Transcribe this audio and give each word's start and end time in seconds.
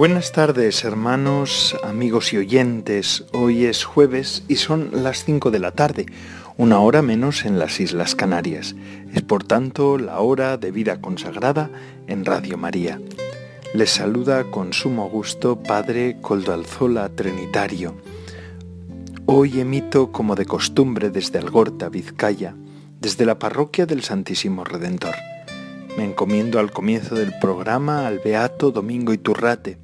Buenas 0.00 0.32
tardes 0.32 0.82
hermanos, 0.84 1.76
amigos 1.84 2.32
y 2.32 2.38
oyentes. 2.38 3.26
Hoy 3.34 3.66
es 3.66 3.84
jueves 3.84 4.44
y 4.48 4.56
son 4.56 4.88
las 4.94 5.26
5 5.26 5.50
de 5.50 5.58
la 5.58 5.72
tarde, 5.72 6.06
una 6.56 6.80
hora 6.80 7.02
menos 7.02 7.44
en 7.44 7.58
las 7.58 7.80
Islas 7.80 8.14
Canarias. 8.14 8.74
Es 9.12 9.20
por 9.20 9.44
tanto 9.44 9.98
la 9.98 10.20
hora 10.20 10.56
de 10.56 10.70
vida 10.70 11.02
consagrada 11.02 11.68
en 12.06 12.24
Radio 12.24 12.56
María. 12.56 12.98
Les 13.74 13.90
saluda 13.90 14.44
con 14.44 14.72
sumo 14.72 15.06
gusto 15.10 15.62
Padre 15.62 16.16
Coldo 16.22 16.54
Alzola 16.54 17.10
Trinitario. 17.10 17.94
Hoy 19.26 19.60
emito 19.60 20.12
como 20.12 20.34
de 20.34 20.46
costumbre 20.46 21.10
desde 21.10 21.40
Algorta, 21.40 21.90
Vizcaya, 21.90 22.54
desde 22.98 23.26
la 23.26 23.38
parroquia 23.38 23.84
del 23.84 24.02
Santísimo 24.02 24.64
Redentor. 24.64 25.14
Me 25.98 26.04
encomiendo 26.04 26.58
al 26.58 26.70
comienzo 26.70 27.16
del 27.16 27.34
programa 27.38 28.06
al 28.06 28.20
Beato 28.20 28.70
Domingo 28.70 29.12
Iturrate, 29.12 29.76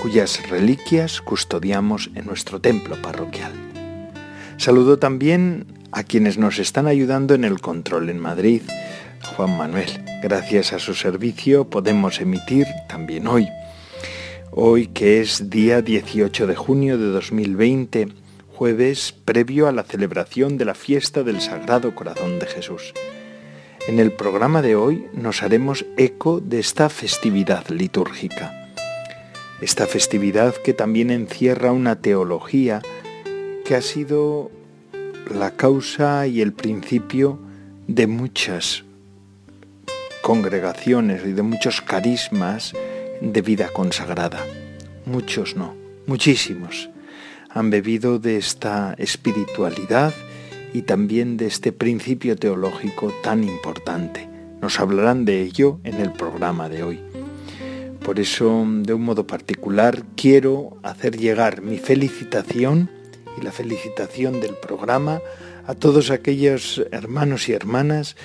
cuyas 0.00 0.48
reliquias 0.48 1.20
custodiamos 1.20 2.10
en 2.14 2.26
nuestro 2.26 2.60
templo 2.60 3.00
parroquial. 3.02 3.52
Saludo 4.56 4.98
también 4.98 5.66
a 5.92 6.02
quienes 6.02 6.38
nos 6.38 6.58
están 6.58 6.86
ayudando 6.86 7.34
en 7.34 7.44
el 7.44 7.60
control 7.60 8.10
en 8.10 8.18
Madrid. 8.18 8.62
Juan 9.36 9.56
Manuel, 9.56 9.88
gracias 10.22 10.72
a 10.72 10.78
su 10.78 10.94
servicio 10.94 11.68
podemos 11.68 12.20
emitir 12.20 12.66
también 12.88 13.26
hoy. 13.26 13.48
Hoy 14.50 14.88
que 14.88 15.20
es 15.20 15.50
día 15.50 15.82
18 15.82 16.46
de 16.46 16.56
junio 16.56 16.98
de 16.98 17.06
2020, 17.06 18.08
jueves 18.54 19.14
previo 19.24 19.68
a 19.68 19.72
la 19.72 19.84
celebración 19.84 20.58
de 20.58 20.64
la 20.64 20.74
fiesta 20.74 21.22
del 21.22 21.40
Sagrado 21.40 21.94
Corazón 21.94 22.38
de 22.38 22.46
Jesús. 22.46 22.94
En 23.86 24.00
el 24.00 24.12
programa 24.12 24.60
de 24.60 24.76
hoy 24.76 25.06
nos 25.12 25.42
haremos 25.42 25.86
eco 25.96 26.40
de 26.40 26.58
esta 26.58 26.88
festividad 26.88 27.68
litúrgica 27.68 28.57
esta 29.60 29.86
festividad 29.86 30.54
que 30.54 30.72
también 30.72 31.10
encierra 31.10 31.72
una 31.72 32.00
teología 32.00 32.80
que 33.64 33.74
ha 33.74 33.82
sido 33.82 34.50
la 35.34 35.50
causa 35.52 36.26
y 36.26 36.40
el 36.40 36.52
principio 36.52 37.38
de 37.86 38.06
muchas 38.06 38.84
congregaciones 40.22 41.22
y 41.24 41.32
de 41.32 41.42
muchos 41.42 41.80
carismas 41.80 42.72
de 43.20 43.42
vida 43.42 43.68
consagrada. 43.68 44.44
Muchos 45.06 45.56
no, 45.56 45.74
muchísimos 46.06 46.90
han 47.50 47.70
bebido 47.70 48.18
de 48.18 48.36
esta 48.36 48.94
espiritualidad 48.98 50.12
y 50.72 50.82
también 50.82 51.36
de 51.36 51.46
este 51.46 51.72
principio 51.72 52.36
teológico 52.36 53.12
tan 53.22 53.42
importante. 53.42 54.28
Nos 54.60 54.78
hablarán 54.80 55.24
de 55.24 55.42
ello 55.42 55.80
en 55.84 56.00
el 56.00 56.12
programa 56.12 56.68
de 56.68 56.82
hoy. 56.82 57.07
Por 58.08 58.20
eso, 58.20 58.64
de 58.66 58.94
un 58.94 59.02
modo 59.02 59.26
particular, 59.26 60.02
quiero 60.16 60.78
hacer 60.82 61.18
llegar 61.18 61.60
mi 61.60 61.76
felicitación 61.76 62.88
y 63.36 63.42
la 63.42 63.52
felicitación 63.52 64.40
del 64.40 64.54
programa 64.54 65.20
a 65.66 65.74
todos 65.74 66.10
aquellos 66.10 66.82
hermanos 66.90 67.50
y 67.50 67.52
hermanas 67.52 68.16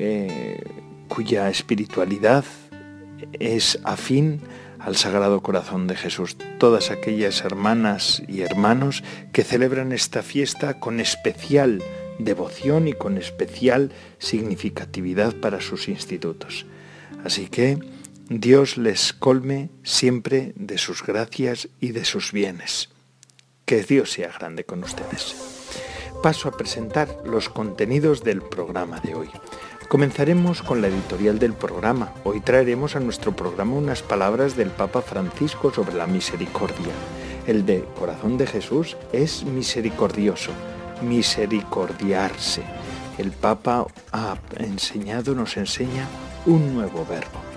eh, 0.00 0.58
cuya 1.06 1.48
espiritualidad 1.48 2.44
es 3.38 3.78
afín 3.84 4.40
al 4.80 4.96
Sagrado 4.96 5.40
Corazón 5.44 5.86
de 5.86 5.94
Jesús. 5.94 6.36
Todas 6.58 6.90
aquellas 6.90 7.44
hermanas 7.44 8.24
y 8.26 8.40
hermanos 8.40 9.04
que 9.32 9.44
celebran 9.44 9.92
esta 9.92 10.24
fiesta 10.24 10.80
con 10.80 10.98
especial 10.98 11.84
devoción 12.18 12.88
y 12.88 12.94
con 12.94 13.16
especial 13.16 13.92
significatividad 14.18 15.36
para 15.36 15.60
sus 15.60 15.88
institutos. 15.88 16.66
Así 17.24 17.46
que 17.46 17.78
Dios 18.32 18.76
les 18.76 19.12
colme 19.12 19.70
siempre 19.82 20.52
de 20.54 20.78
sus 20.78 21.02
gracias 21.02 21.68
y 21.80 21.90
de 21.90 22.04
sus 22.04 22.30
bienes. 22.30 22.88
Que 23.64 23.82
Dios 23.82 24.12
sea 24.12 24.30
grande 24.30 24.62
con 24.62 24.84
ustedes. 24.84 25.34
Paso 26.22 26.48
a 26.48 26.56
presentar 26.56 27.08
los 27.24 27.48
contenidos 27.48 28.22
del 28.22 28.40
programa 28.40 29.00
de 29.00 29.16
hoy. 29.16 29.30
Comenzaremos 29.88 30.62
con 30.62 30.80
la 30.80 30.86
editorial 30.86 31.40
del 31.40 31.54
programa. 31.54 32.12
Hoy 32.22 32.40
traeremos 32.40 32.94
a 32.94 33.00
nuestro 33.00 33.34
programa 33.34 33.74
unas 33.74 34.00
palabras 34.00 34.56
del 34.56 34.70
Papa 34.70 35.02
Francisco 35.02 35.72
sobre 35.72 35.94
la 35.94 36.06
misericordia. 36.06 36.92
El 37.48 37.66
de 37.66 37.84
corazón 37.98 38.38
de 38.38 38.46
Jesús 38.46 38.96
es 39.12 39.42
misericordioso, 39.42 40.52
misericordiarse. 41.02 42.62
El 43.18 43.32
Papa 43.32 43.88
ha 44.12 44.38
enseñado, 44.56 45.34
nos 45.34 45.56
enseña 45.56 46.06
un 46.46 46.74
nuevo 46.74 47.04
verbo. 47.04 47.49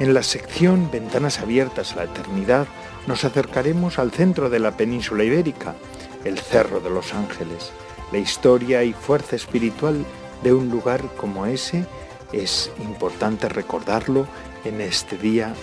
En 0.00 0.12
la 0.12 0.24
sección 0.24 0.90
Ventanas 0.90 1.38
abiertas 1.38 1.92
a 1.92 1.96
la 1.96 2.04
eternidad 2.04 2.66
nos 3.06 3.24
acercaremos 3.24 3.98
al 3.98 4.10
centro 4.10 4.50
de 4.50 4.58
la 4.58 4.76
península 4.76 5.22
ibérica, 5.22 5.76
el 6.24 6.38
Cerro 6.38 6.80
de 6.80 6.90
los 6.90 7.14
Ángeles. 7.14 7.70
La 8.10 8.18
historia 8.18 8.82
y 8.82 8.92
fuerza 8.92 9.36
espiritual 9.36 10.04
de 10.42 10.52
un 10.52 10.68
lugar 10.68 11.02
como 11.16 11.46
ese 11.46 11.86
es 12.32 12.72
importante 12.82 13.48
recordarlo 13.48 14.26
en 14.64 14.80
este 14.80 15.16
día 15.16 15.54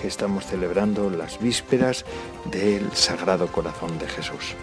que 0.00 0.08
estamos 0.08 0.46
celebrando 0.46 1.10
las 1.10 1.38
vísperas 1.38 2.06
del 2.50 2.90
Sagrado 2.92 3.48
Corazón 3.48 3.98
de 3.98 4.08
Jesús. 4.08 4.54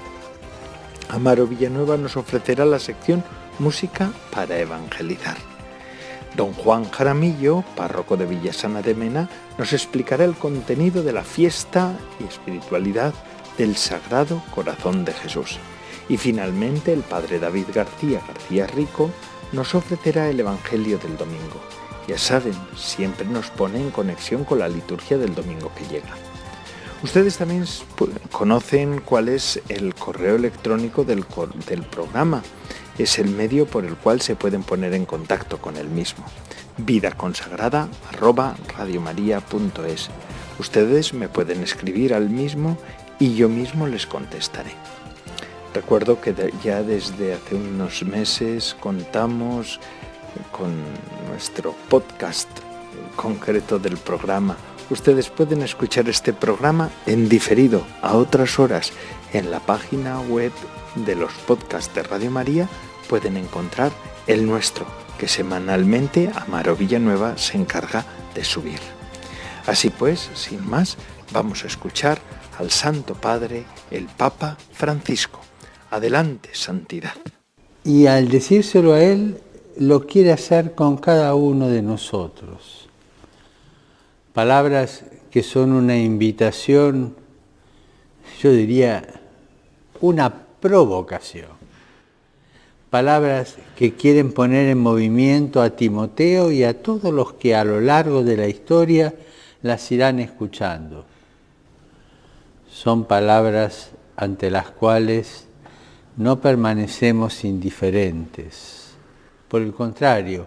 Amaro 1.09 1.45
Villanueva 1.45 1.95
nos 1.97 2.17
ofrecerá 2.17 2.65
la 2.65 2.79
sección 2.79 3.23
Música 3.59 4.11
para 4.31 4.57
Evangelizar. 4.57 5.58
Don 6.39 6.53
Juan 6.53 6.89
Jaramillo, 6.89 7.65
párroco 7.75 8.15
de 8.15 8.25
Villasana 8.25 8.81
de 8.81 8.95
Mena, 8.95 9.29
nos 9.57 9.73
explicará 9.73 10.23
el 10.23 10.35
contenido 10.35 11.03
de 11.03 11.11
la 11.11 11.25
fiesta 11.25 11.99
y 12.17 12.23
espiritualidad 12.23 13.13
del 13.57 13.75
Sagrado 13.75 14.41
Corazón 14.55 15.03
de 15.03 15.11
Jesús. 15.11 15.57
Y 16.07 16.15
finalmente 16.15 16.93
el 16.93 17.01
Padre 17.01 17.39
David 17.39 17.65
García 17.75 18.21
García 18.25 18.67
Rico 18.67 19.09
nos 19.51 19.75
ofrecerá 19.75 20.29
el 20.29 20.39
Evangelio 20.39 20.97
del 20.97 21.17
Domingo. 21.17 21.59
Ya 22.07 22.17
saben, 22.17 22.55
siempre 22.77 23.25
nos 23.25 23.49
pone 23.49 23.81
en 23.81 23.91
conexión 23.91 24.45
con 24.45 24.59
la 24.59 24.69
liturgia 24.69 25.17
del 25.17 25.35
domingo 25.35 25.73
que 25.75 25.93
llega. 25.93 26.15
Ustedes 27.03 27.35
también 27.35 27.65
conocen 28.31 29.01
cuál 29.01 29.27
es 29.27 29.61
el 29.67 29.93
correo 29.93 30.37
electrónico 30.37 31.03
del, 31.03 31.25
del 31.67 31.83
programa 31.83 32.41
es 32.99 33.17
el 33.17 33.29
medio 33.29 33.65
por 33.65 33.85
el 33.85 33.95
cual 33.95 34.21
se 34.21 34.35
pueden 34.35 34.63
poner 34.63 34.93
en 34.93 35.05
contacto 35.05 35.57
con 35.57 35.77
el 35.77 35.87
mismo. 35.87 36.25
Vida 36.77 37.11
consagrada 37.11 37.87
Ustedes 40.59 41.13
me 41.13 41.29
pueden 41.29 41.63
escribir 41.63 42.13
al 42.13 42.29
mismo 42.29 42.77
y 43.17 43.35
yo 43.35 43.47
mismo 43.47 43.87
les 43.87 44.05
contestaré. 44.05 44.71
Recuerdo 45.73 46.19
que 46.19 46.35
ya 46.63 46.83
desde 46.83 47.33
hace 47.33 47.55
unos 47.55 48.03
meses 48.03 48.75
contamos 48.79 49.79
con 50.51 50.73
nuestro 51.29 51.73
podcast 51.89 52.49
concreto 53.15 53.79
del 53.79 53.97
programa. 53.97 54.57
Ustedes 54.89 55.29
pueden 55.29 55.61
escuchar 55.61 56.09
este 56.09 56.33
programa 56.33 56.89
en 57.05 57.29
diferido 57.29 57.83
a 58.01 58.15
otras 58.15 58.59
horas 58.59 58.91
en 59.31 59.51
la 59.51 59.59
página 59.59 60.19
web 60.19 60.51
de 60.95 61.15
los 61.15 61.31
podcasts 61.47 61.93
de 61.93 62.03
Radio 62.03 62.31
María 62.31 62.67
pueden 63.09 63.37
encontrar 63.37 63.91
el 64.27 64.45
nuestro, 64.45 64.85
que 65.17 65.27
semanalmente 65.27 66.31
Amaro 66.33 66.75
Villanueva 66.75 67.37
se 67.37 67.57
encarga 67.57 68.05
de 68.35 68.43
subir. 68.43 68.79
Así 69.65 69.89
pues, 69.89 70.29
sin 70.35 70.69
más, 70.69 70.95
vamos 71.33 71.63
a 71.63 71.67
escuchar 71.67 72.19
al 72.59 72.69
Santo 72.69 73.15
Padre, 73.15 73.65
el 73.89 74.05
Papa 74.05 74.57
Francisco. 74.71 75.39
Adelante, 75.89 76.49
santidad. 76.53 77.15
Y 77.83 78.05
al 78.05 78.29
decírselo 78.29 78.93
a 78.93 79.01
Él, 79.01 79.41
lo 79.77 80.05
quiere 80.05 80.31
hacer 80.31 80.75
con 80.75 80.97
cada 80.97 81.33
uno 81.33 81.67
de 81.67 81.81
nosotros. 81.81 82.87
Palabras 84.33 85.03
que 85.31 85.41
son 85.41 85.71
una 85.71 85.97
invitación, 85.97 87.15
yo 88.41 88.51
diría, 88.51 89.21
una 89.99 90.45
provocación 90.59 91.58
palabras 92.89 93.57
que 93.77 93.93
quieren 93.93 94.33
poner 94.33 94.67
en 94.67 94.79
movimiento 94.79 95.61
a 95.61 95.71
Timoteo 95.71 96.51
y 96.51 96.63
a 96.63 96.81
todos 96.81 97.13
los 97.13 97.33
que 97.33 97.55
a 97.55 97.63
lo 97.63 97.79
largo 97.81 98.23
de 98.23 98.37
la 98.37 98.47
historia 98.47 99.13
las 99.61 99.91
irán 99.91 100.19
escuchando. 100.19 101.05
Son 102.69 103.05
palabras 103.05 103.91
ante 104.15 104.49
las 104.49 104.71
cuales 104.71 105.45
no 106.17 106.41
permanecemos 106.41 107.43
indiferentes. 107.43 108.91
Por 109.47 109.61
el 109.61 109.73
contrario, 109.73 110.45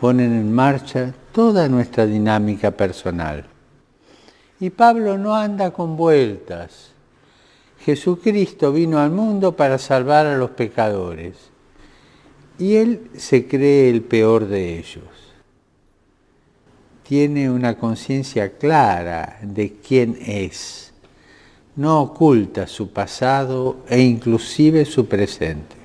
ponen 0.00 0.32
en 0.32 0.52
marcha 0.52 1.14
toda 1.32 1.68
nuestra 1.68 2.06
dinámica 2.06 2.72
personal. 2.72 3.44
Y 4.60 4.70
Pablo 4.70 5.16
no 5.16 5.34
anda 5.36 5.70
con 5.70 5.96
vueltas. 5.96 6.90
Jesucristo 7.80 8.72
vino 8.72 8.98
al 8.98 9.10
mundo 9.10 9.52
para 9.52 9.78
salvar 9.78 10.26
a 10.26 10.36
los 10.36 10.50
pecadores 10.50 11.47
y 12.58 12.74
él 12.76 13.10
se 13.16 13.46
cree 13.46 13.88
el 13.88 14.02
peor 14.02 14.48
de 14.48 14.78
ellos. 14.78 15.04
Tiene 17.04 17.50
una 17.50 17.78
conciencia 17.78 18.58
clara 18.58 19.38
de 19.42 19.76
quién 19.86 20.18
es. 20.20 20.92
No 21.76 22.02
oculta 22.02 22.66
su 22.66 22.92
pasado 22.92 23.78
e 23.88 24.00
inclusive 24.00 24.84
su 24.84 25.06
presente. 25.06 25.76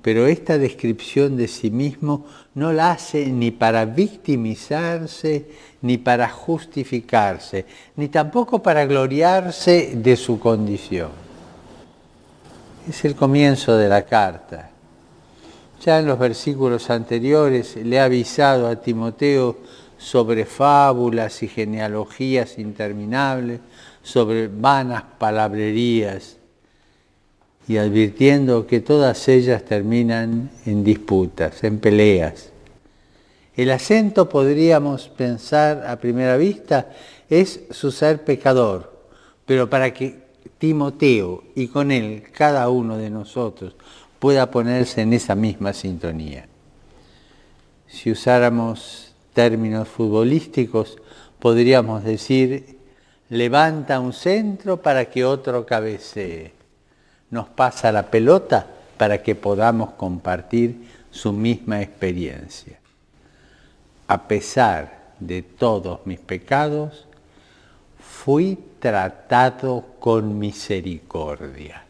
Pero 0.00 0.26
esta 0.26 0.58
descripción 0.58 1.36
de 1.36 1.48
sí 1.48 1.70
mismo 1.70 2.26
no 2.54 2.72
la 2.72 2.92
hace 2.92 3.26
ni 3.26 3.50
para 3.50 3.84
victimizarse, 3.84 5.48
ni 5.82 5.98
para 5.98 6.28
justificarse, 6.28 7.66
ni 7.96 8.08
tampoco 8.08 8.62
para 8.62 8.86
gloriarse 8.86 9.94
de 9.96 10.16
su 10.16 10.38
condición. 10.38 11.10
Es 12.88 13.04
el 13.04 13.16
comienzo 13.16 13.76
de 13.76 13.88
la 13.88 14.04
carta 14.04 14.73
ya 15.84 15.98
en 15.98 16.06
los 16.06 16.18
versículos 16.18 16.88
anteriores 16.88 17.76
le 17.76 18.00
ha 18.00 18.04
avisado 18.04 18.68
a 18.68 18.76
Timoteo 18.76 19.58
sobre 19.98 20.46
fábulas 20.46 21.42
y 21.42 21.48
genealogías 21.48 22.58
interminables, 22.58 23.60
sobre 24.02 24.48
vanas 24.48 25.04
palabrerías, 25.18 26.36
y 27.68 27.76
advirtiendo 27.76 28.66
que 28.66 28.80
todas 28.80 29.28
ellas 29.28 29.64
terminan 29.64 30.50
en 30.66 30.84
disputas, 30.84 31.64
en 31.64 31.78
peleas. 31.78 32.50
El 33.56 33.70
acento, 33.70 34.28
podríamos 34.28 35.08
pensar 35.08 35.84
a 35.86 35.96
primera 35.98 36.36
vista, 36.36 36.90
es 37.30 37.60
su 37.70 37.90
ser 37.90 38.24
pecador, 38.24 38.92
pero 39.46 39.70
para 39.70 39.94
que 39.94 40.24
Timoteo 40.58 41.44
y 41.54 41.68
con 41.68 41.90
él 41.90 42.24
cada 42.32 42.68
uno 42.68 42.96
de 42.96 43.10
nosotros 43.10 43.74
pueda 44.18 44.50
ponerse 44.50 45.02
en 45.02 45.12
esa 45.12 45.34
misma 45.34 45.72
sintonía. 45.72 46.46
Si 47.86 48.10
usáramos 48.10 49.12
términos 49.32 49.88
futbolísticos, 49.88 50.98
podríamos 51.38 52.04
decir, 52.04 52.78
levanta 53.28 54.00
un 54.00 54.12
centro 54.12 54.80
para 54.80 55.06
que 55.06 55.24
otro 55.24 55.66
cabecee. 55.66 56.52
Nos 57.30 57.48
pasa 57.48 57.92
la 57.92 58.10
pelota 58.10 58.66
para 58.96 59.22
que 59.22 59.34
podamos 59.34 59.90
compartir 59.92 60.88
su 61.10 61.32
misma 61.32 61.82
experiencia. 61.82 62.78
A 64.06 64.26
pesar 64.26 65.12
de 65.20 65.42
todos 65.42 66.00
mis 66.06 66.18
pecados, 66.18 67.06
fui 67.98 68.58
tratado 68.78 69.84
con 69.98 70.38
misericordia. 70.38 71.83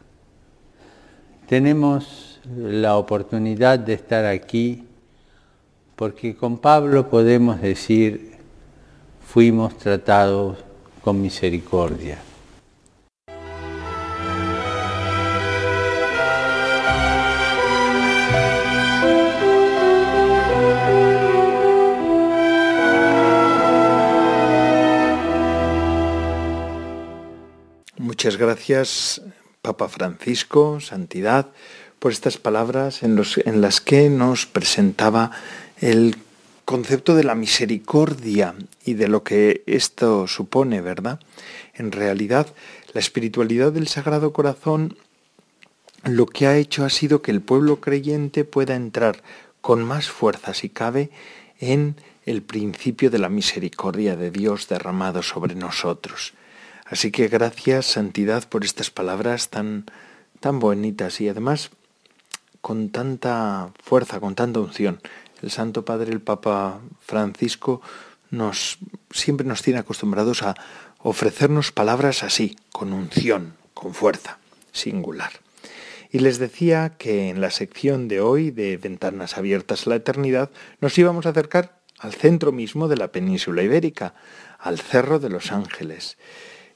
Tenemos 1.48 2.40
la 2.56 2.96
oportunidad 2.96 3.78
de 3.78 3.92
estar 3.94 4.24
aquí 4.24 4.84
porque 5.96 6.34
con 6.34 6.58
Pablo 6.58 7.08
podemos 7.08 7.60
decir, 7.60 8.38
fuimos 9.26 9.76
tratados 9.78 10.58
con 11.02 11.20
misericordia. 11.20 12.18
Muchas 27.98 28.36
gracias, 28.36 29.20
Papa 29.64 29.88
Francisco, 29.88 30.78
Santidad, 30.78 31.48
por 31.98 32.12
estas 32.12 32.36
palabras 32.36 33.02
en, 33.02 33.16
las 33.62 33.80
que 33.80 34.10
nos 34.10 34.44
presentaba 34.44 35.30
el 35.80 36.16
concepto 36.66 37.14
de 37.14 37.24
la 37.24 37.34
misericordia 37.34 38.54
y 38.84 38.92
de 38.92 39.08
lo 39.08 39.24
que 39.24 39.62
esto 39.66 40.28
supone, 40.28 40.82
¿verdad? 40.82 41.18
En 41.72 41.92
realidad, 41.92 42.46
la 42.92 43.00
espiritualidad 43.00 43.72
del 43.72 43.88
Sagrado 43.88 44.34
Corazón 44.34 44.98
lo 46.04 46.26
que 46.26 46.46
ha 46.46 46.58
hecho 46.58 46.84
ha 46.84 46.90
sido 46.90 47.22
que 47.22 47.30
el 47.30 47.40
pueblo 47.40 47.80
creyente 47.80 48.44
pueda 48.44 48.76
entrar 48.76 49.22
con 49.62 49.82
más 49.82 50.10
fuerza, 50.10 50.52
si 50.52 50.68
cabe, 50.68 51.08
en 51.58 51.96
el 52.26 52.42
principio 52.42 53.08
de 53.10 53.18
la 53.18 53.30
misericordia 53.30 54.14
de 54.14 54.30
Dios 54.30 54.68
derramado 54.68 55.22
sobre 55.22 55.54
nosotros. 55.54 56.34
Así 56.94 57.10
que 57.10 57.26
gracias, 57.26 57.86
Santidad, 57.86 58.48
por 58.48 58.64
estas 58.64 58.88
palabras 58.88 59.48
tan, 59.48 59.84
tan 60.38 60.60
bonitas 60.60 61.20
y 61.20 61.28
además 61.28 61.70
con 62.60 62.90
tanta 62.90 63.72
fuerza, 63.82 64.20
con 64.20 64.36
tanta 64.36 64.60
unción. 64.60 65.00
El 65.42 65.50
Santo 65.50 65.84
Padre, 65.84 66.12
el 66.12 66.20
Papa 66.20 66.78
Francisco, 67.00 67.82
nos, 68.30 68.78
siempre 69.10 69.44
nos 69.44 69.60
tiene 69.62 69.80
acostumbrados 69.80 70.44
a 70.44 70.54
ofrecernos 71.00 71.72
palabras 71.72 72.22
así, 72.22 72.56
con 72.70 72.92
unción, 72.92 73.54
con 73.74 73.92
fuerza, 73.92 74.38
singular. 74.70 75.32
Y 76.12 76.20
les 76.20 76.38
decía 76.38 76.92
que 76.96 77.28
en 77.28 77.40
la 77.40 77.50
sección 77.50 78.06
de 78.06 78.20
hoy 78.20 78.52
de 78.52 78.76
Ventanas 78.76 79.36
Abiertas 79.36 79.88
a 79.88 79.90
la 79.90 79.96
Eternidad 79.96 80.48
nos 80.80 80.96
íbamos 80.96 81.26
a 81.26 81.30
acercar 81.30 81.80
al 81.98 82.14
centro 82.14 82.52
mismo 82.52 82.86
de 82.86 82.98
la 82.98 83.08
península 83.08 83.64
ibérica, 83.64 84.14
al 84.60 84.78
Cerro 84.78 85.18
de 85.18 85.30
los 85.30 85.50
Ángeles. 85.50 86.18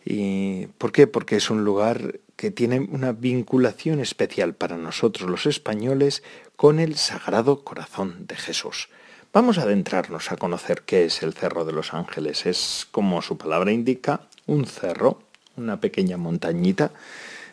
¿Y 0.04 0.66
por 0.78 0.92
qué? 0.92 1.06
Porque 1.06 1.36
es 1.36 1.50
un 1.50 1.64
lugar 1.64 2.20
que 2.36 2.50
tiene 2.50 2.80
una 2.80 3.12
vinculación 3.12 4.00
especial 4.00 4.54
para 4.54 4.76
nosotros 4.76 5.28
los 5.28 5.46
españoles 5.46 6.22
con 6.56 6.78
el 6.78 6.96
Sagrado 6.96 7.64
Corazón 7.64 8.26
de 8.26 8.36
Jesús. 8.36 8.88
Vamos 9.32 9.58
a 9.58 9.62
adentrarnos 9.62 10.32
a 10.32 10.36
conocer 10.36 10.82
qué 10.82 11.04
es 11.04 11.22
el 11.22 11.34
Cerro 11.34 11.64
de 11.64 11.72
los 11.72 11.92
Ángeles. 11.92 12.46
Es, 12.46 12.86
como 12.90 13.20
su 13.22 13.36
palabra 13.36 13.72
indica, 13.72 14.22
un 14.46 14.66
cerro, 14.66 15.20
una 15.56 15.80
pequeña 15.80 16.16
montañita, 16.16 16.92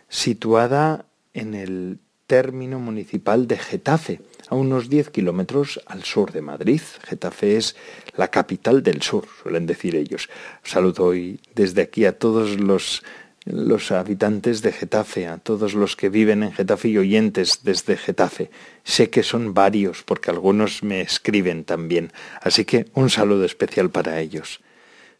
situada 0.07 1.05
en 1.33 1.53
el 1.53 1.99
término 2.27 2.79
municipal 2.79 3.47
de 3.47 3.57
Getafe, 3.57 4.21
a 4.49 4.55
unos 4.55 4.89
10 4.89 5.09
kilómetros 5.09 5.81
al 5.85 6.03
sur 6.03 6.31
de 6.31 6.41
Madrid. 6.41 6.81
Getafe 7.03 7.57
es 7.57 7.75
la 8.15 8.29
capital 8.29 8.83
del 8.83 9.01
sur, 9.01 9.27
suelen 9.41 9.65
decir 9.65 9.95
ellos. 9.95 10.29
Saludo 10.63 11.05
hoy 11.05 11.39
desde 11.53 11.81
aquí 11.83 12.05
a 12.05 12.17
todos 12.17 12.59
los, 12.59 13.03
los 13.45 13.91
habitantes 13.91 14.61
de 14.61 14.71
Getafe, 14.71 15.27
a 15.27 15.37
todos 15.37 15.73
los 15.73 15.95
que 15.95 16.09
viven 16.09 16.43
en 16.43 16.51
Getafe 16.51 16.89
y 16.89 16.97
oyentes 16.97 17.61
desde 17.63 17.97
Getafe. 17.97 18.49
Sé 18.83 19.09
que 19.09 19.23
son 19.23 19.53
varios 19.53 20.03
porque 20.03 20.31
algunos 20.31 20.83
me 20.83 21.01
escriben 21.01 21.63
también, 21.63 22.11
así 22.41 22.65
que 22.65 22.87
un 22.93 23.09
saludo 23.09 23.45
especial 23.45 23.91
para 23.91 24.19
ellos. 24.19 24.61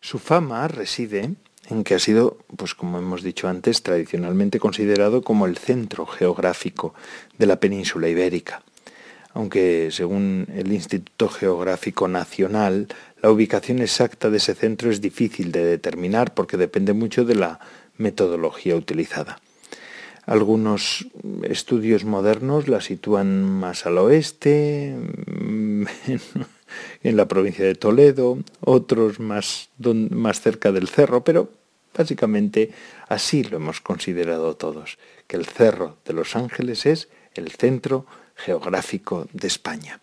Su 0.02 0.20
fama 0.20 0.68
reside 0.68 1.32
en 1.70 1.84
que 1.84 1.96
ha 1.96 2.00
sido, 2.00 2.38
pues 2.56 2.76
como 2.76 2.98
hemos 2.98 3.24
dicho 3.24 3.48
antes, 3.48 3.84
tradicionalmente 3.84 4.60
considerado 4.60 5.22
como 5.22 5.46
el 5.46 5.58
centro 5.58 6.06
geográfico 6.06 6.94
de 7.38 7.46
la 7.48 7.60
península 7.60 8.08
ibérica 8.08 8.62
aunque 9.36 9.90
según 9.92 10.48
el 10.56 10.72
Instituto 10.72 11.28
Geográfico 11.28 12.08
Nacional, 12.08 12.88
la 13.22 13.30
ubicación 13.30 13.80
exacta 13.80 14.30
de 14.30 14.38
ese 14.38 14.56
centro 14.56 14.90
es 14.90 15.02
difícil 15.02 15.52
de 15.52 15.66
determinar 15.66 16.34
porque 16.34 16.56
depende 16.56 16.94
mucho 16.94 17.26
de 17.26 17.36
la 17.36 17.60
metodología 17.98 18.78
utilizada. 18.78 19.42
Algunos 20.26 21.08
estudios 21.44 22.06
modernos 22.06 22.70
la 22.70 22.80
sitúan 22.80 23.44
más 23.44 23.86
al 23.86 23.98
oeste, 23.98 24.96
en 27.04 27.18
la 27.18 27.28
provincia 27.28 27.66
de 27.66 27.76
Toledo, 27.76 28.40
otros 28.62 29.20
más, 29.20 29.70
más 30.10 30.42
cerca 30.42 30.72
del 30.72 30.88
cerro, 30.88 31.24
pero 31.24 31.50
básicamente 31.96 32.72
así 33.08 33.44
lo 33.44 33.58
hemos 33.58 33.82
considerado 33.82 34.56
todos, 34.56 34.98
que 35.28 35.38
el 35.38 35.46
Cerro 35.46 35.98
de 36.06 36.14
los 36.14 36.36
Ángeles 36.36 36.86
es 36.86 37.10
el 37.34 37.52
centro 37.52 38.06
geográfico 38.36 39.28
de 39.34 39.48
España. 39.48 40.00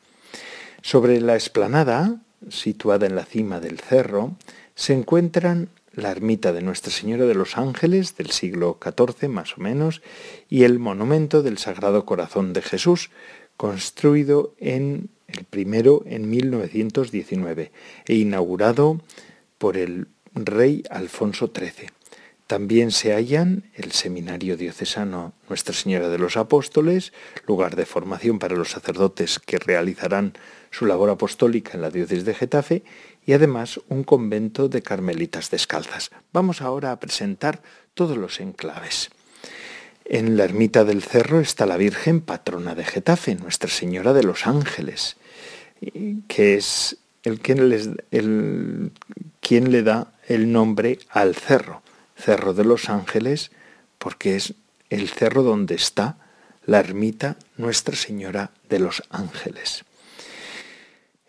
Sobre 0.81 1.21
la 1.21 1.35
explanada, 1.35 2.17
situada 2.49 3.07
en 3.07 3.15
la 3.15 3.25
cima 3.25 3.61
del 3.61 3.79
cerro, 3.79 4.33
se 4.75 4.95
encuentran 4.95 5.69
la 5.95 6.11
ermita 6.11 6.53
de 6.53 6.63
Nuestra 6.63 6.91
Señora 6.91 7.27
de 7.27 7.35
los 7.35 7.59
Ángeles 7.59 8.17
del 8.17 8.31
siglo 8.31 8.79
XIV 8.83 9.29
más 9.29 9.59
o 9.59 9.61
menos 9.61 10.03
y 10.49 10.65
el 10.65 10.79
monumento 10.79 11.43
del 11.43 11.59
Sagrado 11.59 12.07
Corazón 12.07 12.53
de 12.53 12.63
Jesús, 12.63 13.11
construido 13.57 14.55
en 14.59 15.11
el 15.37 15.45
primero 15.45 16.03
en 16.07 16.29
1919 16.31 17.73
e 18.07 18.15
inaugurado 18.15 19.01
por 19.59 19.77
el 19.77 20.09
rey 20.35 20.83
Alfonso 20.91 21.51
XIII. 21.55 21.89
También 22.47 22.91
se 22.91 23.15
hallan 23.15 23.65
el 23.75 23.93
Seminario 23.93 24.57
Diocesano 24.57 25.33
Nuestra 25.49 25.75
Señora 25.75 26.09
de 26.11 26.19
los 26.19 26.37
Apóstoles, 26.37 27.13
lugar 27.47 27.77
de 27.77 27.87
formación 27.87 28.39
para 28.39 28.57
los 28.57 28.71
sacerdotes 28.71 29.39
que 29.39 29.59
realizarán 29.59 30.35
su 30.71 30.85
labor 30.85 31.09
apostólica 31.09 31.73
en 31.73 31.81
la 31.81 31.91
diócesis 31.91 32.25
de 32.25 32.35
Getafe, 32.35 32.83
y 33.25 33.33
además 33.33 33.81
un 33.89 34.05
convento 34.05 34.69
de 34.69 34.83
carmelitas 34.83 35.51
descalzas. 35.51 36.11
Vamos 36.33 36.61
ahora 36.61 36.93
a 36.93 37.01
presentar 37.01 37.63
todos 37.95 38.19
los 38.19 38.41
enclaves. 38.41 39.11
En 40.05 40.37
la 40.37 40.45
ermita 40.45 40.85
del 40.85 41.03
Cerro 41.03 41.41
está 41.41 41.65
la 41.65 41.77
Virgen 41.77 42.21
patrona 42.21 42.75
de 42.75 42.85
Getafe, 42.85 43.35
Nuestra 43.37 43.71
Señora 43.71 44.13
de 44.13 44.25
los 44.25 44.47
Ángeles, 44.47 45.17
que 46.29 46.57
es 46.57 46.99
el 47.25 47.41
quien, 47.41 47.69
les, 47.69 47.91
el, 48.11 48.93
quien 49.41 49.71
le 49.73 49.83
da 49.83 50.13
el 50.27 50.53
nombre 50.53 50.99
al 51.11 51.35
cerro, 51.35 51.83
Cerro 52.17 52.55
de 52.55 52.65
los 52.65 52.89
Ángeles, 52.89 53.51
porque 53.99 54.37
es 54.37 54.55
el 54.91 55.09
cerro 55.09 55.43
donde 55.43 55.75
está 55.75 56.19
la 56.67 56.79
ermita 56.79 57.37
Nuestra 57.57 57.97
Señora 57.97 58.53
de 58.69 58.79
los 58.79 59.03
Ángeles. 59.11 59.85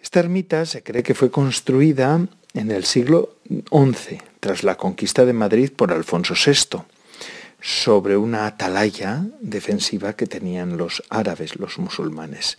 Esta 0.01 0.19
ermita 0.19 0.65
se 0.65 0.83
cree 0.83 1.01
que 1.01 1.15
fue 1.15 1.31
construida 1.31 2.27
en 2.53 2.71
el 2.71 2.83
siglo 2.85 3.37
XI, 3.47 4.19
tras 4.39 4.63
la 4.63 4.75
conquista 4.75 5.25
de 5.25 5.33
Madrid 5.33 5.71
por 5.75 5.91
Alfonso 5.91 6.35
VI, 6.35 6.83
sobre 7.61 8.17
una 8.17 8.45
atalaya 8.45 9.25
defensiva 9.39 10.13
que 10.13 10.27
tenían 10.27 10.77
los 10.77 11.01
árabes, 11.09 11.55
los 11.55 11.79
musulmanes. 11.79 12.57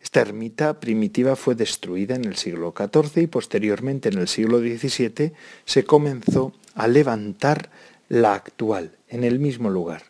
Esta 0.00 0.20
ermita 0.20 0.80
primitiva 0.80 1.36
fue 1.36 1.54
destruida 1.54 2.14
en 2.14 2.24
el 2.24 2.36
siglo 2.36 2.74
XIV 2.76 3.22
y 3.22 3.26
posteriormente 3.26 4.08
en 4.08 4.18
el 4.18 4.28
siglo 4.28 4.58
XVII 4.58 5.32
se 5.64 5.84
comenzó 5.84 6.52
a 6.74 6.88
levantar 6.88 7.70
la 8.08 8.34
actual 8.34 8.96
en 9.08 9.24
el 9.24 9.38
mismo 9.38 9.70
lugar. 9.70 10.02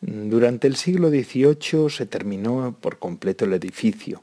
Durante 0.00 0.66
el 0.66 0.76
siglo 0.76 1.08
XVIII 1.08 1.88
se 1.88 2.06
terminó 2.06 2.76
por 2.80 2.98
completo 2.98 3.46
el 3.46 3.54
edificio 3.54 4.22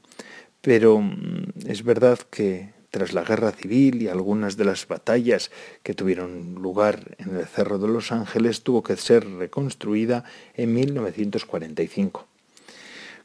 pero 0.61 0.99
mm, 0.99 1.67
es 1.67 1.83
verdad 1.83 2.19
que 2.29 2.73
tras 2.91 3.13
la 3.13 3.23
guerra 3.23 3.51
civil 3.51 4.01
y 4.01 4.07
algunas 4.07 4.57
de 4.57 4.65
las 4.65 4.87
batallas 4.87 5.49
que 5.81 5.93
tuvieron 5.93 6.55
lugar 6.55 7.15
en 7.19 7.37
el 7.37 7.45
Cerro 7.45 7.79
de 7.79 7.87
los 7.87 8.11
Ángeles 8.11 8.63
tuvo 8.63 8.83
que 8.83 8.97
ser 8.97 9.25
reconstruida 9.25 10.25
en 10.55 10.73
1945. 10.73 12.27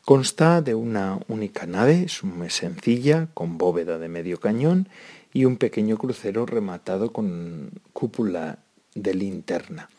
Consta 0.07 0.63
de 0.63 0.77
una 0.77 1.19
única 1.27 1.67
nave, 1.67 2.07
sencilla, 2.49 3.27
con 3.35 3.59
bóveda 3.59 3.99
de 3.99 4.07
medio 4.07 4.39
cañón 4.39 4.89
y 5.33 5.47
un 5.47 5.57
pequeño 5.57 5.99
crucero 5.99 6.47
rematado 6.47 7.13
con 7.13 7.73
cúpula 7.93 8.61
de 8.95 9.15
linterna, 9.15 9.91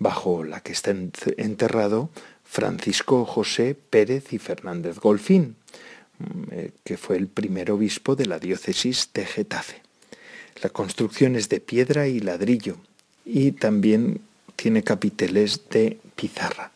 bajo 0.00 0.42
la 0.42 0.62
que 0.62 0.72
está 0.72 0.90
enterrado 0.90 2.10
Francisco 2.42 3.24
José 3.24 3.76
Pérez 3.76 4.32
y 4.32 4.38
Fernández 4.38 4.98
Golfín, 4.98 5.54
eh, 6.50 6.72
que 6.82 6.96
fue 6.96 7.16
el 7.16 7.28
primer 7.28 7.70
obispo 7.70 8.16
de 8.16 8.26
la 8.26 8.40
diócesis 8.40 9.10
de 9.14 9.26
Getafe. 9.26 9.80
La 10.60 10.70
construcción 10.70 11.36
es 11.36 11.48
de 11.48 11.60
piedra 11.60 12.08
y 12.08 12.18
ladrillo 12.18 12.78
y 13.24 13.52
también 13.52 14.22
tiene 14.56 14.82
capiteles 14.82 15.68
de 15.70 16.00
pizarra. 16.16 16.72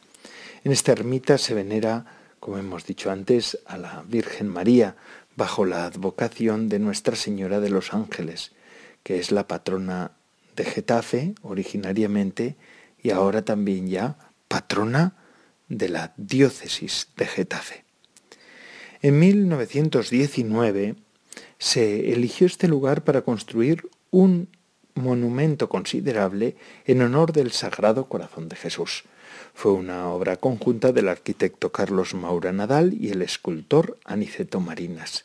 En 0.62 0.70
esta 0.70 0.92
ermita 0.92 1.36
se 1.36 1.54
venera, 1.54 2.19
como 2.40 2.58
hemos 2.58 2.86
dicho 2.86 3.10
antes, 3.10 3.58
a 3.66 3.76
la 3.76 4.02
Virgen 4.08 4.48
María 4.48 4.96
bajo 5.36 5.64
la 5.64 5.84
advocación 5.84 6.68
de 6.68 6.78
Nuestra 6.78 7.14
Señora 7.14 7.60
de 7.60 7.70
los 7.70 7.94
Ángeles, 7.94 8.52
que 9.02 9.18
es 9.18 9.30
la 9.30 9.46
patrona 9.46 10.12
de 10.56 10.64
Getafe 10.64 11.34
originariamente 11.42 12.56
y 13.02 13.10
ahora 13.10 13.42
también 13.42 13.88
ya 13.88 14.16
patrona 14.48 15.14
de 15.68 15.88
la 15.88 16.12
diócesis 16.16 17.08
de 17.16 17.26
Getafe. 17.26 17.84
En 19.02 19.18
1919 19.18 20.96
se 21.58 22.12
eligió 22.12 22.46
este 22.46 22.68
lugar 22.68 23.04
para 23.04 23.22
construir 23.22 23.88
un 24.10 24.48
monumento 24.94 25.68
considerable 25.68 26.56
en 26.84 27.02
honor 27.02 27.32
del 27.32 27.52
Sagrado 27.52 28.06
Corazón 28.06 28.48
de 28.48 28.56
Jesús. 28.56 29.04
Fue 29.54 29.72
una 29.72 30.08
obra 30.08 30.36
conjunta 30.36 30.92
del 30.92 31.08
arquitecto 31.08 31.72
Carlos 31.72 32.14
Maura 32.14 32.52
Nadal 32.52 32.94
y 32.94 33.10
el 33.10 33.22
escultor 33.22 33.98
Aniceto 34.04 34.60
Marinas. 34.60 35.24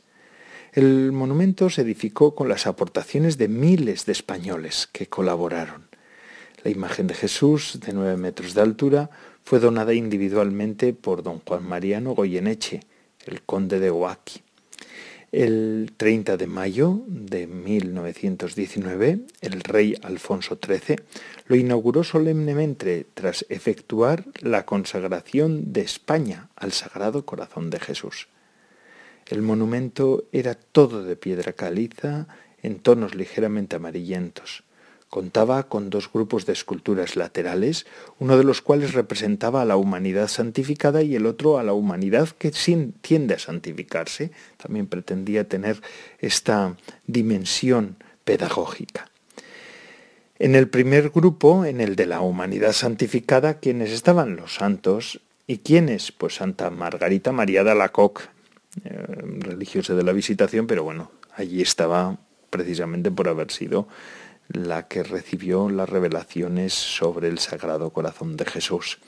El 0.73 1.11
monumento 1.11 1.69
se 1.69 1.83
edificó 1.83 2.35
con 2.35 2.49
las 2.49 2.67
aportaciones 2.67 3.37
de 3.37 3.47
miles 3.47 4.05
de 4.05 4.11
españoles 4.11 4.89
que 4.91 5.07
colaboraron. 5.07 5.87
La 6.63 6.71
imagen 6.71 7.07
de 7.07 7.13
Jesús, 7.13 7.79
de 7.85 7.93
nueve 7.93 8.17
metros 8.17 8.53
de 8.55 8.61
altura, 8.61 9.09
fue 9.43 9.59
donada 9.59 9.93
individualmente 9.93 10.93
por 10.93 11.23
don 11.23 11.39
Juan 11.39 11.67
Mariano 11.67 12.15
Goyeneche, 12.15 12.81
el 13.25 13.41
conde 13.43 13.79
de 13.79 13.91
Oaki. 13.91 14.44
El 15.37 15.91
30 15.97 16.37
de 16.37 16.47
mayo 16.47 17.01
de 17.07 17.45
1919, 17.45 19.19
el 19.41 19.59
rey 19.63 19.93
Alfonso 20.01 20.57
XIII 20.65 20.95
lo 21.47 21.57
inauguró 21.57 22.05
solemnemente 22.05 23.05
tras 23.13 23.45
efectuar 23.49 24.23
la 24.39 24.65
consagración 24.65 25.73
de 25.73 25.81
España 25.81 26.47
al 26.55 26.71
Sagrado 26.71 27.25
Corazón 27.25 27.69
de 27.69 27.81
Jesús. 27.81 28.29
El 29.27 29.41
monumento 29.41 30.23
era 30.31 30.53
todo 30.55 31.03
de 31.03 31.17
piedra 31.17 31.51
caliza 31.51 32.29
en 32.63 32.79
tonos 32.79 33.13
ligeramente 33.13 33.75
amarillentos. 33.75 34.63
Contaba 35.09 35.63
con 35.63 35.89
dos 35.89 36.11
grupos 36.11 36.45
de 36.45 36.53
esculturas 36.53 37.15
laterales, 37.15 37.85
uno 38.19 38.37
de 38.37 38.43
los 38.43 38.61
cuales 38.61 38.93
representaba 38.93 39.61
a 39.61 39.65
la 39.65 39.77
humanidad 39.77 40.27
santificada 40.27 41.03
y 41.03 41.15
el 41.15 41.25
otro 41.25 41.57
a 41.57 41.63
la 41.63 41.73
humanidad 41.73 42.29
que 42.29 42.51
tiende 43.01 43.35
a 43.35 43.39
santificarse. 43.39 44.31
También 44.57 44.87
pretendía 44.87 45.47
tener 45.47 45.81
esta 46.19 46.75
dimensión 47.07 47.97
pedagógica. 48.25 49.09
En 50.37 50.55
el 50.55 50.67
primer 50.67 51.11
grupo, 51.11 51.63
en 51.63 51.79
el 51.79 51.95
de 51.95 52.07
la 52.07 52.19
humanidad 52.19 52.73
santificada, 52.73 53.59
quienes 53.59 53.91
estaban 53.91 54.35
los 54.35 54.55
santos 54.55 55.21
y 55.47 55.59
quienes, 55.59 56.11
pues 56.11 56.35
Santa 56.35 56.69
Margarita 56.71 57.31
María 57.31 57.63
de 57.63 57.71
Alacoque, 57.71 58.23
eh, 58.83 58.89
religiosa 59.39 59.93
de 59.93 60.03
la 60.03 60.11
Visitación, 60.11 60.67
pero 60.67 60.83
bueno, 60.83 61.11
allí 61.37 61.61
estaba 61.61 62.17
precisamente 62.49 63.11
por 63.11 63.29
haber 63.29 63.51
sido 63.51 63.87
la 64.47 64.87
que 64.87 65.03
recibió 65.03 65.69
las 65.69 65.89
revelaciones 65.89 66.73
sobre 66.73 67.27
el 67.27 67.39
Sagrado 67.39 67.91
Corazón 67.91 68.37
de 68.37 68.45
Jesús. 68.45 68.99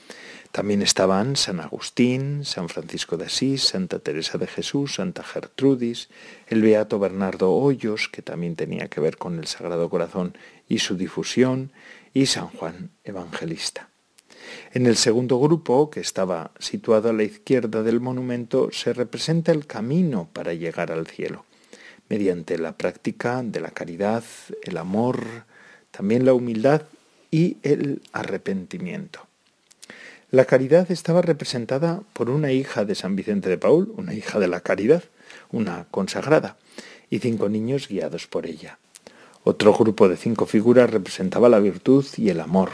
También 0.50 0.82
estaban 0.82 1.36
San 1.36 1.60
Agustín, 1.60 2.44
San 2.44 2.68
Francisco 2.68 3.16
de 3.16 3.26
Asís, 3.26 3.64
Santa 3.64 3.98
Teresa 3.98 4.38
de 4.38 4.46
Jesús, 4.46 4.94
Santa 4.94 5.22
Gertrudis, 5.22 6.08
el 6.48 6.62
Beato 6.62 6.98
Bernardo 6.98 7.52
Hoyos, 7.52 8.08
que 8.08 8.22
también 8.22 8.56
tenía 8.56 8.88
que 8.88 9.00
ver 9.00 9.18
con 9.18 9.38
el 9.38 9.46
Sagrado 9.46 9.90
Corazón 9.90 10.36
y 10.68 10.78
su 10.78 10.96
difusión, 10.96 11.70
y 12.14 12.26
San 12.26 12.48
Juan 12.48 12.90
Evangelista. 13.04 13.90
En 14.72 14.86
el 14.86 14.96
segundo 14.96 15.38
grupo, 15.38 15.90
que 15.90 16.00
estaba 16.00 16.52
situado 16.58 17.10
a 17.10 17.12
la 17.12 17.24
izquierda 17.24 17.82
del 17.82 18.00
monumento, 18.00 18.70
se 18.72 18.94
representa 18.94 19.52
el 19.52 19.66
camino 19.66 20.30
para 20.32 20.54
llegar 20.54 20.90
al 20.90 21.06
cielo 21.06 21.44
mediante 22.08 22.58
la 22.58 22.72
práctica 22.72 23.42
de 23.42 23.60
la 23.60 23.70
caridad, 23.70 24.24
el 24.62 24.76
amor, 24.76 25.44
también 25.90 26.24
la 26.24 26.34
humildad 26.34 26.82
y 27.30 27.56
el 27.62 28.02
arrepentimiento. 28.12 29.26
La 30.30 30.44
caridad 30.44 30.90
estaba 30.90 31.22
representada 31.22 32.02
por 32.12 32.28
una 32.28 32.52
hija 32.52 32.84
de 32.84 32.94
San 32.94 33.16
Vicente 33.16 33.48
de 33.48 33.58
Paul, 33.58 33.92
una 33.96 34.12
hija 34.12 34.38
de 34.38 34.48
la 34.48 34.60
caridad, 34.60 35.02
una 35.50 35.86
consagrada, 35.90 36.56
y 37.10 37.20
cinco 37.20 37.48
niños 37.48 37.88
guiados 37.88 38.26
por 38.26 38.46
ella. 38.46 38.78
Otro 39.44 39.72
grupo 39.72 40.08
de 40.08 40.16
cinco 40.16 40.44
figuras 40.44 40.90
representaba 40.90 41.48
la 41.48 41.58
virtud 41.58 42.04
y 42.18 42.28
el 42.28 42.40
amor, 42.40 42.70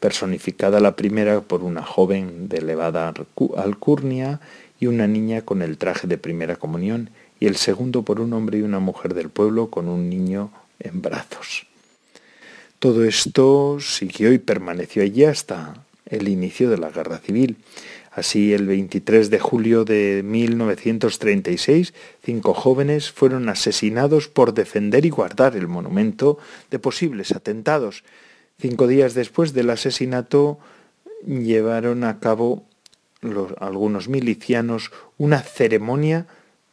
personificada 0.00 0.80
la 0.80 0.96
primera 0.96 1.40
por 1.40 1.62
una 1.62 1.82
joven 1.82 2.48
de 2.48 2.58
elevada 2.58 3.12
alcurnia 3.56 4.40
y 4.78 4.86
una 4.86 5.06
niña 5.06 5.42
con 5.42 5.62
el 5.62 5.78
traje 5.78 6.06
de 6.06 6.18
primera 6.18 6.56
comunión, 6.56 7.10
y 7.40 7.46
el 7.46 7.56
segundo 7.56 8.02
por 8.02 8.20
un 8.20 8.34
hombre 8.34 8.58
y 8.58 8.62
una 8.62 8.78
mujer 8.78 9.14
del 9.14 9.30
pueblo 9.30 9.70
con 9.70 9.88
un 9.88 10.08
niño 10.08 10.52
en 10.78 11.02
brazos. 11.02 11.66
Todo 12.78 13.04
esto 13.04 13.78
siguió 13.80 14.32
y 14.32 14.38
permaneció 14.38 15.02
allí 15.02 15.24
hasta 15.24 15.84
el 16.06 16.28
inicio 16.28 16.70
de 16.70 16.78
la 16.78 16.90
guerra 16.90 17.18
civil. 17.18 17.56
Así, 18.10 18.52
el 18.52 18.66
23 18.66 19.30
de 19.30 19.38
julio 19.38 19.84
de 19.84 20.22
1936, 20.24 21.94
cinco 22.24 22.54
jóvenes 22.54 23.10
fueron 23.10 23.48
asesinados 23.48 24.28
por 24.28 24.52
defender 24.52 25.06
y 25.06 25.10
guardar 25.10 25.56
el 25.56 25.68
monumento 25.68 26.38
de 26.70 26.78
posibles 26.78 27.32
atentados. 27.32 28.02
Cinco 28.60 28.86
días 28.86 29.14
después 29.14 29.54
del 29.54 29.70
asesinato 29.70 30.58
llevaron 31.24 32.04
a 32.04 32.18
cabo 32.18 32.64
algunos 33.58 34.08
milicianos 34.08 34.90
una 35.18 35.40
ceremonia 35.40 36.26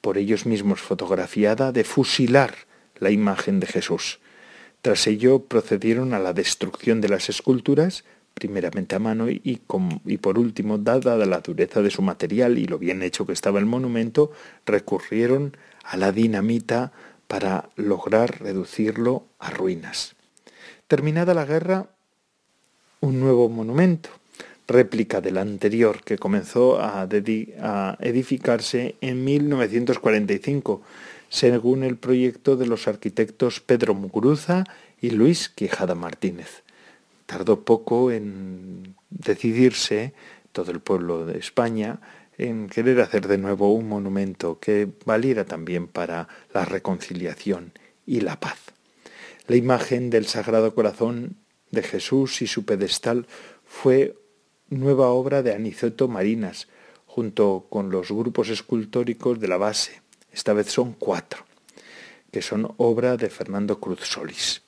por 0.07 0.17
ellos 0.17 0.45
mismos 0.45 0.79
fotografiada 0.79 1.73
de 1.73 1.83
fusilar 1.83 2.55
la 2.97 3.11
imagen 3.11 3.59
de 3.59 3.67
Jesús. 3.67 4.21
Tras 4.81 5.05
ello 5.05 5.39
procedieron 5.39 6.13
a 6.13 6.19
la 6.19 6.31
destrucción 6.31 7.01
de 7.01 7.09
las 7.09 7.27
esculturas, 7.27 8.05
primeramente 8.33 8.95
a 8.95 8.99
mano 8.99 9.29
y, 9.29 9.41
y, 9.43 10.17
por 10.17 10.39
último, 10.39 10.77
dada 10.77 11.17
la 11.25 11.41
dureza 11.41 11.81
de 11.81 11.91
su 11.91 12.01
material 12.01 12.57
y 12.57 12.67
lo 12.67 12.79
bien 12.79 13.03
hecho 13.03 13.25
que 13.25 13.33
estaba 13.33 13.59
el 13.59 13.65
monumento, 13.65 14.31
recurrieron 14.65 15.57
a 15.83 15.97
la 15.97 16.13
dinamita 16.13 16.93
para 17.27 17.67
lograr 17.75 18.39
reducirlo 18.39 19.25
a 19.39 19.49
ruinas. 19.49 20.15
Terminada 20.87 21.33
la 21.33 21.43
guerra, 21.43 21.89
un 23.01 23.19
nuevo 23.19 23.49
monumento, 23.49 24.11
réplica 24.67 25.21
del 25.21 25.37
anterior 25.37 26.03
que 26.03 26.17
comenzó 26.17 26.79
a, 26.79 27.07
edificarse 27.99 28.95
en 29.01 29.23
1945, 29.23 30.81
según 31.29 31.83
el 31.83 31.97
proyecto 31.97 32.57
de 32.57 32.67
los 32.67 32.87
arquitectos 32.87 33.59
Pedro 33.59 33.93
Muguruza 33.93 34.65
y 35.01 35.11
Luis 35.11 35.49
Quijada 35.49 35.95
Martínez. 35.95 36.63
Tardó 37.25 37.61
poco 37.63 38.11
en 38.11 38.95
decidirse 39.09 40.13
todo 40.51 40.71
el 40.71 40.79
pueblo 40.79 41.25
de 41.25 41.37
España 41.37 41.99
en 42.37 42.69
querer 42.69 43.01
hacer 43.01 43.27
de 43.27 43.37
nuevo 43.37 43.73
un 43.73 43.89
monumento 43.89 44.59
que 44.59 44.87
valiera 45.05 45.45
también 45.45 45.87
para 45.87 46.27
la 46.53 46.65
reconciliación 46.65 47.71
y 48.05 48.21
la 48.21 48.39
paz. 48.39 48.57
La 49.47 49.55
imagen 49.55 50.09
del 50.09 50.27
Sagrado 50.27 50.75
Corazón 50.75 51.35
de 51.71 51.83
Jesús 51.83 52.41
y 52.41 52.47
su 52.47 52.63
pedestal 52.63 53.27
fue 53.65 54.15
nueva 54.69 55.09
obra 55.09 55.43
de 55.43 55.53
Aniceto 55.53 56.07
Marinas, 56.07 56.67
junto 57.05 57.65
con 57.69 57.89
los 57.89 58.11
grupos 58.11 58.49
escultóricos 58.49 59.39
de 59.39 59.47
la 59.47 59.57
base. 59.57 60.01
Esta 60.31 60.53
vez 60.53 60.67
son 60.67 60.93
cuatro, 60.93 61.45
que 62.31 62.41
son 62.41 62.73
obra 62.77 63.17
de 63.17 63.29
Fernando 63.29 63.79
Cruz 63.79 64.01
Solís. 64.01 64.61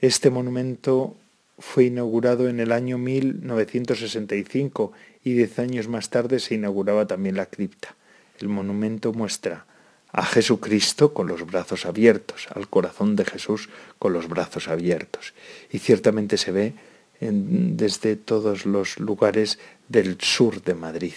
Este 0.00 0.30
monumento 0.30 1.16
fue 1.58 1.84
inaugurado 1.84 2.48
en 2.48 2.60
el 2.60 2.70
año 2.72 2.98
1965 2.98 4.92
y 5.24 5.32
diez 5.32 5.58
años 5.58 5.88
más 5.88 6.10
tarde 6.10 6.38
se 6.38 6.54
inauguraba 6.54 7.06
también 7.06 7.36
la 7.36 7.46
cripta. 7.46 7.96
El 8.38 8.48
monumento 8.48 9.12
muestra 9.12 9.66
a 10.12 10.24
Jesucristo 10.24 11.12
con 11.12 11.26
los 11.26 11.44
brazos 11.46 11.84
abiertos, 11.84 12.46
al 12.54 12.68
corazón 12.68 13.16
de 13.16 13.24
Jesús 13.24 13.68
con 13.98 14.12
los 14.12 14.28
brazos 14.28 14.68
abiertos. 14.68 15.34
Y 15.70 15.80
ciertamente 15.80 16.36
se 16.36 16.52
ve 16.52 16.74
desde 17.20 18.16
todos 18.16 18.66
los 18.66 18.98
lugares 18.98 19.58
del 19.88 20.18
sur 20.20 20.62
de 20.62 20.74
Madrid. 20.74 21.14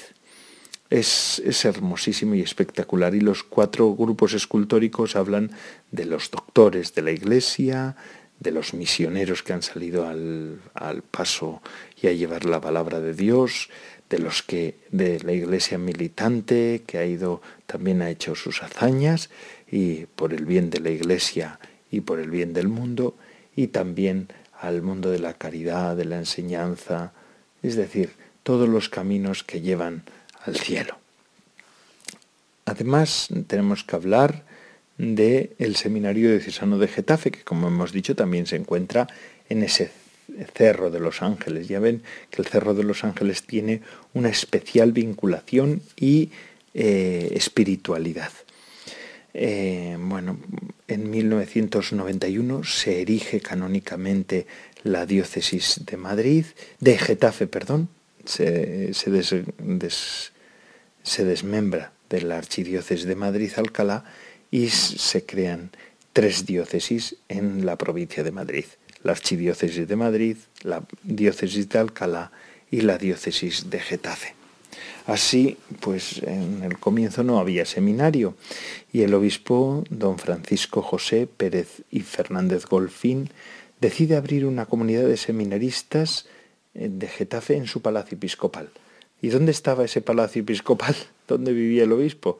Es, 0.89 1.41
es, 1.45 1.63
hermosísimo 1.63 2.35
y 2.35 2.41
espectacular 2.41 3.15
y 3.15 3.21
los 3.21 3.43
cuatro 3.43 3.95
grupos 3.95 4.33
escultóricos 4.33 5.15
hablan 5.15 5.51
de 5.91 6.05
los 6.05 6.31
doctores 6.31 6.93
de 6.95 7.01
la 7.01 7.11
iglesia, 7.11 7.95
de 8.39 8.51
los 8.51 8.73
misioneros 8.73 9.43
que 9.43 9.53
han 9.53 9.61
salido 9.61 10.07
al, 10.07 10.59
al, 10.73 11.01
paso 11.03 11.61
y 12.01 12.07
a 12.07 12.13
llevar 12.13 12.43
la 12.43 12.59
palabra 12.59 12.99
de 12.99 13.13
Dios, 13.13 13.69
de 14.09 14.19
los 14.19 14.43
que 14.43 14.75
de 14.89 15.21
la 15.21 15.31
iglesia 15.31 15.77
militante 15.77 16.83
que 16.85 16.97
ha 16.97 17.05
ido 17.05 17.41
también 17.67 18.01
ha 18.01 18.09
hecho 18.09 18.35
sus 18.35 18.61
hazañas 18.61 19.29
y 19.71 20.07
por 20.07 20.33
el 20.33 20.45
bien 20.45 20.69
de 20.69 20.81
la 20.81 20.89
iglesia 20.89 21.59
y 21.89 22.01
por 22.01 22.19
el 22.19 22.29
bien 22.29 22.51
del 22.51 22.67
mundo 22.67 23.15
y 23.55 23.67
también 23.67 24.27
al 24.61 24.83
mundo 24.83 25.09
de 25.09 25.19
la 25.19 25.33
caridad, 25.33 25.97
de 25.97 26.05
la 26.05 26.17
enseñanza, 26.17 27.11
es 27.63 27.75
decir, 27.75 28.11
todos 28.43 28.69
los 28.69 28.89
caminos 28.89 29.43
que 29.43 29.61
llevan 29.61 30.03
al 30.45 30.55
cielo. 30.55 30.97
Además, 32.65 33.29
tenemos 33.47 33.83
que 33.83 33.95
hablar 33.95 34.43
del 34.97 35.49
el 35.57 35.75
Seminario 35.75 36.29
Diocesano 36.29 36.77
de 36.77 36.87
Getafe, 36.87 37.31
que 37.31 37.43
como 37.43 37.67
hemos 37.67 37.91
dicho 37.91 38.15
también 38.15 38.45
se 38.45 38.55
encuentra 38.55 39.07
en 39.49 39.63
ese 39.63 39.91
Cerro 40.53 40.91
de 40.91 40.99
los 40.99 41.23
Ángeles. 41.23 41.67
Ya 41.67 41.79
ven 41.79 42.03
que 42.29 42.41
el 42.41 42.47
Cerro 42.47 42.75
de 42.75 42.83
los 42.83 43.03
Ángeles 43.03 43.43
tiene 43.43 43.81
una 44.13 44.29
especial 44.29 44.91
vinculación 44.91 45.81
y 45.97 46.29
eh, 46.75 47.31
espiritualidad. 47.35 48.31
Eh, 49.33 49.97
bueno, 49.99 50.37
en 50.87 51.09
1991 51.09 52.63
se 52.63 53.01
erige 53.01 53.39
canónicamente 53.39 54.45
la 54.83 55.05
diócesis 55.05 55.81
de 55.85 55.97
Madrid, 55.97 56.45
de 56.79 56.97
Getafe, 56.97 57.47
perdón, 57.47 57.89
se, 58.25 58.93
se 58.93 59.09
desmembra 61.25 61.93
de 62.09 62.21
la 62.21 62.37
archidiócesis 62.37 63.05
de 63.05 63.15
Madrid-Alcalá 63.15 64.03
y 64.51 64.69
se 64.69 65.25
crean 65.25 65.71
tres 66.13 66.45
diócesis 66.45 67.15
en 67.29 67.65
la 67.65 67.77
provincia 67.77 68.23
de 68.23 68.31
Madrid, 68.31 68.65
la 69.03 69.13
archidiócesis 69.13 69.87
de 69.87 69.95
Madrid, 69.95 70.37
la 70.63 70.83
diócesis 71.03 71.69
de 71.69 71.79
Alcalá 71.79 72.31
y 72.69 72.81
la 72.81 72.97
diócesis 72.97 73.69
de 73.69 73.79
Getafe. 73.79 74.40
Así, 75.07 75.57
pues 75.79 76.21
en 76.23 76.63
el 76.63 76.77
comienzo 76.77 77.23
no 77.23 77.39
había 77.39 77.65
seminario 77.65 78.35
y 78.93 79.01
el 79.01 79.13
obispo 79.13 79.83
don 79.89 80.19
Francisco 80.19 80.81
José 80.81 81.27
Pérez 81.27 81.81
y 81.89 82.01
Fernández 82.01 82.65
Golfín 82.65 83.29
decide 83.79 84.15
abrir 84.15 84.45
una 84.45 84.67
comunidad 84.67 85.05
de 85.05 85.17
seminaristas 85.17 86.27
eh, 86.75 86.87
de 86.91 87.07
Getafe 87.07 87.55
en 87.55 87.65
su 87.65 87.81
palacio 87.81 88.15
episcopal. 88.15 88.69
¿Y 89.21 89.29
dónde 89.29 89.51
estaba 89.51 89.85
ese 89.85 90.01
palacio 90.01 90.43
episcopal? 90.43 90.95
¿Dónde 91.27 91.51
vivía 91.51 91.83
el 91.83 91.91
obispo? 91.91 92.37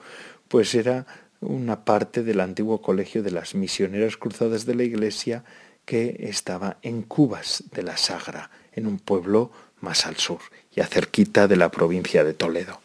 Pues 0.47 0.76
era 0.76 1.08
una 1.39 1.84
parte 1.84 2.21
del 2.21 2.39
antiguo 2.39 2.84
colegio 2.84 3.24
de 3.24 3.32
las 3.32 3.56
misioneras 3.56 4.17
cruzadas 4.17 4.67
de 4.67 4.76
la 4.76 4.84
iglesia 4.84 5.43
que 5.86 6.28
estaba 6.30 6.78
en 6.84 7.02
Cubas 7.02 7.63
de 7.71 7.82
la 7.82 7.97
Sagra, 7.97 8.52
en 8.74 8.86
un 8.86 9.00
pueblo 9.00 9.52
más 9.80 10.06
al 10.06 10.17
sur 10.17 10.41
y 10.75 10.81
cerquita 10.81 11.47
de 11.47 11.57
la 11.57 11.69
provincia 11.69 12.23
de 12.23 12.34
Toledo. 12.34 12.79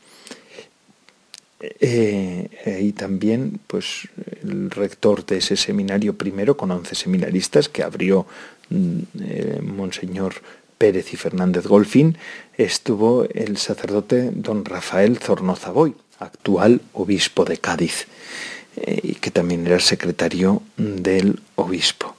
Eh, 1.58 2.80
y 2.82 2.92
también 2.92 3.60
pues 3.66 4.08
el 4.42 4.70
rector 4.70 5.24
de 5.24 5.38
ese 5.38 5.56
seminario 5.56 6.14
primero 6.14 6.56
con 6.56 6.70
11 6.70 6.94
seminaristas 6.94 7.70
que 7.70 7.82
abrió 7.82 8.26
mm, 8.68 8.98
eh, 9.22 9.60
Monseñor 9.62 10.34
Pérez 10.76 11.14
y 11.14 11.16
Fernández 11.16 11.66
Golfín 11.66 12.18
estuvo 12.58 13.24
el 13.32 13.56
sacerdote 13.56 14.30
don 14.34 14.66
Rafael 14.66 15.16
Zornoza 15.16 15.70
Boy, 15.70 15.94
actual 16.18 16.82
obispo 16.92 17.46
de 17.46 17.56
Cádiz, 17.56 18.06
eh, 18.76 19.00
y 19.02 19.14
que 19.14 19.30
también 19.30 19.66
era 19.66 19.80
secretario 19.80 20.62
del 20.76 21.40
obispo. 21.54 22.14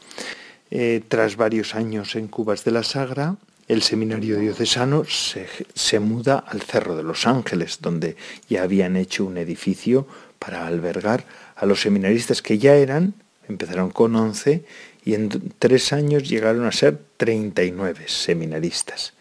tras 1.08 1.38
varios 1.38 1.75
años 1.75 2.15
en 2.15 2.27
Cubas 2.27 2.65
de 2.65 2.71
la 2.71 2.84
Sagra, 2.84 3.38
el 3.67 3.82
seminario 3.82 4.39
diocesano 4.39 5.03
se, 5.06 5.99
muda 5.99 6.39
al 6.39 6.62
Cerro 6.62 6.95
de 6.95 7.03
los 7.03 7.27
Ángeles, 7.27 7.80
donde 7.82 8.15
ya 8.49 8.63
habían 8.63 8.95
hecho 8.95 9.25
un 9.25 9.38
edificio 9.38 10.08
para 10.39 10.67
albergar 10.67 11.25
a 11.56 11.65
los 11.65 11.82
seminaristas 11.82 12.41
que 12.41 12.58
ya 12.58 12.75
eran, 12.75 13.13
empezaron 13.49 13.89
con 13.89 14.15
11 14.15 14.63
y 15.03 15.13
en 15.15 15.30
tres 15.60 15.91
años 15.91 16.30
llegaron 16.30 16.65
a 16.65 16.71
ser 16.71 16.99
39 17.17 18.06
seminaristas. 18.08 19.13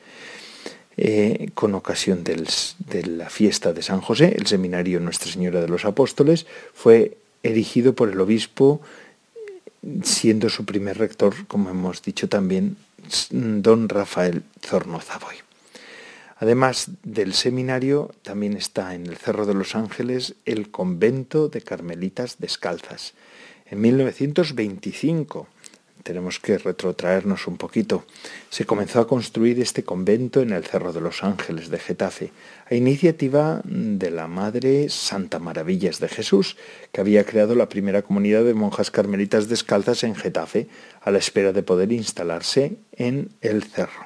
Eh, 0.99 1.51
con 1.55 1.75
ocasión 1.75 2.25
de 2.25 3.05
la 3.05 3.29
fiesta 3.29 3.73
de 3.73 3.83
San 3.83 4.01
José, 4.01 4.35
el 4.39 4.47
seminario 4.47 4.99
Nuestra 4.99 5.31
Señora 5.31 5.61
de 5.61 5.69
los 5.69 5.85
Apóstoles 5.85 6.47
fue 6.73 7.19
erigido 7.43 7.95
por 7.95 8.11
el 8.11 8.21
obispo, 8.21 8.81
siendo 10.03 10.49
su 10.49 10.65
primer 10.65 10.99
rector, 10.99 11.35
como 11.49 11.69
hemos 11.69 12.03
dicho 12.03 12.29
también, 12.29 12.77
don 13.31 13.89
Rafael 13.89 14.43
Zornozaboy. 14.63 15.37
Además 16.39 16.91
del 17.03 17.33
seminario, 17.33 18.15
también 18.23 18.57
está 18.57 18.95
en 18.95 19.07
el 19.07 19.17
Cerro 19.17 19.47
de 19.47 19.55
los 19.55 19.75
Ángeles 19.75 20.35
el 20.45 20.71
convento 20.71 21.49
de 21.49 21.63
Carmelitas 21.63 22.37
Descalzas. 22.39 23.15
En 23.65 23.81
1925, 23.81 25.49
tenemos 26.07 26.39
que 26.39 26.57
retrotraernos 26.57 27.49
un 27.49 27.57
poquito, 27.57 28.05
se 28.49 28.65
comenzó 28.65 29.01
a 29.01 29.09
construir 29.09 29.61
este 29.61 29.83
convento 29.83 30.41
en 30.41 30.53
el 30.53 30.65
Cerro 30.65 30.93
de 30.93 31.01
los 31.01 31.25
Ángeles 31.25 31.69
de 31.69 31.81
Getafe, 31.81 32.31
a 32.71 32.77
iniciativa 32.77 33.61
de 33.65 34.13
la 34.13 34.29
Madre 34.29 34.89
Santa 34.89 35.41
Maravillas 35.41 35.99
de 35.99 36.09
Jesús, 36.09 36.57
que 36.93 37.01
había 37.01 37.25
creado 37.25 37.57
la 37.57 37.69
primera 37.69 38.03
comunidad 38.03 38.45
de 38.45 38.55
monjas 38.55 38.93
carmelitas 38.93 39.49
descalzas 39.49 40.05
en 40.05 40.15
Getafe, 40.15 40.69
a 41.03 41.11
la 41.11 41.19
espera 41.19 41.53
de 41.53 41.65
poder 41.65 41.91
instalarse 41.91 42.77
en 42.93 43.31
el 43.41 43.65
cerro. 43.65 44.06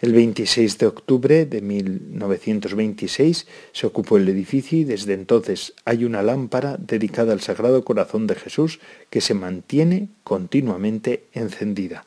El 0.00 0.12
26 0.12 0.78
de 0.78 0.86
octubre 0.86 1.44
de 1.44 1.60
1926 1.60 3.46
se 3.72 3.86
ocupó 3.86 4.16
el 4.16 4.28
edificio 4.28 4.78
y 4.78 4.84
desde 4.84 5.14
entonces 5.14 5.74
hay 5.84 6.04
una 6.04 6.22
lámpara 6.22 6.76
dedicada 6.78 7.32
al 7.32 7.40
Sagrado 7.40 7.84
Corazón 7.84 8.28
de 8.28 8.36
Jesús 8.36 8.78
que 9.10 9.20
se 9.20 9.34
mantiene 9.34 10.08
continuamente 10.22 11.24
encendida. 11.32 12.04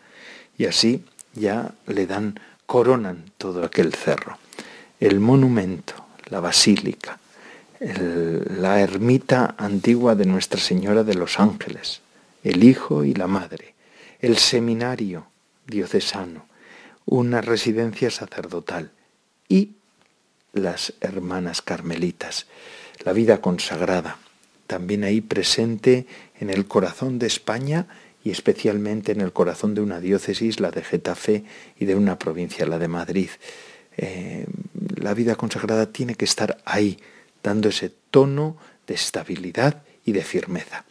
Y 0.57 0.67
así 0.67 1.03
ya 1.33 1.73
le 1.85 2.07
dan, 2.07 2.39
coronan 2.65 3.25
todo 3.37 3.65
aquel 3.65 3.93
cerro. 3.93 4.37
El 5.01 5.19
monumento, 5.19 5.93
la 6.29 6.39
basílica, 6.39 7.19
la 7.81 8.79
ermita 8.79 9.55
antigua 9.57 10.15
de 10.15 10.25
Nuestra 10.25 10.61
Señora 10.61 11.03
de 11.03 11.15
los 11.15 11.41
Ángeles, 11.41 11.99
el 12.43 12.63
Hijo 12.63 13.03
y 13.03 13.13
la 13.13 13.27
Madre, 13.27 13.73
el 14.21 14.37
seminario 14.37 15.25
diocesano, 15.67 16.45
una 17.05 17.41
residencia 17.41 18.11
sacerdotal 18.11 18.91
y 19.47 19.71
las 20.53 20.93
hermanas 21.01 21.61
carmelitas, 21.61 22.47
la 23.03 23.13
vida 23.13 23.41
consagrada, 23.41 24.17
también 24.67 25.03
ahí 25.03 25.21
presente 25.21 26.05
en 26.39 26.49
el 26.49 26.65
corazón 26.65 27.19
de 27.19 27.27
España 27.27 27.87
y 28.23 28.31
especialmente 28.31 29.11
en 29.11 29.21
el 29.21 29.33
corazón 29.33 29.73
de 29.73 29.81
una 29.81 29.99
diócesis, 29.99 30.59
la 30.59 30.71
de 30.71 30.83
Getafe, 30.83 31.43
y 31.79 31.85
de 31.85 31.95
una 31.95 32.19
provincia, 32.19 32.65
la 32.65 32.77
de 32.77 32.87
Madrid. 32.87 33.29
Eh, 33.97 34.45
la 34.95 35.13
vida 35.13 35.35
consagrada 35.35 35.91
tiene 35.91 36.15
que 36.15 36.25
estar 36.25 36.57
ahí, 36.65 36.99
dando 37.43 37.69
ese 37.69 37.91
tono 38.11 38.57
de 38.87 38.93
estabilidad 38.93 39.83
y 40.05 40.11
de 40.11 40.23
firmeza. 40.23 40.85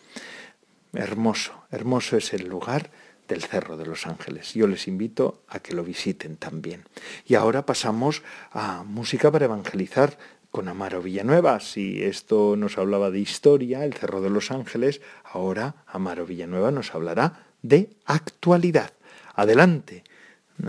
Hermoso, 0.92 1.52
hermoso 1.70 2.16
es 2.16 2.32
el 2.32 2.48
lugar 2.48 2.90
del 3.30 3.42
Cerro 3.44 3.76
de 3.76 3.86
los 3.86 4.06
Ángeles. 4.06 4.52
Yo 4.54 4.66
les 4.66 4.88
invito 4.88 5.42
a 5.48 5.60
que 5.60 5.72
lo 5.72 5.84
visiten 5.84 6.36
también. 6.36 6.84
Y 7.24 7.36
ahora 7.36 7.64
pasamos 7.64 8.22
a 8.50 8.82
música 8.82 9.30
para 9.30 9.46
evangelizar 9.46 10.18
con 10.50 10.68
Amaro 10.68 11.00
Villanueva. 11.00 11.60
Si 11.60 12.02
esto 12.02 12.56
nos 12.56 12.76
hablaba 12.76 13.10
de 13.10 13.20
historia, 13.20 13.84
el 13.84 13.94
Cerro 13.94 14.20
de 14.20 14.30
los 14.30 14.50
Ángeles, 14.50 15.00
ahora 15.24 15.76
Amaro 15.86 16.26
Villanueva 16.26 16.72
nos 16.72 16.94
hablará 16.94 17.46
de 17.62 17.90
actualidad. 18.04 18.92
Adelante, 19.34 20.02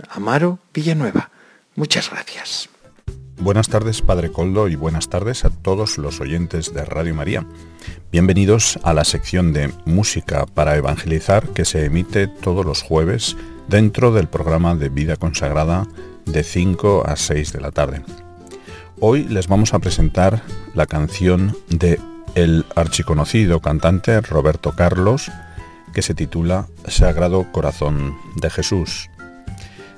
Amaro 0.08 0.60
Villanueva. 0.72 1.30
Muchas 1.74 2.10
gracias. 2.10 2.71
Buenas 3.42 3.68
tardes, 3.68 4.02
Padre 4.02 4.30
Coldo, 4.30 4.68
y 4.68 4.76
buenas 4.76 5.08
tardes 5.08 5.44
a 5.44 5.50
todos 5.50 5.98
los 5.98 6.20
oyentes 6.20 6.72
de 6.72 6.84
Radio 6.84 7.12
María. 7.12 7.44
Bienvenidos 8.12 8.78
a 8.84 8.94
la 8.94 9.02
sección 9.02 9.52
de 9.52 9.72
Música 9.84 10.46
para 10.46 10.76
Evangelizar 10.76 11.48
que 11.48 11.64
se 11.64 11.84
emite 11.84 12.28
todos 12.28 12.64
los 12.64 12.82
jueves 12.82 13.36
dentro 13.66 14.12
del 14.12 14.28
programa 14.28 14.76
de 14.76 14.90
Vida 14.90 15.16
Consagrada 15.16 15.88
de 16.24 16.44
5 16.44 17.02
a 17.04 17.16
6 17.16 17.52
de 17.52 17.60
la 17.60 17.72
tarde. 17.72 18.04
Hoy 19.00 19.24
les 19.24 19.48
vamos 19.48 19.74
a 19.74 19.80
presentar 19.80 20.40
la 20.74 20.86
canción 20.86 21.56
de 21.68 21.98
el 22.36 22.64
archiconocido 22.76 23.58
cantante 23.58 24.20
Roberto 24.20 24.76
Carlos 24.76 25.32
que 25.92 26.02
se 26.02 26.14
titula 26.14 26.68
Sagrado 26.86 27.50
Corazón 27.50 28.16
de 28.36 28.50
Jesús. 28.50 29.10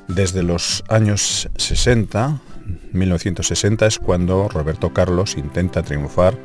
Desde 0.08 0.42
los 0.42 0.82
años 0.88 1.50
60 1.56 2.40
1960 2.92 3.86
es 3.86 3.98
cuando 3.98 4.48
Roberto 4.48 4.92
Carlos 4.92 5.36
intenta 5.36 5.82
triunfar 5.82 6.36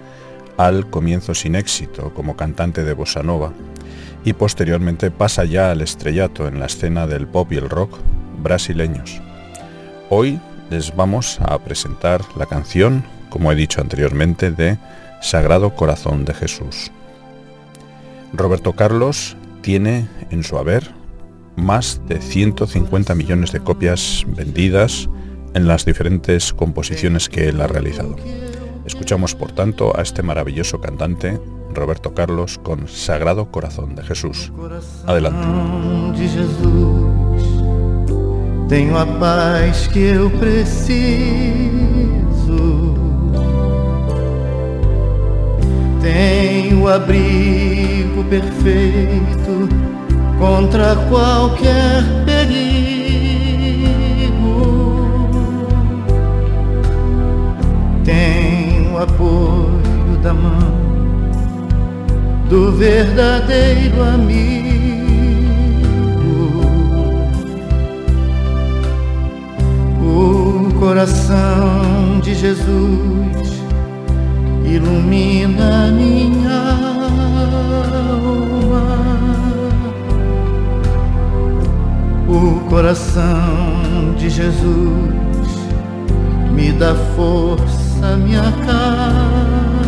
al 0.58 0.90
comienzo 0.90 1.34
sin 1.34 1.56
éxito 1.56 2.14
como 2.14 2.36
cantante 2.36 2.84
de 2.84 2.94
bossa 2.94 3.24
nova 3.24 3.54
y 4.26 4.34
posteriormente 4.34 5.12
pasa 5.12 5.46
ya 5.46 5.72
al 5.72 5.82
estrellato 5.82 6.48
en 6.48 6.60
la 6.60 6.66
escena 6.66 7.08
del 7.08 7.28
pop 7.28 7.52
y 7.52 7.58
el 7.58 7.70
rock 7.70 7.98
brasileños. 8.42 9.22
Hoy 10.10 10.40
les 10.70 10.96
vamos 10.96 11.40
a 11.42 11.58
presentar 11.60 12.22
la 12.36 12.46
canción, 12.46 13.04
como 13.30 13.52
he 13.52 13.56
dicho 13.56 13.82
anteriormente, 13.82 14.52
de 14.52 14.78
Sagrado 15.22 15.76
Corazón 15.76 16.26
de 16.26 16.34
Jesús. 16.34 16.92
Roberto 18.34 18.74
Carlos 18.74 19.38
tiene 19.62 20.08
en 20.30 20.44
su 20.44 20.58
haber 20.58 20.92
más 21.56 22.02
de 22.08 22.22
150 22.22 23.16
millones 23.16 23.52
de 23.52 23.60
copias 23.60 24.24
vendidas 24.28 25.10
en 25.54 25.68
las 25.68 25.86
diferentes 25.86 26.54
composiciones 26.54 27.30
que 27.30 27.50
él 27.50 27.62
ha 27.62 27.68
realizado. 27.68 28.16
Escuchamos 28.86 29.36
por 29.36 29.52
tanto 29.52 29.98
a 29.98 30.02
este 30.02 30.24
maravilloso 30.24 30.82
cantante, 30.82 31.40
Roberto 31.74 32.14
Carlos, 32.14 32.60
con 32.62 32.88
Sagrado 32.88 33.52
Corazón 33.52 33.96
de 33.96 34.04
Jesús. 34.04 34.52
Adelante. 35.06 35.48
Tenho 38.70 39.00
a 39.00 39.06
paz 39.06 39.88
que 39.88 40.00
eu 40.00 40.30
preciso. 40.30 41.00
Tenho 46.02 46.88
abrigo 46.88 48.24
perfeito 48.30 49.68
contra 50.38 50.96
qualquer 51.10 52.04
perigo. 52.26 52.89
Apoio 59.02 60.18
da 60.22 60.34
mão 60.34 60.74
do 62.50 62.74
verdadeiro 62.74 64.02
amigo. 64.04 64.60
O 70.04 70.74
coração 70.78 72.20
de 72.22 72.36
Jesus 72.36 73.64
ilumina 74.66 75.92
minha 75.94 76.60
alma. 78.12 78.84
O 82.28 82.60
coração 82.70 84.14
de 84.18 84.30
Jesus 84.30 85.10
me 86.52 86.74
dá 86.74 86.94
força, 87.16 87.79
me 88.18 88.36
acalma. 88.36 89.80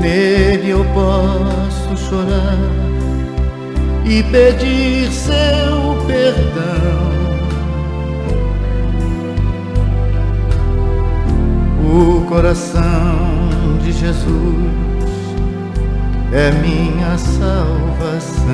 Nele 0.00 0.70
eu 0.70 0.84
posso 0.94 1.96
chorar 2.08 2.58
e 4.04 4.22
pedir 4.22 5.10
seu 5.10 5.96
perdão. 6.06 7.16
O 11.82 12.24
coração 12.26 13.78
de 13.82 13.92
Jesus 13.92 14.76
é 16.32 16.50
minha 16.60 17.16
salvação. 17.16 18.46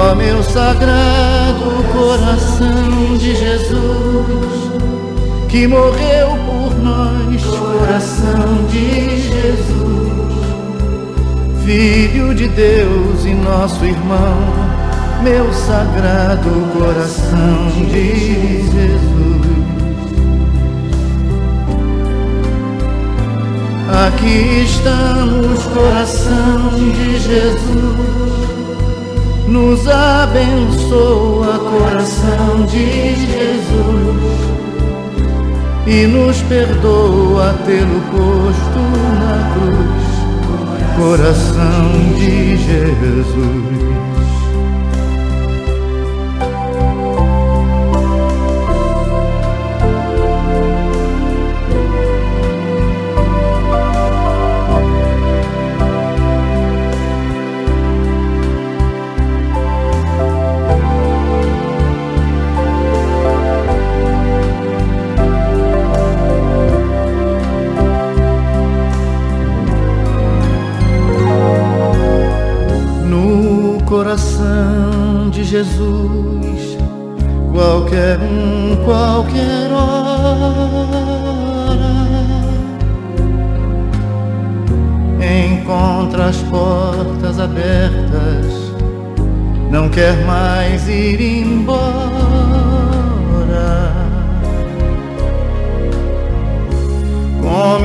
Ó 0.00 0.14
meu 0.14 0.40
sagrado 0.44 1.82
coração 1.92 3.16
de 3.18 3.34
Jesus, 3.34 4.70
que 5.48 5.66
morreu 5.66 6.38
por 6.46 6.72
nós, 6.80 7.44
coração 7.44 8.64
de 8.70 9.20
Jesus, 9.22 10.38
Filho 11.64 12.32
de 12.32 12.46
Deus 12.46 13.24
e 13.24 13.34
nosso 13.34 13.84
irmão, 13.84 14.38
meu 15.24 15.52
sagrado 15.52 16.48
coração 16.78 17.68
de 17.90 18.62
Jesus. 18.70 19.18
Aqui 24.06 24.62
estamos, 24.64 25.60
coração 25.66 26.68
de 26.76 27.18
Jesus 27.18 28.37
nos 29.48 29.86
abençoa, 29.88 31.58
coração 31.58 32.66
de 32.66 33.14
Jesus, 33.14 34.38
e 35.86 36.06
nos 36.06 36.40
perdoa 36.42 37.54
tê-lo 37.64 38.00
posto 38.10 38.80
na 39.18 39.54
cruz, 39.54 40.08
coração 40.96 41.92
de 42.16 42.56
Jesus. 42.58 43.77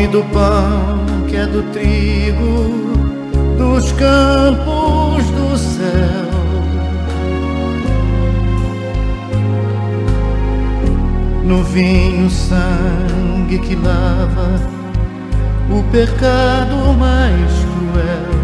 Come 0.04 0.08
do 0.12 0.24
pão 0.34 1.06
que 1.30 1.38
é 1.38 1.46
do 1.46 1.64
trigo 1.72 2.68
dos 3.58 3.90
campos 3.94 5.24
do 5.32 5.58
céu. 5.58 6.30
No 11.46 11.64
vinho 11.64 12.30
sangue 12.30 13.60
que 13.60 13.76
lava 13.76 14.60
o 15.70 15.82
pecado 15.90 16.76
mais 17.00 17.52
cruel. 17.64 18.44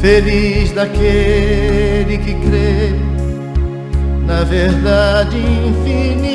Feliz 0.00 0.72
daquele 0.72 2.16
que 2.18 2.34
crê 2.48 2.94
na 4.26 4.44
verdade 4.44 5.36
infinita 5.36 6.33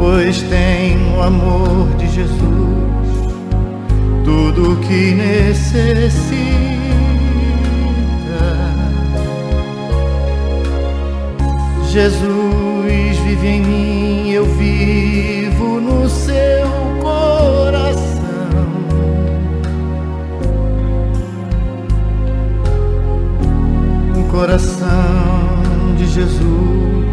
pois 0.00 0.40
tem 0.44 0.96
o 1.14 1.20
amor 1.20 1.94
de 1.98 2.08
Jesus 2.08 2.80
tudo 4.24 4.76
que 4.80 5.12
necessita. 5.12 5.90
Jesus 11.90 13.18
vive 13.26 13.46
em 13.46 13.60
mim, 13.60 14.30
eu 14.30 14.46
vivo 14.46 15.80
no 15.80 16.08
seu 16.08 16.68
coração. 17.02 18.20
O 24.16 24.24
coração 24.30 24.86
de 25.98 26.06
Jesus 26.06 27.09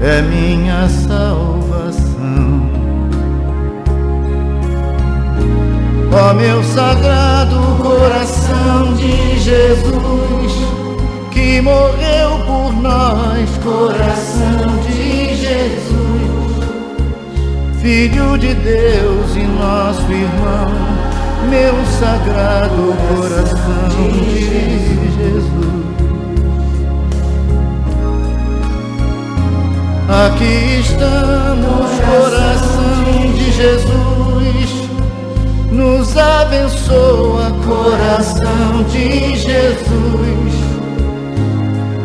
é 0.00 0.22
minha 0.22 0.88
salvação. 0.88 2.08
Ó 6.12 6.34
meu 6.34 6.62
sagrado 6.64 7.56
coração 7.82 8.94
de 8.94 9.38
Jesus, 9.38 10.52
que 11.30 11.60
morreu 11.60 12.38
por 12.46 12.72
nós, 12.80 13.50
coração 13.62 14.78
de 14.86 15.34
Jesus, 15.34 15.98
Filho 17.80 18.38
de 18.38 18.54
Deus 18.54 19.36
e 19.36 19.42
nosso 19.42 20.10
irmão, 20.10 20.72
meu 21.50 21.74
sagrado 22.00 22.94
coração 23.08 23.88
de 23.90 25.12
Jesus. 25.16 25.87
Aqui 30.08 30.80
estamos, 30.80 31.90
coração 32.00 33.30
de 33.34 33.52
Jesus, 33.52 34.88
nos 35.70 36.16
abençoa, 36.16 37.52
coração 37.62 38.84
de 38.90 39.36
Jesus, 39.36 40.54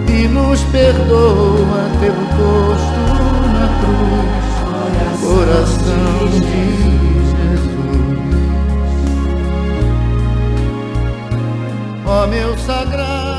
e 0.10 0.28
nos 0.28 0.60
perdoa 0.64 1.90
pelo 2.02 2.28
posto 2.36 3.00
na 3.54 3.68
cruz, 3.80 4.44
coração 5.22 6.28
de 6.30 6.42
Jesus. 7.00 7.72
Ó 12.06 12.28
meu 12.28 12.58
sagrado 12.58 13.33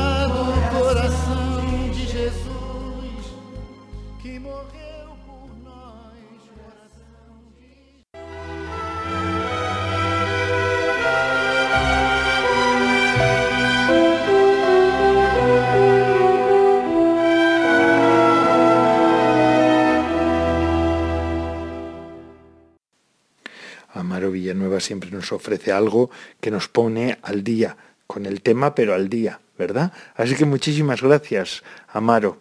siempre 24.79 25.11
nos 25.11 25.31
ofrece 25.31 25.71
algo 25.71 26.09
que 26.41 26.51
nos 26.51 26.67
pone 26.67 27.17
al 27.21 27.43
día, 27.43 27.77
con 28.07 28.25
el 28.25 28.41
tema, 28.41 28.75
pero 28.75 28.93
al 28.93 29.09
día, 29.09 29.39
¿verdad? 29.57 29.93
Así 30.15 30.35
que 30.35 30.45
muchísimas 30.45 31.01
gracias, 31.01 31.63
Amaro. 31.87 32.37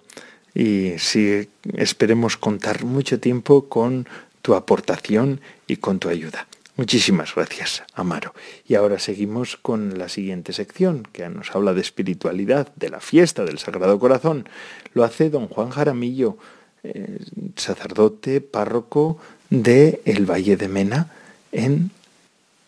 Y 0.55 0.92
sí, 0.99 1.49
esperemos 1.75 2.37
contar 2.37 2.85
mucho 2.85 3.18
tiempo 3.18 3.68
con 3.68 4.07
tu 4.42 4.55
aportación 4.55 5.40
y 5.66 5.77
con 5.77 5.99
tu 5.99 6.09
ayuda. 6.09 6.47
Muchísimas 6.77 7.35
gracias, 7.35 7.85
Amaro. 7.94 8.35
Y 8.66 8.75
ahora 8.75 8.99
seguimos 8.99 9.57
con 9.57 9.97
la 9.97 10.09
siguiente 10.09 10.53
sección, 10.53 11.07
que 11.12 11.29
nos 11.29 11.55
habla 11.55 11.73
de 11.73 11.81
espiritualidad, 11.81 12.73
de 12.75 12.88
la 12.88 12.99
fiesta 12.99 13.44
del 13.44 13.59
Sagrado 13.59 13.99
Corazón. 14.01 14.49
Lo 14.92 15.05
hace 15.05 15.31
don 15.31 15.47
Juan 15.47 15.70
Jaramillo, 15.70 16.37
eh, 16.83 17.18
sacerdote, 17.57 18.40
párroco 18.40 19.18
de 19.51 20.03
el 20.05 20.29
Valle 20.29 20.57
de 20.57 20.66
Mena, 20.66 21.12
en 21.53 21.92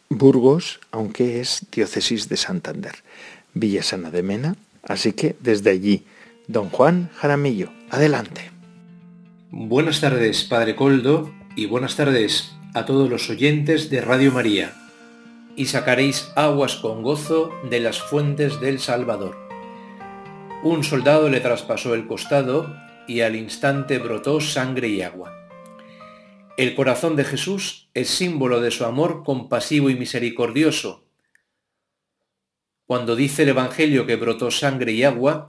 Burgos, 0.08 0.80
aunque 0.92 1.40
es 1.40 1.66
diócesis 1.72 2.28
de 2.28 2.36
Santander, 2.36 2.94
Villasana 3.54 4.10
de 4.10 4.22
Mena, 4.22 4.56
así 4.82 5.12
que 5.12 5.36
desde 5.40 5.70
allí, 5.70 6.04
don 6.46 6.70
Juan 6.70 7.10
Jaramillo, 7.16 7.70
adelante. 7.90 8.50
Buenas 9.50 10.00
tardes, 10.00 10.44
Padre 10.44 10.76
Coldo, 10.76 11.32
y 11.56 11.66
buenas 11.66 11.96
tardes 11.96 12.52
a 12.74 12.84
todos 12.84 13.08
los 13.08 13.30
oyentes 13.30 13.90
de 13.90 14.00
Radio 14.00 14.30
María. 14.30 14.74
Y 15.56 15.66
sacaréis 15.66 16.28
aguas 16.36 16.76
con 16.76 17.02
gozo 17.02 17.50
de 17.70 17.80
las 17.80 18.00
fuentes 18.00 18.60
del 18.60 18.78
Salvador. 18.78 19.36
Un 20.62 20.84
soldado 20.84 21.28
le 21.28 21.40
traspasó 21.40 21.94
el 21.94 22.06
costado 22.06 22.76
y 23.08 23.20
al 23.20 23.36
instante 23.36 23.98
brotó 23.98 24.40
sangre 24.40 24.88
y 24.88 25.02
agua. 25.02 25.45
El 26.56 26.74
corazón 26.74 27.16
de 27.16 27.24
Jesús 27.24 27.90
es 27.92 28.08
símbolo 28.08 28.62
de 28.62 28.70
su 28.70 28.86
amor 28.86 29.24
compasivo 29.24 29.90
y 29.90 29.94
misericordioso. 29.94 31.06
Cuando 32.86 33.14
dice 33.14 33.42
el 33.42 33.50
Evangelio 33.50 34.06
que 34.06 34.16
brotó 34.16 34.50
sangre 34.50 34.92
y 34.92 35.04
agua, 35.04 35.46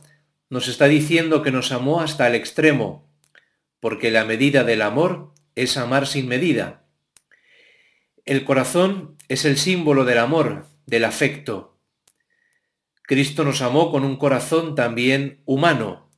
nos 0.50 0.68
está 0.68 0.86
diciendo 0.88 1.44
que 1.44 1.52
nos 1.52 1.72
amó 1.72 2.02
hasta 2.02 2.28
el 2.28 2.36
extremo, 2.36 3.10
porque 3.80 4.12
la 4.12 4.26
medida 4.26 4.66
del 4.66 4.82
amor 4.82 5.34
es 5.56 5.78
amar 5.78 6.08
sin 6.08 6.28
medida. 6.28 6.84
El 8.26 8.44
corazón 8.44 9.16
es 9.30 9.46
el 9.46 9.58
símbolo 9.58 10.04
del 10.04 10.18
amor, 10.18 10.66
del 10.88 11.06
afecto. 11.06 11.80
Cristo 13.04 13.46
nos 13.46 13.62
amó 13.62 13.92
con 13.92 14.04
un 14.04 14.18
corazón 14.18 14.76
también 14.76 15.42
humano. 15.46 16.10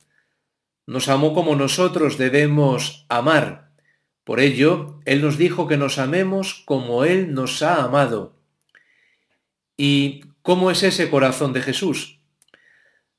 Nos 0.84 1.08
amó 1.08 1.32
como 1.32 1.54
nosotros 1.54 2.18
debemos 2.18 3.06
amar 3.08 3.69
por 4.30 4.38
ello, 4.38 5.00
Él 5.06 5.22
nos 5.22 5.38
dijo 5.38 5.66
que 5.66 5.76
nos 5.76 5.98
amemos 5.98 6.62
como 6.64 7.04
Él 7.04 7.34
nos 7.34 7.62
ha 7.62 7.82
amado. 7.82 8.36
¿Y 9.76 10.20
cómo 10.42 10.70
es 10.70 10.84
ese 10.84 11.10
corazón 11.10 11.52
de 11.52 11.62
Jesús? 11.62 12.20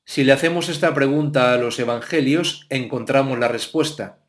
Si 0.06 0.24
le 0.24 0.32
hacemos 0.32 0.70
esta 0.70 0.94
pregunta 0.94 1.52
a 1.52 1.58
los 1.58 1.78
evangelios, 1.78 2.66
encontramos 2.70 3.38
la 3.38 3.48
respuesta. 3.48 4.24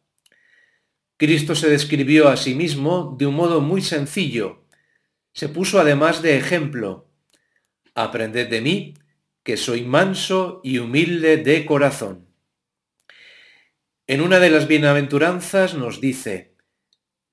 Cristo 1.16 1.56
se 1.56 1.70
describió 1.70 2.28
a 2.28 2.36
sí 2.36 2.54
mismo 2.54 3.16
de 3.18 3.28
un 3.28 3.36
modo 3.36 3.62
muy 3.62 3.82
sencillo. 3.82 4.66
Se 5.32 5.48
puso 5.48 5.80
además 5.80 6.22
de 6.22 6.36
ejemplo. 6.36 7.08
Aprended 7.96 8.50
de 8.50 8.60
mí, 8.60 8.94
que 9.44 9.56
soy 9.56 9.84
manso 9.84 10.60
y 10.66 10.80
humilde 10.80 11.38
de 11.38 11.66
corazón. 11.66 12.28
En 14.06 14.20
una 14.20 14.40
de 14.40 14.50
las 14.50 14.68
bienaventuranzas 14.68 15.76
nos 15.76 16.02
dice, 16.02 16.53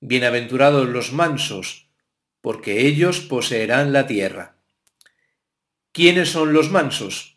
Bienaventurados 0.02 0.88
los 0.88 1.12
mansos, 1.12 1.90
porque 2.40 2.86
ellos 2.86 3.20
poseerán 3.20 3.92
la 3.92 4.06
tierra. 4.06 4.56
¿Quiénes 5.92 6.30
son 6.30 6.54
los 6.54 6.70
mansos? 6.70 7.36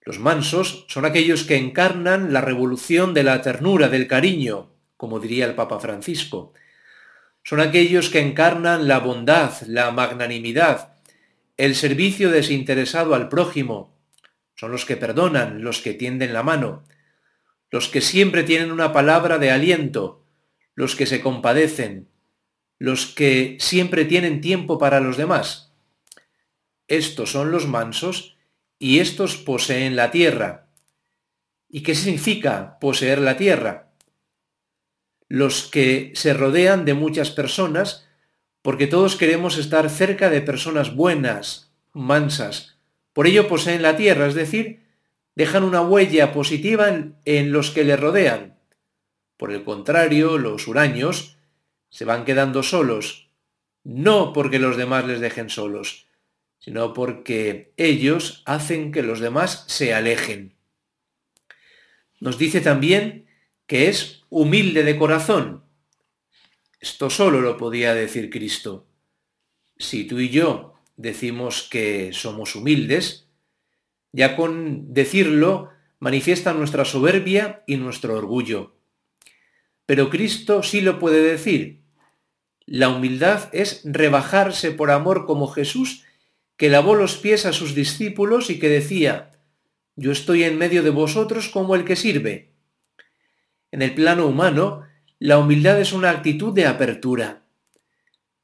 Los 0.00 0.18
mansos 0.18 0.86
son 0.88 1.04
aquellos 1.04 1.44
que 1.44 1.56
encarnan 1.56 2.32
la 2.32 2.40
revolución 2.40 3.12
de 3.12 3.22
la 3.22 3.42
ternura, 3.42 3.90
del 3.90 4.08
cariño, 4.08 4.72
como 4.96 5.20
diría 5.20 5.44
el 5.44 5.54
Papa 5.54 5.78
Francisco. 5.78 6.54
Son 7.42 7.60
aquellos 7.60 8.08
que 8.08 8.20
encarnan 8.20 8.88
la 8.88 9.00
bondad, 9.00 9.60
la 9.66 9.90
magnanimidad, 9.90 10.94
el 11.58 11.74
servicio 11.74 12.30
desinteresado 12.30 13.14
al 13.14 13.28
prójimo. 13.28 13.94
Son 14.54 14.72
los 14.72 14.86
que 14.86 14.96
perdonan, 14.96 15.62
los 15.62 15.82
que 15.82 15.92
tienden 15.92 16.32
la 16.32 16.42
mano, 16.42 16.84
los 17.70 17.88
que 17.90 18.00
siempre 18.00 18.42
tienen 18.42 18.72
una 18.72 18.94
palabra 18.94 19.36
de 19.36 19.50
aliento, 19.50 20.22
los 20.76 20.94
que 20.94 21.06
se 21.06 21.20
compadecen, 21.20 22.08
los 22.78 23.06
que 23.06 23.56
siempre 23.58 24.04
tienen 24.04 24.40
tiempo 24.40 24.78
para 24.78 25.00
los 25.00 25.16
demás. 25.16 25.72
Estos 26.86 27.32
son 27.32 27.50
los 27.50 27.66
mansos 27.66 28.36
y 28.78 29.00
estos 29.00 29.36
poseen 29.36 29.96
la 29.96 30.12
tierra. 30.12 30.68
¿Y 31.68 31.82
qué 31.82 31.94
significa 31.94 32.78
poseer 32.78 33.18
la 33.18 33.36
tierra? 33.36 33.90
Los 35.28 35.66
que 35.66 36.12
se 36.14 36.32
rodean 36.32 36.84
de 36.84 36.94
muchas 36.94 37.30
personas, 37.30 38.06
porque 38.62 38.86
todos 38.86 39.16
queremos 39.16 39.58
estar 39.58 39.90
cerca 39.90 40.30
de 40.30 40.42
personas 40.42 40.94
buenas, 40.94 41.72
mansas. 41.92 42.78
Por 43.12 43.26
ello 43.26 43.48
poseen 43.48 43.82
la 43.82 43.96
tierra, 43.96 44.26
es 44.26 44.34
decir, 44.34 44.84
dejan 45.34 45.64
una 45.64 45.80
huella 45.80 46.32
positiva 46.32 46.88
en, 47.24 47.52
los 47.52 47.70
que 47.70 47.84
le 47.84 47.96
rodean. 47.96 48.55
Por 49.36 49.52
el 49.52 49.64
contrario, 49.64 50.38
los 50.38 50.66
huraños 50.68 51.36
se 51.90 52.04
van 52.04 52.24
quedando 52.24 52.62
solos, 52.62 53.30
no 53.84 54.32
porque 54.32 54.58
los 54.58 54.76
demás 54.76 55.06
les 55.06 55.20
dejen 55.20 55.50
solos, 55.50 56.06
sino 56.58 56.92
porque 56.92 57.72
ellos 57.76 58.42
hacen 58.46 58.92
que 58.92 59.02
los 59.02 59.20
demás 59.20 59.64
se 59.68 59.94
alejen. 59.94 60.56
Nos 62.20 62.38
dice 62.38 62.60
también 62.60 63.26
que 63.66 63.88
es 63.88 64.24
humilde 64.30 64.82
de 64.82 64.98
corazón. 64.98 65.64
Esto 66.80 67.10
solo 67.10 67.40
lo 67.40 67.56
podía 67.56 67.94
decir 67.94 68.30
Cristo. 68.30 68.86
Si 69.76 70.04
tú 70.04 70.20
y 70.20 70.30
yo 70.30 70.74
decimos 70.96 71.68
que 71.70 72.12
somos 72.12 72.54
humildes, 72.54 73.28
ya 74.12 74.36
con 74.36 74.94
decirlo 74.94 75.70
manifiesta 75.98 76.54
nuestra 76.54 76.84
soberbia 76.84 77.64
y 77.66 77.76
nuestro 77.76 78.16
orgullo. 78.16 78.75
Pero 79.86 80.10
Cristo 80.10 80.62
sí 80.62 80.80
lo 80.80 80.98
puede 80.98 81.22
decir. 81.22 81.80
La 82.66 82.88
humildad 82.88 83.48
es 83.52 83.82
rebajarse 83.84 84.72
por 84.72 84.90
amor 84.90 85.24
como 85.24 85.46
Jesús, 85.46 86.04
que 86.56 86.68
lavó 86.68 86.94
los 86.94 87.16
pies 87.16 87.46
a 87.46 87.52
sus 87.52 87.74
discípulos 87.74 88.50
y 88.50 88.58
que 88.58 88.68
decía, 88.68 89.30
yo 89.94 90.10
estoy 90.10 90.42
en 90.42 90.58
medio 90.58 90.82
de 90.82 90.90
vosotros 90.90 91.48
como 91.48 91.74
el 91.76 91.84
que 91.84 91.96
sirve. 91.96 92.50
En 93.70 93.82
el 93.82 93.94
plano 93.94 94.26
humano, 94.26 94.84
la 95.18 95.38
humildad 95.38 95.80
es 95.80 95.92
una 95.92 96.10
actitud 96.10 96.52
de 96.52 96.66
apertura. 96.66 97.42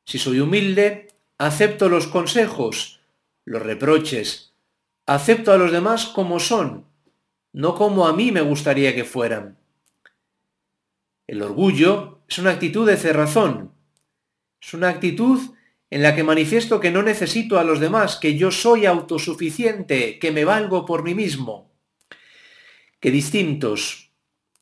Si 0.04 0.18
soy 0.18 0.40
humilde, 0.40 1.08
acepto 1.38 1.88
los 1.88 2.06
consejos, 2.06 3.00
los 3.44 3.62
reproches, 3.62 4.54
acepto 5.06 5.52
a 5.52 5.58
los 5.58 5.72
demás 5.72 6.06
como 6.06 6.38
son, 6.38 6.86
no 7.52 7.74
como 7.74 8.06
a 8.06 8.12
mí 8.12 8.32
me 8.32 8.40
gustaría 8.40 8.94
que 8.94 9.04
fueran. 9.04 9.58
El 11.26 11.42
orgullo 11.42 12.22
es 12.28 12.38
una 12.38 12.50
actitud 12.50 12.86
de 12.86 12.96
cerrazón, 12.96 13.72
es 14.60 14.74
una 14.74 14.88
actitud 14.88 15.40
en 15.90 16.02
la 16.02 16.16
que 16.16 16.24
manifiesto 16.24 16.80
que 16.80 16.90
no 16.90 17.02
necesito 17.02 17.58
a 17.58 17.64
los 17.64 17.78
demás, 17.78 18.16
que 18.16 18.38
yo 18.38 18.50
soy 18.50 18.86
autosuficiente, 18.86 20.18
que 20.18 20.32
me 20.32 20.46
valgo 20.46 20.86
por 20.86 21.02
mí 21.02 21.14
mismo. 21.14 21.70
Que 22.98 23.10
distintos 23.10 24.10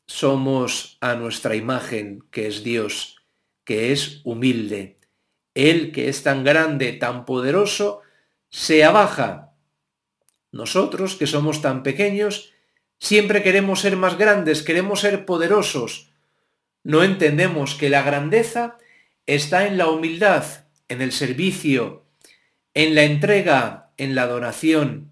somos 0.07 0.97
a 0.99 1.15
nuestra 1.15 1.55
imagen, 1.55 2.25
que 2.31 2.47
es 2.47 2.63
Dios, 2.63 3.23
que 3.63 3.93
es 3.93 4.19
humilde. 4.25 4.97
Él, 5.53 5.93
que 5.93 6.09
es 6.09 6.21
tan 6.21 6.43
grande, 6.43 6.91
tan 6.91 7.23
poderoso, 7.23 8.01
se 8.49 8.83
abaja. 8.83 9.53
Nosotros, 10.51 11.15
que 11.15 11.27
somos 11.27 11.61
tan 11.61 11.81
pequeños, 11.81 12.51
siempre 12.99 13.41
queremos 13.41 13.79
ser 13.79 13.95
más 13.95 14.17
grandes, 14.17 14.63
queremos 14.63 14.99
ser 14.99 15.25
poderosos. 15.25 16.10
No 16.83 17.03
entendemos 17.03 17.75
que 17.75 17.89
la 17.89 18.01
grandeza 18.01 18.77
está 19.25 19.67
en 19.67 19.77
la 19.77 19.87
humildad, 19.87 20.45
en 20.87 21.01
el 21.01 21.11
servicio, 21.11 22.03
en 22.73 22.95
la 22.95 23.03
entrega, 23.03 23.91
en 23.97 24.15
la 24.15 24.27
donación, 24.27 25.11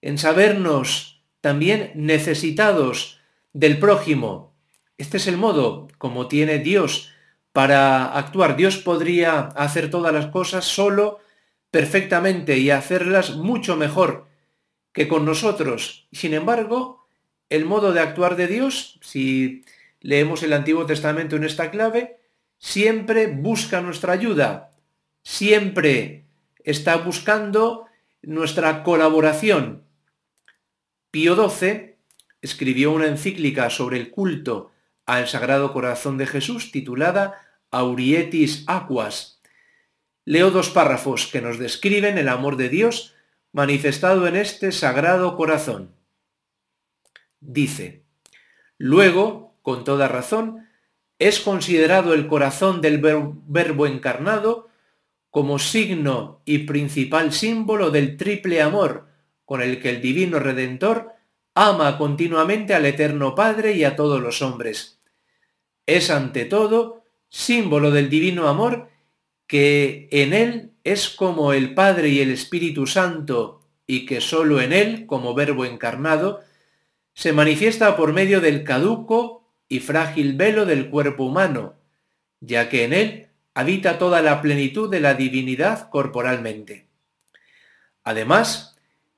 en 0.00 0.18
sabernos 0.18 1.22
también 1.40 1.92
necesitados 1.94 3.20
del 3.52 3.78
prójimo. 3.78 4.54
Este 4.98 5.18
es 5.18 5.26
el 5.26 5.36
modo 5.36 5.88
como 5.98 6.28
tiene 6.28 6.58
Dios 6.58 7.12
para 7.52 8.16
actuar. 8.16 8.56
Dios 8.56 8.78
podría 8.78 9.40
hacer 9.40 9.90
todas 9.90 10.12
las 10.12 10.26
cosas 10.26 10.64
solo, 10.64 11.20
perfectamente 11.70 12.58
y 12.58 12.70
hacerlas 12.70 13.36
mucho 13.36 13.76
mejor 13.76 14.26
que 14.92 15.08
con 15.08 15.24
nosotros. 15.24 16.08
Sin 16.12 16.32
embargo, 16.34 17.06
el 17.50 17.64
modo 17.64 17.92
de 17.92 18.00
actuar 18.00 18.36
de 18.36 18.46
Dios, 18.46 18.98
si 19.02 19.64
leemos 20.00 20.42
el 20.42 20.52
Antiguo 20.52 20.86
Testamento 20.86 21.36
en 21.36 21.44
esta 21.44 21.70
clave, 21.70 22.20
siempre 22.58 23.26
busca 23.26 23.80
nuestra 23.80 24.12
ayuda, 24.12 24.72
siempre 25.22 26.26
está 26.64 26.96
buscando 26.96 27.86
nuestra 28.22 28.82
colaboración. 28.82 29.84
Pío 31.10 31.48
XII 31.48 31.96
escribió 32.42 32.92
una 32.92 33.06
encíclica 33.06 33.70
sobre 33.70 33.96
el 33.98 34.10
culto 34.10 34.72
al 35.06 35.28
Sagrado 35.28 35.72
Corazón 35.72 36.18
de 36.18 36.26
Jesús 36.26 36.72
titulada 36.72 37.40
Aurietis 37.70 38.64
Aquas. 38.66 39.40
Leo 40.24 40.50
dos 40.50 40.70
párrafos 40.70 41.26
que 41.26 41.40
nos 41.40 41.58
describen 41.58 42.18
el 42.18 42.28
amor 42.28 42.56
de 42.56 42.68
Dios 42.68 43.14
manifestado 43.52 44.26
en 44.26 44.36
este 44.36 44.72
Sagrado 44.72 45.36
Corazón. 45.36 45.94
Dice, 47.40 48.02
luego, 48.76 49.45
con 49.66 49.82
toda 49.82 50.06
razón, 50.06 50.68
es 51.18 51.40
considerado 51.40 52.14
el 52.14 52.28
corazón 52.28 52.80
del 52.80 52.98
Verbo 52.98 53.88
encarnado 53.88 54.68
como 55.28 55.58
signo 55.58 56.40
y 56.44 56.58
principal 56.58 57.32
símbolo 57.32 57.90
del 57.90 58.16
triple 58.16 58.62
amor 58.62 59.08
con 59.44 59.60
el 59.62 59.82
que 59.82 59.90
el 59.90 60.00
Divino 60.00 60.38
Redentor 60.38 61.14
ama 61.52 61.98
continuamente 61.98 62.74
al 62.74 62.86
Eterno 62.86 63.34
Padre 63.34 63.72
y 63.72 63.82
a 63.82 63.96
todos 63.96 64.22
los 64.22 64.40
hombres. 64.40 65.00
Es 65.84 66.10
ante 66.10 66.44
todo 66.44 67.02
símbolo 67.28 67.90
del 67.90 68.08
divino 68.08 68.46
amor 68.46 68.88
que 69.48 70.06
en 70.12 70.32
él 70.32 70.74
es 70.84 71.08
como 71.08 71.52
el 71.52 71.74
Padre 71.74 72.10
y 72.10 72.20
el 72.20 72.30
Espíritu 72.30 72.86
Santo 72.86 73.62
y 73.84 74.06
que 74.06 74.20
sólo 74.20 74.60
en 74.60 74.72
él, 74.72 75.06
como 75.06 75.34
verbo 75.34 75.64
encarnado, 75.64 76.42
se 77.14 77.32
manifiesta 77.32 77.96
por 77.96 78.12
medio 78.12 78.40
del 78.40 78.62
caduco 78.62 79.42
y 79.68 79.80
frágil 79.80 80.36
velo 80.36 80.64
del 80.64 80.90
cuerpo 80.90 81.24
humano, 81.24 81.74
ya 82.40 82.68
que 82.68 82.84
en 82.84 82.92
él 82.92 83.28
habita 83.54 83.98
toda 83.98 84.22
la 84.22 84.42
plenitud 84.42 84.90
de 84.90 85.00
la 85.00 85.14
divinidad 85.14 85.88
corporalmente. 85.90 86.86
Además, 88.04 88.76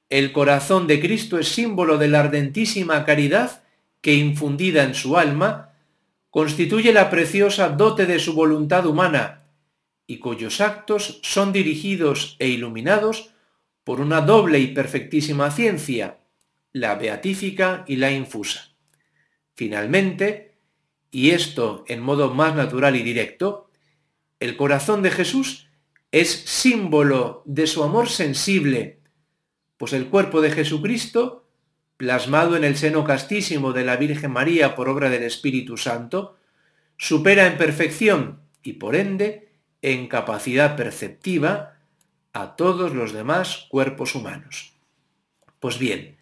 el 0.08 0.32
corazón 0.32 0.86
de 0.86 1.00
Cristo 1.00 1.38
es 1.38 1.48
símbolo 1.48 1.98
de 1.98 2.08
la 2.08 2.20
ardentísima 2.20 3.04
caridad 3.04 3.62
que 4.00 4.14
infundida 4.14 4.84
en 4.84 4.94
su 4.94 5.18
alma, 5.18 5.74
constituye 6.30 6.92
la 6.92 7.10
preciosa 7.10 7.68
dote 7.70 8.06
de 8.06 8.18
su 8.18 8.34
voluntad 8.34 8.86
humana 8.86 9.44
y 10.06 10.18
cuyos 10.18 10.60
actos 10.60 11.20
son 11.22 11.52
dirigidos 11.52 12.36
e 12.38 12.48
iluminados 12.48 13.30
por 13.84 14.00
una 14.00 14.20
doble 14.20 14.58
y 14.58 14.68
perfectísima 14.68 15.50
ciencia, 15.50 16.18
la 16.72 16.94
beatífica 16.94 17.84
y 17.86 17.96
la 17.96 18.10
infusa. 18.10 18.70
Finalmente, 19.54 20.47
y 21.10 21.30
esto 21.30 21.84
en 21.88 22.00
modo 22.00 22.34
más 22.34 22.54
natural 22.54 22.96
y 22.96 23.02
directo, 23.02 23.70
el 24.40 24.56
corazón 24.56 25.02
de 25.02 25.10
Jesús 25.10 25.68
es 26.12 26.30
símbolo 26.30 27.42
de 27.44 27.66
su 27.66 27.82
amor 27.82 28.08
sensible, 28.08 29.00
pues 29.76 29.92
el 29.92 30.06
cuerpo 30.08 30.40
de 30.40 30.50
Jesucristo, 30.50 31.48
plasmado 31.96 32.56
en 32.56 32.64
el 32.64 32.76
seno 32.76 33.04
castísimo 33.04 33.72
de 33.72 33.84
la 33.84 33.96
Virgen 33.96 34.30
María 34.30 34.74
por 34.74 34.88
obra 34.88 35.10
del 35.10 35.24
Espíritu 35.24 35.76
Santo, 35.76 36.36
supera 36.96 37.46
en 37.46 37.58
perfección 37.58 38.40
y 38.62 38.74
por 38.74 38.96
ende 38.96 39.48
en 39.82 40.08
capacidad 40.08 40.76
perceptiva 40.76 41.78
a 42.32 42.56
todos 42.56 42.94
los 42.94 43.12
demás 43.12 43.66
cuerpos 43.68 44.14
humanos. 44.14 44.72
Pues 45.60 45.78
bien, 45.78 46.18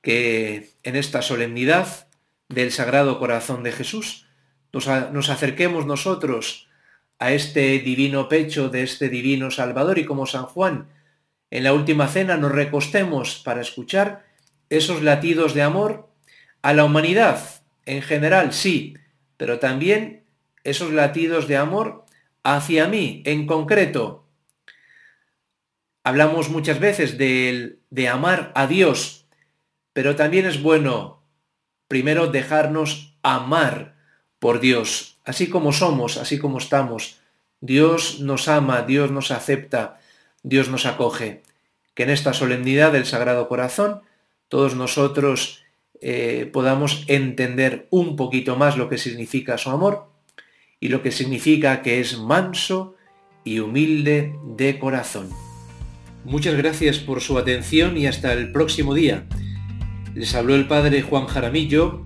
que 0.00 0.72
en 0.82 0.96
esta 0.96 1.22
solemnidad 1.22 2.08
del 2.52 2.72
Sagrado 2.72 3.18
Corazón 3.18 3.62
de 3.62 3.72
Jesús 3.72 4.26
nos, 4.72 5.28
acerquemos 5.28 5.86
nosotros 5.86 6.68
a 7.18 7.32
este 7.32 7.78
divino 7.78 8.28
pecho 8.28 8.68
de 8.68 8.82
este 8.82 9.08
divino 9.08 9.50
Salvador 9.50 9.98
y 9.98 10.06
como 10.06 10.26
San 10.26 10.46
Juan 10.46 10.88
en 11.50 11.64
la 11.64 11.74
última 11.74 12.08
cena 12.08 12.36
nos 12.36 12.52
recostemos 12.52 13.40
para 13.44 13.60
escuchar 13.60 14.24
esos 14.70 15.02
latidos 15.02 15.52
de 15.52 15.62
amor 15.62 16.08
a 16.62 16.72
la 16.72 16.84
humanidad 16.84 17.62
en 17.84 18.00
general, 18.00 18.52
sí, 18.52 18.94
pero 19.36 19.58
también 19.58 20.24
esos 20.64 20.92
latidos 20.92 21.48
de 21.48 21.56
amor 21.56 22.06
hacia 22.42 22.88
mí 22.88 23.22
en 23.26 23.46
concreto. 23.46 24.26
Hablamos 26.04 26.48
muchas 26.48 26.80
veces 26.80 27.18
de, 27.18 27.78
de 27.90 28.08
amar 28.08 28.52
a 28.54 28.66
Dios, 28.66 29.26
pero 29.92 30.16
también 30.16 30.46
es 30.46 30.62
bueno 30.62 31.21
primero 31.92 32.28
dejarnos 32.28 33.12
amar 33.22 33.96
por 34.38 34.60
Dios, 34.60 35.18
así 35.26 35.50
como 35.50 35.74
somos, 35.74 36.16
así 36.16 36.38
como 36.38 36.56
estamos. 36.56 37.18
Dios 37.60 38.18
nos 38.20 38.48
ama, 38.48 38.80
Dios 38.80 39.10
nos 39.10 39.30
acepta, 39.30 40.00
Dios 40.42 40.70
nos 40.70 40.86
acoge. 40.86 41.42
Que 41.92 42.04
en 42.04 42.08
esta 42.08 42.32
solemnidad 42.32 42.92
del 42.92 43.04
Sagrado 43.04 43.46
Corazón 43.46 44.00
todos 44.48 44.74
nosotros 44.74 45.64
eh, 46.00 46.48
podamos 46.50 47.04
entender 47.08 47.88
un 47.90 48.16
poquito 48.16 48.56
más 48.56 48.78
lo 48.78 48.88
que 48.88 48.96
significa 48.96 49.58
su 49.58 49.68
amor 49.68 50.08
y 50.80 50.88
lo 50.88 51.02
que 51.02 51.12
significa 51.12 51.82
que 51.82 52.00
es 52.00 52.16
manso 52.16 52.94
y 53.44 53.58
humilde 53.58 54.34
de 54.56 54.78
corazón. 54.78 55.28
Muchas 56.24 56.56
gracias 56.56 56.96
por 57.00 57.20
su 57.20 57.36
atención 57.36 57.98
y 57.98 58.06
hasta 58.06 58.32
el 58.32 58.50
próximo 58.50 58.94
día. 58.94 59.26
Les 60.14 60.34
habló 60.34 60.54
el 60.54 60.66
padre 60.66 61.02
Juan 61.02 61.26
Jaramillo, 61.26 62.04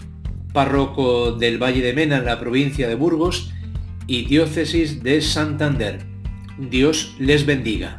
párroco 0.52 1.32
del 1.32 1.62
Valle 1.62 1.82
de 1.82 1.92
Mena 1.92 2.18
en 2.18 2.24
la 2.24 2.38
provincia 2.38 2.88
de 2.88 2.94
Burgos 2.94 3.52
y 4.06 4.26
diócesis 4.26 5.02
de 5.02 5.20
Santander. 5.20 5.98
Dios 6.58 7.14
les 7.18 7.44
bendiga. 7.44 7.98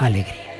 alegría. 0.00 0.50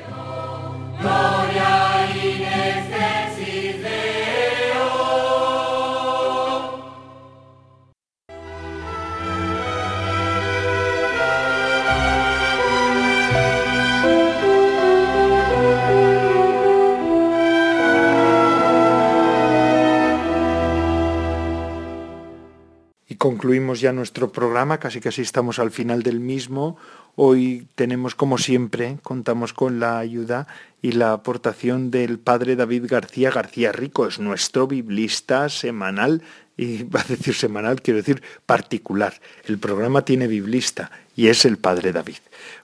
concluimos 23.21 23.81
ya 23.81 23.93
nuestro 23.93 24.31
programa, 24.31 24.79
casi 24.79 24.99
casi 24.99 25.21
estamos 25.21 25.59
al 25.59 25.69
final 25.69 26.01
del 26.01 26.19
mismo. 26.19 26.77
Hoy 27.23 27.67
tenemos, 27.75 28.15
como 28.15 28.39
siempre, 28.39 28.97
contamos 29.03 29.53
con 29.53 29.79
la 29.79 29.99
ayuda 29.99 30.47
y 30.81 30.93
la 30.93 31.13
aportación 31.13 31.91
del 31.91 32.17
padre 32.17 32.55
David 32.55 32.85
García 32.87 33.29
García 33.29 33.71
Rico, 33.71 34.07
es 34.07 34.17
nuestro 34.17 34.65
biblista 34.65 35.47
semanal, 35.49 36.23
y 36.57 36.81
va 36.95 37.01
a 37.01 37.03
decir 37.03 37.35
semanal, 37.35 37.83
quiero 37.83 37.99
decir 37.99 38.23
particular. 38.47 39.21
El 39.45 39.59
programa 39.59 40.03
tiene 40.03 40.25
biblista 40.25 40.89
y 41.15 41.27
es 41.27 41.45
el 41.45 41.59
padre 41.59 41.91
David. 41.91 42.17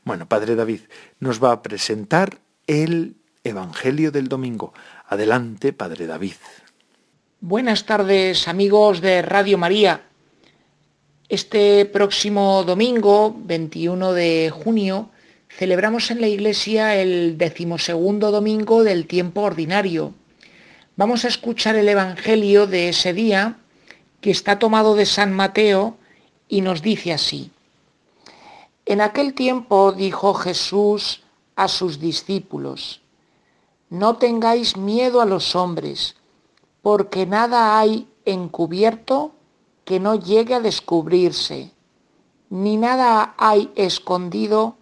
Bueno, 0.04 0.26
padre 0.26 0.56
David 0.56 0.80
nos 1.20 1.40
va 1.44 1.52
a 1.52 1.62
presentar 1.62 2.40
el 2.66 3.14
Evangelio 3.44 4.12
del 4.12 4.28
Domingo. 4.28 4.74
Adelante, 5.08 5.72
padre 5.72 6.08
David. 6.08 6.34
Buenas 7.42 7.86
tardes, 7.86 8.48
amigos 8.48 9.02
de 9.02 9.22
Radio 9.22 9.60
María. 9.60 10.02
Este 11.30 11.84
próximo 11.84 12.64
domingo, 12.64 13.36
21 13.38 14.14
de 14.14 14.50
junio, 14.50 15.10
celebramos 15.50 16.10
en 16.10 16.22
la 16.22 16.30
iglesia 16.30 16.96
el 16.96 17.38
decimosegundo 17.38 18.32
domingo 18.32 18.86
del 18.86 19.08
tiempo 19.08 19.42
ordinario. 19.42 20.14
Vamos 20.96 21.26
a 21.26 21.28
escuchar 21.28 21.76
el 21.76 21.90
Evangelio 21.90 22.66
de 22.66 22.88
ese 22.88 23.12
día, 23.12 23.58
que 24.22 24.32
está 24.32 24.58
tomado 24.58 24.96
de 24.96 25.06
San 25.06 25.34
Mateo 25.34 25.98
y 26.48 26.62
nos 26.62 26.82
dice 26.82 27.12
así. 27.12 27.52
En 28.86 29.02
aquel 29.02 29.34
tiempo 29.34 29.92
dijo 29.92 30.34
Jesús 30.34 31.24
a 31.58 31.68
sus 31.68 32.00
discípulos, 32.00 33.02
no 33.90 34.16
tengáis 34.16 34.78
miedo 34.78 35.20
a 35.20 35.26
los 35.26 35.58
hombres, 35.58 36.16
porque 36.82 37.26
nada 37.26 37.78
hay 37.78 38.08
encubierto 38.24 39.34
que 39.88 40.02
no 40.02 40.16
llegue 40.16 40.54
a 40.54 40.60
descubrirse, 40.60 41.72
ni 42.50 42.76
nada 42.76 43.36
hay 43.38 43.72
escondido 43.78 44.76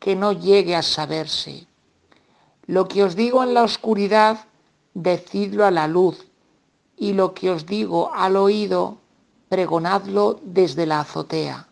que 0.00 0.16
no 0.16 0.32
llegue 0.32 0.74
a 0.74 0.82
saberse. 0.82 1.68
Lo 2.66 2.88
que 2.88 3.04
os 3.04 3.14
digo 3.14 3.44
en 3.44 3.54
la 3.54 3.62
oscuridad, 3.62 4.46
decidlo 4.94 5.64
a 5.64 5.70
la 5.70 5.86
luz, 5.86 6.26
y 6.96 7.12
lo 7.12 7.34
que 7.34 7.52
os 7.52 7.66
digo 7.66 8.12
al 8.12 8.34
oído, 8.34 8.98
pregonadlo 9.48 10.40
desde 10.42 10.86
la 10.86 11.02
azotea. 11.02 11.68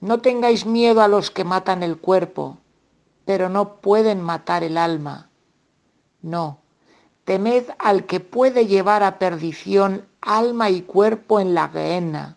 No 0.00 0.22
tengáis 0.22 0.64
miedo 0.64 1.02
a 1.02 1.08
los 1.08 1.30
que 1.30 1.44
matan 1.44 1.82
el 1.82 1.98
cuerpo, 1.98 2.56
pero 3.26 3.50
no 3.50 3.82
pueden 3.82 4.22
matar 4.22 4.64
el 4.64 4.78
alma. 4.78 5.28
No, 6.22 6.60
temed 7.26 7.66
al 7.78 8.06
que 8.06 8.20
puede 8.20 8.66
llevar 8.66 9.02
a 9.02 9.18
perdición 9.18 10.08
alma 10.20 10.70
y 10.70 10.82
cuerpo 10.82 11.40
en 11.40 11.54
la 11.54 11.68
gehenna. 11.68 12.36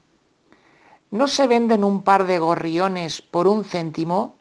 ¿No 1.11 1.27
se 1.27 1.47
venden 1.47 1.83
un 1.83 2.03
par 2.03 2.25
de 2.25 2.39
gorriones 2.39 3.21
por 3.21 3.47
un 3.47 3.63
céntimo? 3.63 4.37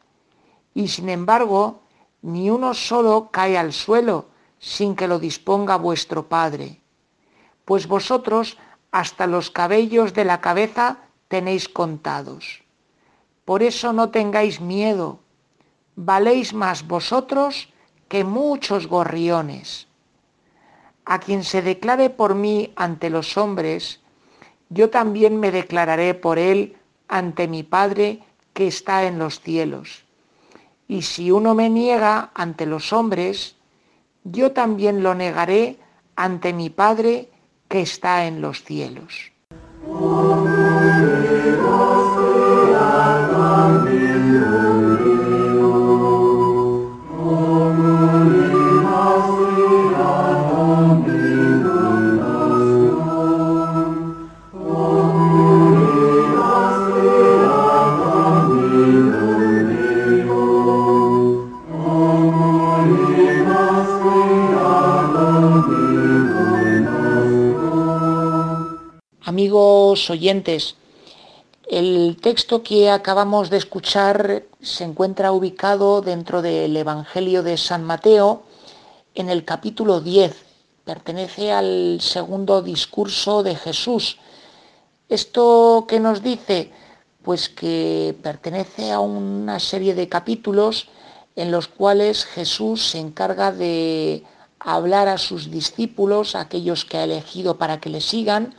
Y 0.73 0.87
sin 0.87 1.09
embargo, 1.09 1.81
ni 2.21 2.49
uno 2.49 2.73
solo 2.73 3.29
cae 3.31 3.57
al 3.57 3.73
suelo 3.73 4.27
sin 4.59 4.95
que 4.95 5.07
lo 5.07 5.19
disponga 5.19 5.75
vuestro 5.75 6.27
Padre. 6.27 6.81
Pues 7.65 7.87
vosotros 7.87 8.57
hasta 8.91 9.27
los 9.27 9.51
cabellos 9.51 10.13
de 10.13 10.25
la 10.25 10.41
cabeza 10.41 10.99
tenéis 11.27 11.67
contados. 11.67 12.63
Por 13.45 13.61
eso 13.61 13.91
no 13.91 14.09
tengáis 14.09 14.61
miedo, 14.61 15.19
valéis 15.95 16.53
más 16.53 16.87
vosotros 16.87 17.69
que 18.07 18.23
muchos 18.23 18.87
gorriones 18.87 19.87
a 21.05 21.19
quien 21.19 21.43
se 21.43 21.61
declare 21.61 22.09
por 22.09 22.35
mí 22.35 22.71
ante 22.75 23.09
los 23.09 23.37
hombres, 23.37 24.01
yo 24.69 24.89
también 24.89 25.39
me 25.39 25.51
declararé 25.51 26.13
por 26.13 26.39
él 26.39 26.77
ante 27.07 27.47
mi 27.47 27.63
Padre 27.63 28.23
que 28.53 28.67
está 28.67 29.05
en 29.05 29.19
los 29.19 29.39
cielos. 29.41 30.03
Y 30.87 31.03
si 31.03 31.31
uno 31.31 31.55
me 31.55 31.69
niega 31.69 32.31
ante 32.33 32.65
los 32.65 32.93
hombres, 32.93 33.55
yo 34.23 34.51
también 34.51 35.03
lo 35.03 35.15
negaré 35.15 35.77
ante 36.15 36.53
mi 36.53 36.69
Padre 36.69 37.29
que 37.67 37.81
está 37.81 38.25
en 38.25 38.41
los 38.41 38.63
cielos. 38.63 39.31
Oyentes, 70.09 70.75
el 71.69 72.17
texto 72.21 72.61
que 72.61 72.89
acabamos 72.89 73.49
de 73.49 73.57
escuchar 73.57 74.43
se 74.61 74.83
encuentra 74.83 75.31
ubicado 75.31 76.01
dentro 76.01 76.41
del 76.41 76.75
Evangelio 76.75 77.41
de 77.41 77.57
San 77.57 77.83
Mateo 77.83 78.43
en 79.15 79.29
el 79.29 79.45
capítulo 79.45 80.01
10. 80.01 80.35
Pertenece 80.83 81.51
al 81.53 81.99
segundo 82.01 82.61
discurso 82.61 83.43
de 83.43 83.55
Jesús. 83.55 84.17
¿Esto 85.07 85.85
qué 85.87 85.99
nos 85.99 86.21
dice? 86.21 86.71
Pues 87.23 87.47
que 87.47 88.15
pertenece 88.21 88.91
a 88.91 88.99
una 88.99 89.59
serie 89.59 89.95
de 89.95 90.09
capítulos 90.09 90.89
en 91.35 91.51
los 91.51 91.67
cuales 91.67 92.25
Jesús 92.25 92.89
se 92.89 92.99
encarga 92.99 93.51
de 93.51 94.23
hablar 94.59 95.07
a 95.07 95.17
sus 95.17 95.49
discípulos, 95.49 96.35
a 96.35 96.41
aquellos 96.41 96.85
que 96.85 96.97
ha 96.97 97.03
elegido 97.05 97.57
para 97.57 97.79
que 97.79 97.89
le 97.89 98.01
sigan, 98.01 98.55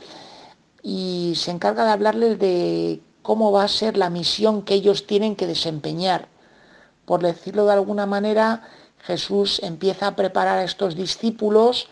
y 0.87 1.33
se 1.35 1.49
encarga 1.49 1.83
de 1.83 1.89
hablarles 1.89 2.37
de 2.37 3.01
cómo 3.23 3.51
va 3.51 3.63
a 3.63 3.67
ser 3.67 3.97
la 3.97 4.11
misión 4.11 4.61
que 4.61 4.75
ellos 4.75 5.07
tienen 5.07 5.35
que 5.35 5.47
desempeñar. 5.47 6.27
Por 7.05 7.23
decirlo 7.23 7.65
de 7.65 7.73
alguna 7.73 8.05
manera, 8.05 8.61
Jesús 8.99 9.59
empieza 9.63 10.05
a 10.05 10.15
preparar 10.15 10.59
a 10.59 10.63
estos 10.63 10.95
discípulos, 10.95 11.87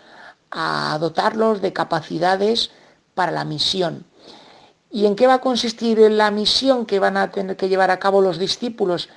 a 0.51 0.95
dotarlos 1.01 1.59
de 1.59 1.73
capacidades 1.73 2.69
para 3.15 3.31
la 3.31 3.45
misión. 3.45 4.05
¿Y 4.91 5.07
en 5.07 5.15
qué 5.15 5.25
va 5.25 5.35
a 5.35 5.41
consistir 5.41 5.97
la 6.11 6.29
misión 6.29 6.85
que 6.85 6.99
van 6.99 7.17
a 7.17 7.31
tener 7.31 7.57
que 7.57 7.69
llevar 7.69 7.89
a 7.89 7.97
cabo 7.97 8.21
los 8.21 8.37
discípulos? 8.37 9.09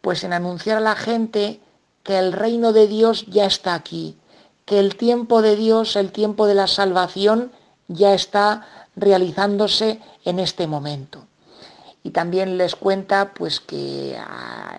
Pues 0.00 0.24
en 0.24 0.32
anunciar 0.32 0.78
a 0.78 0.80
la 0.80 0.96
gente 0.96 1.60
que 2.02 2.18
el 2.18 2.32
reino 2.32 2.72
de 2.72 2.88
Dios 2.88 3.26
ya 3.28 3.46
está 3.46 3.74
aquí, 3.74 4.18
que 4.64 4.80
el 4.80 4.96
tiempo 4.96 5.40
de 5.40 5.54
Dios, 5.54 5.94
el 5.94 6.10
tiempo 6.10 6.48
de 6.48 6.56
la 6.56 6.66
salvación, 6.66 7.52
ya 7.86 8.14
está 8.14 8.66
realizándose 8.96 10.00
en 10.24 10.38
este 10.38 10.66
momento. 10.66 11.26
Y 12.02 12.10
también 12.10 12.56
les 12.56 12.76
cuenta 12.76 13.34
pues 13.34 13.60
que 13.60 14.18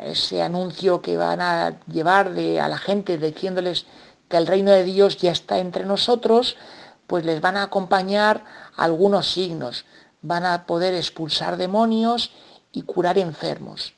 ese 0.03 0.41
anuncio 0.41 1.01
que 1.01 1.17
van 1.17 1.41
a 1.41 1.79
llevar 1.87 2.33
de, 2.33 2.59
a 2.59 2.67
la 2.67 2.77
gente 2.77 3.17
diciéndoles 3.17 3.85
que 4.27 4.37
el 4.37 4.47
reino 4.47 4.71
de 4.71 4.83
Dios 4.83 5.17
ya 5.17 5.31
está 5.31 5.59
entre 5.59 5.85
nosotros, 5.85 6.57
pues 7.05 7.25
les 7.25 7.41
van 7.41 7.57
a 7.57 7.63
acompañar 7.63 8.43
algunos 8.75 9.31
signos. 9.31 9.85
Van 10.21 10.45
a 10.45 10.65
poder 10.65 10.95
expulsar 10.95 11.57
demonios 11.57 12.31
y 12.71 12.83
curar 12.83 13.17
enfermos. 13.17 13.93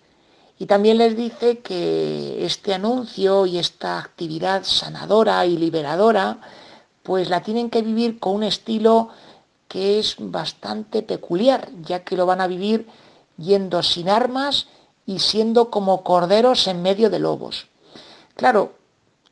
Y 0.59 0.65
también 0.65 0.97
les 0.97 1.15
dice 1.15 1.59
que 1.59 2.45
este 2.45 2.73
anuncio 2.73 3.45
y 3.45 3.57
esta 3.57 3.99
actividad 3.99 4.63
sanadora 4.63 5.45
y 5.45 5.57
liberadora, 5.57 6.39
pues 7.03 7.29
la 7.29 7.41
tienen 7.41 7.69
que 7.69 7.81
vivir 7.81 8.19
con 8.19 8.35
un 8.35 8.43
estilo 8.43 9.09
que 9.73 9.97
es 9.97 10.17
bastante 10.19 11.01
peculiar, 11.01 11.67
ya 11.81 12.03
que 12.03 12.15
lo 12.15 12.27
van 12.27 12.41
a 12.41 12.45
vivir 12.45 12.87
yendo 13.39 13.81
sin 13.81 14.07
armas 14.07 14.67
y 15.07 15.17
siendo 15.17 15.71
como 15.71 16.03
corderos 16.03 16.67
en 16.67 16.83
medio 16.83 17.09
de 17.09 17.17
lobos. 17.17 17.65
Claro, 18.35 18.73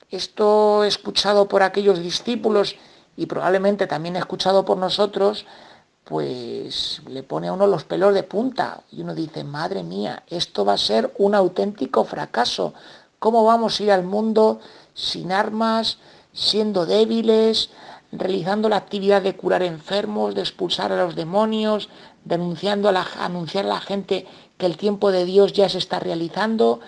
esto 0.09 0.83
escuchado 0.83 1.47
por 1.47 1.61
aquellos 1.61 1.99
discípulos 1.99 2.75
y 3.15 3.27
probablemente 3.27 3.85
también 3.85 4.15
escuchado 4.15 4.65
por 4.65 4.77
nosotros, 4.77 5.45
pues 6.05 7.03
le 7.07 7.21
pone 7.21 7.49
a 7.49 7.53
uno 7.53 7.67
los 7.67 7.83
pelos 7.83 8.15
de 8.15 8.23
punta 8.23 8.81
y 8.91 9.01
uno 9.01 9.13
dice, 9.13 9.43
madre 9.43 9.83
mía, 9.83 10.23
esto 10.25 10.65
va 10.65 10.73
a 10.73 10.79
ser 10.79 11.13
un 11.19 11.35
auténtico 11.35 12.03
fracaso. 12.03 12.73
¿Cómo 13.19 13.45
vamos 13.45 13.79
a 13.79 13.83
ir 13.83 13.91
al 13.91 14.05
mundo 14.05 14.59
sin 14.95 15.31
armas, 15.31 15.99
siendo 16.33 16.87
débiles, 16.87 17.69
realizando 18.11 18.69
la 18.69 18.77
actividad 18.77 19.21
de 19.21 19.35
curar 19.35 19.63
enfermos, 19.63 20.35
de 20.35 20.41
expulsar 20.41 20.91
a 20.91 21.03
los 21.03 21.15
demonios, 21.15 21.89
denunciando 22.25 22.89
a 22.89 22.91
la, 22.91 23.07
anunciar 23.19 23.65
a 23.65 23.69
la 23.69 23.79
gente 23.79 24.27
que 24.57 24.65
el 24.65 24.77
tiempo 24.77 25.11
de 25.11 25.25
Dios 25.25 25.53
ya 25.53 25.69
se 25.69 25.77
está 25.77 25.99
realizando? 25.99 26.79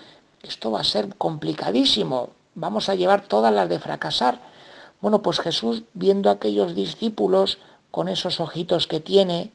Esto 0.41 0.71
va 0.71 0.82
a 0.82 0.86
ser 0.86 1.15
complicadísimo. 1.15 2.30
Vamos 2.55 2.89
a 2.89 2.95
llevar 2.95 3.28
todas 3.28 3.53
las 3.53 3.69
de 3.69 3.80
fracasar. 3.80 4.39
Bueno, 5.01 5.21
pues 5.21 5.39
Jesús, 5.39 5.84
viendo 5.93 6.30
a 6.30 6.34
aquellos 6.34 6.76
discípulos 6.76 7.57
con 7.91 8.09
esos 8.09 8.39
ojitos 8.39 8.88
que 8.88 8.99
tiene, 8.99 9.51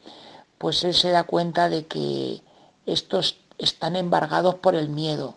pues 0.58 0.82
él 0.84 0.94
se 0.94 1.10
da 1.10 1.24
cuenta 1.24 1.68
de 1.68 1.86
que 1.86 2.40
estos 2.86 3.38
están 3.58 3.96
embargados 3.96 4.56
por 4.56 4.74
el 4.74 4.88
miedo. 4.88 5.34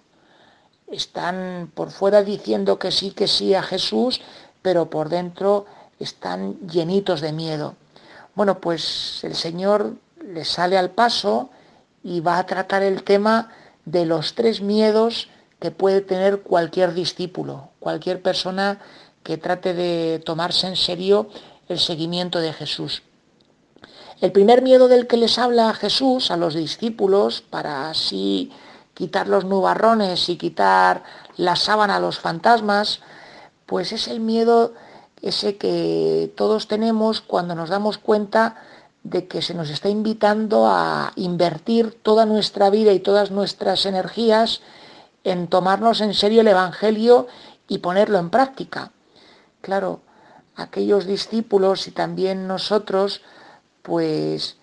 Están 0.88 1.72
por 1.74 1.92
fuera 1.92 2.24
diciendo 2.24 2.80
que 2.80 2.92
sí, 2.92 3.12
que 3.12 3.28
sí 3.28 3.54
a 3.54 3.64
Jesús, 3.64 4.22
pero 4.62 4.90
por 4.90 5.10
dentro 5.10 5.66
están 6.04 6.58
llenitos 6.68 7.22
de 7.22 7.32
miedo. 7.32 7.76
Bueno, 8.36 8.60
pues 8.60 9.24
el 9.24 9.36
Señor 9.36 9.96
le 10.24 10.46
sale 10.46 10.78
al 10.78 10.92
paso 10.92 11.50
y 12.04 12.20
va 12.22 12.38
a 12.38 12.46
tratar 12.46 12.84
el 12.84 13.04
tema 13.04 13.50
de 13.86 14.06
los 14.06 14.36
tres 14.36 14.62
miedos 14.62 15.30
que 15.60 15.72
puede 15.72 16.02
tener 16.02 16.42
cualquier 16.42 16.94
discípulo, 16.94 17.70
cualquier 17.80 18.22
persona 18.22 18.80
que 19.24 19.38
trate 19.38 19.74
de 19.74 20.20
tomarse 20.26 20.68
en 20.68 20.76
serio 20.76 21.30
el 21.68 21.80
seguimiento 21.80 22.40
de 22.40 22.54
Jesús. 22.54 23.04
El 24.20 24.32
primer 24.32 24.62
miedo 24.62 24.88
del 24.88 25.08
que 25.08 25.18
les 25.18 25.38
habla 25.38 25.74
Jesús 25.74 26.32
a 26.32 26.38
los 26.38 26.54
discípulos 26.54 27.42
para 27.42 27.90
así 27.90 28.52
quitar 28.94 29.28
los 29.28 29.46
nubarrones 29.46 30.30
y 30.30 30.38
quitar 30.38 31.04
la 31.38 31.56
sábana 31.56 31.96
a 31.96 32.00
los 32.00 32.20
fantasmas, 32.20 33.00
pues 33.66 33.92
es 33.92 34.08
el 34.08 34.20
miedo 34.20 34.74
ese 35.22 35.58
que 35.58 36.34
todos 36.36 36.68
tenemos 36.68 37.22
cuando 37.22 37.56
nos 37.56 37.70
damos 37.70 37.98
cuenta 37.98 38.56
de 39.04 39.28
que 39.28 39.42
se 39.42 39.54
nos 39.54 39.70
está 39.70 39.90
invitando 39.90 40.68
a 40.68 41.14
invertir 41.16 42.00
toda 42.02 42.26
nuestra 42.26 42.70
vida 42.70 42.94
y 42.94 43.00
todas 43.00 43.32
nuestras 43.32 43.86
energías 43.86 44.62
en 45.24 45.48
tomarnos 45.48 46.02
en 46.02 46.14
serio 46.14 46.42
el 46.42 46.48
Evangelio 46.48 47.28
y 47.68 47.80
ponerlo 47.80 48.20
en 48.20 48.30
práctica. 48.30 48.92
Claro, 49.62 50.02
aquellos 50.56 51.06
discípulos 51.06 51.88
y 51.88 51.92
también 51.92 52.48
nosotros, 52.48 53.22
pues 53.82 54.58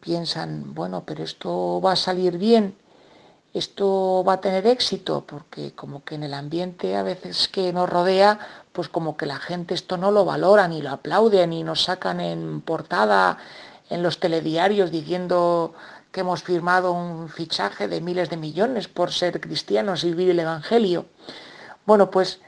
piensan, 0.00 0.74
bueno, 0.74 1.04
pero 1.04 1.24
esto 1.24 1.80
va 1.80 1.92
a 1.92 1.96
salir 1.96 2.38
bien, 2.38 2.76
esto 3.58 4.24
va 4.26 4.34
a 4.34 4.40
tener 4.40 4.66
éxito, 4.66 5.24
porque 5.26 5.72
como 5.72 6.04
que 6.04 6.16
en 6.16 6.22
el 6.24 6.34
ambiente 6.34 6.96
a 6.96 7.02
veces 7.02 7.48
que 7.48 7.72
nos 7.72 7.88
rodea, 7.88 8.38
pues 8.72 8.88
como 8.88 9.16
que 9.16 9.26
la 9.26 9.38
gente 9.38 9.74
esto 9.74 9.96
no 9.96 10.10
lo 10.10 10.24
valora, 10.24 10.68
ni 10.68 10.82
lo 10.82 10.90
aplauden, 10.90 11.50
ni 11.50 11.62
nos 11.62 11.84
sacan 11.84 12.20
en 12.20 12.60
portada 12.60 13.38
en 13.88 14.02
los 14.02 14.20
telediarios 14.20 14.90
diciendo 14.90 15.74
que 16.12 16.20
hemos 16.20 16.42
firmado 16.42 16.92
un 16.92 17.28
fichaje 17.28 17.88
de 17.88 18.00
miles 18.00 18.30
de 18.30 18.36
millones 18.36 18.88
por 18.88 19.12
ser 19.12 19.40
cristianos 19.40 20.04
y 20.04 20.08
vivir 20.08 20.30
el 20.30 20.40
Evangelio. 20.40 21.06
Bueno, 21.86 22.10
pues 22.10 22.40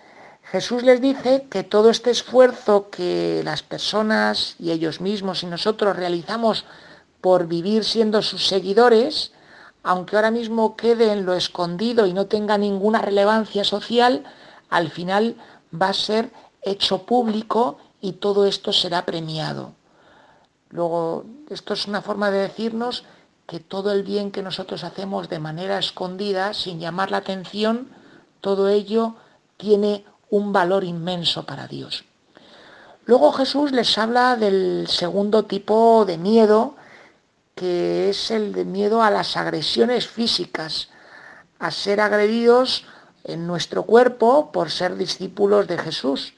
Jesús 0.51 0.83
les 0.83 1.01
dice 1.01 1.47
que 1.51 1.63
todo 1.63 1.91
este 1.91 2.11
esfuerzo 2.11 2.91
que 2.91 3.43
las 3.45 3.63
personas 3.63 4.57
y 4.59 4.71
ellos 4.71 5.01
mismos 5.01 5.43
y 5.43 5.47
nosotros 5.47 5.97
realizamos 5.97 6.65
por 7.21 7.47
vivir 7.47 7.85
siendo 7.85 8.23
sus 8.23 8.47
seguidores, 8.47 9.33
aunque 9.89 10.17
ahora 10.17 10.31
mismo 10.31 10.77
quede 10.77 11.13
en 11.13 11.25
lo 11.25 11.33
escondido 11.33 12.05
y 12.05 12.13
no 12.13 12.27
tenga 12.27 12.59
ninguna 12.59 13.01
relevancia 13.01 13.65
social, 13.65 14.23
al 14.69 14.91
final 14.91 15.37
va 15.73 15.89
a 15.89 15.95
ser 15.95 16.31
hecho 16.61 17.05
público 17.05 17.79
y 18.03 18.13
todo 18.13 18.45
esto 18.45 18.71
será 18.75 19.07
premiado. 19.07 19.73
Luego, 20.69 21.25
esto 21.49 21.73
es 21.73 21.87
una 21.87 22.03
forma 22.03 22.31
de 22.31 22.41
decirnos 22.41 23.05
que 23.47 23.61
todo 23.61 23.91
el 23.91 24.03
bien 24.03 24.31
que 24.31 24.43
nosotros 24.43 24.85
hacemos 24.85 25.31
de 25.31 25.39
manera 25.39 25.79
escondida, 25.79 26.53
sin 26.53 26.81
llamar 26.81 27.11
la 27.11 27.17
atención, 27.25 27.89
todo 28.43 28.69
ello 28.69 29.15
tiene 29.57 30.05
un 30.29 30.53
valor 30.53 30.85
inmenso 30.85 31.47
para 31.47 31.67
Dios. 31.67 32.05
Luego 33.07 33.33
Jesús 33.33 33.73
les 33.73 33.97
habla 33.97 34.37
del 34.37 34.87
segundo 34.87 35.45
tipo 35.45 36.05
de 36.05 36.19
miedo, 36.19 36.75
que 37.59 38.11
es 38.11 38.31
el 38.31 38.53
de 38.53 38.65
miedo 38.65 39.03
a 39.03 39.11
las 39.11 39.37
agresiones 39.37 40.07
físicas, 40.07 40.91
a 41.59 41.73
ser 41.73 42.01
agredidos 42.01 42.87
en 43.25 43.49
nuestro 43.49 43.83
cuerpo 43.83 44.53
por 44.53 44.71
ser 44.71 44.97
discípulos 44.97 45.67
de 45.67 45.77
Jesús. 45.77 46.35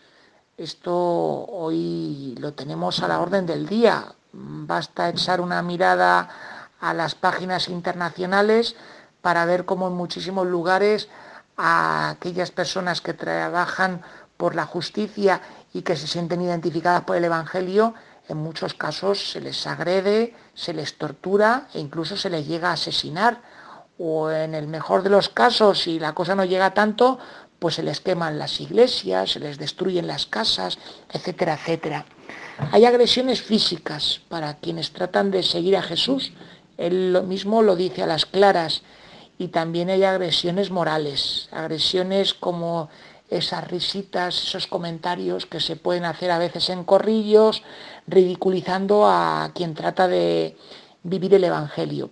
Esto 0.57 0.95
hoy 0.95 2.35
lo 2.39 2.55
tenemos 2.55 3.03
a 3.03 3.09
la 3.09 3.21
orden 3.21 3.45
del 3.45 3.67
día. 3.67 4.15
Basta 4.33 5.11
echar 5.11 5.43
una 5.43 5.61
mirada 5.61 6.31
a 6.81 6.95
las 6.95 7.15
páginas 7.15 7.69
internacionales 7.69 8.75
para 9.21 9.45
ver 9.45 9.67
cómo 9.67 9.89
en 9.89 9.95
muchísimos 9.95 10.47
lugares 10.47 11.11
a 11.59 12.11
aquellas 12.11 12.51
personas 12.51 13.03
que 13.03 13.13
trabajan 13.13 14.01
por 14.39 14.55
la 14.55 14.65
justicia 14.65 15.43
y 15.75 15.83
que 15.83 15.97
se 15.97 16.07
sienten 16.07 16.41
identificadas 16.41 17.03
por 17.03 17.17
el 17.17 17.25
Evangelio, 17.25 17.93
en 18.31 18.39
muchos 18.39 18.75
casos 18.75 19.33
se 19.33 19.41
les 19.41 19.67
agrede, 19.67 20.35
se 20.55 20.73
les 20.73 20.99
tortura 20.99 21.69
e 21.75 21.81
incluso 21.81 22.17
se 22.17 22.31
les 22.31 22.47
llega 22.47 22.71
a 22.71 22.75
asesinar 22.75 23.43
o 23.99 24.31
en 24.31 24.55
el 24.55 24.67
mejor 24.67 25.03
de 25.03 25.11
los 25.11 25.29
casos, 25.29 25.83
si 25.83 25.99
la 25.99 26.15
cosa 26.15 26.35
no 26.35 26.45
llega 26.45 26.73
tanto, 26.73 27.19
pues 27.59 27.75
se 27.75 27.83
les 27.83 28.01
queman 28.01 28.39
las 28.39 28.61
iglesias, 28.61 29.33
se 29.33 29.41
les 29.41 29.59
destruyen 29.59 30.07
las 30.07 30.25
casas, 30.25 30.79
etcétera, 31.13 31.55
etcétera. 31.55 32.07
Hay 32.73 32.87
agresiones 32.87 33.43
físicas 33.43 34.21
para 34.29 34.55
quienes 34.55 34.93
tratan 34.93 35.31
de 35.31 35.43
seguir 35.43 35.77
a 35.77 35.83
Jesús. 35.83 36.33
Él 36.79 37.13
lo 37.13 37.23
mismo 37.23 37.63
lo 37.63 37.77
dice 37.77 38.03
a 38.03 38.07
las 38.07 38.25
claras. 38.27 38.83
Y 39.39 39.49
también 39.49 39.89
hay 39.89 40.05
agresiones 40.05 40.71
morales, 40.71 41.49
agresiones 41.51 42.35
como 42.35 42.91
esas 43.31 43.67
risitas, 43.69 44.43
esos 44.43 44.67
comentarios 44.67 45.47
que 45.47 45.61
se 45.61 45.77
pueden 45.77 46.05
hacer 46.05 46.31
a 46.31 46.39
veces 46.39 46.69
en 46.69 46.85
corrillos, 46.85 47.63
ridiculizando 48.07 49.07
a 49.07 49.53
quien 49.55 49.75
trata 49.75 50.09
de 50.09 50.57
vivir 51.05 51.35
el 51.35 51.45
Evangelio. 51.45 52.11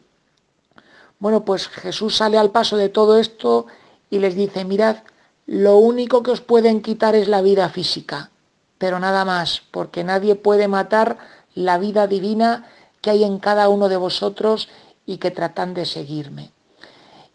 Bueno, 1.19 1.45
pues 1.45 1.67
Jesús 1.69 2.17
sale 2.17 2.39
al 2.39 2.51
paso 2.51 2.77
de 2.77 2.89
todo 2.89 3.19
esto 3.19 3.67
y 4.09 4.21
les 4.21 4.37
dice, 4.37 4.65
mirad, 4.65 4.99
lo 5.47 5.79
único 5.79 6.23
que 6.23 6.31
os 6.31 6.41
pueden 6.41 6.83
quitar 6.83 7.17
es 7.17 7.27
la 7.27 7.43
vida 7.43 7.69
física, 7.69 8.31
pero 8.79 9.01
nada 9.01 9.25
más, 9.25 9.63
porque 9.73 10.05
nadie 10.05 10.37
puede 10.37 10.69
matar 10.69 11.19
la 11.55 11.79
vida 11.79 12.07
divina 12.07 12.67
que 13.01 13.11
hay 13.11 13.25
en 13.25 13.39
cada 13.39 13.69
uno 13.69 13.89
de 13.89 13.97
vosotros 13.97 14.69
y 15.07 15.19
que 15.19 15.33
tratan 15.33 15.75
de 15.75 15.87
seguirme. 15.87 16.53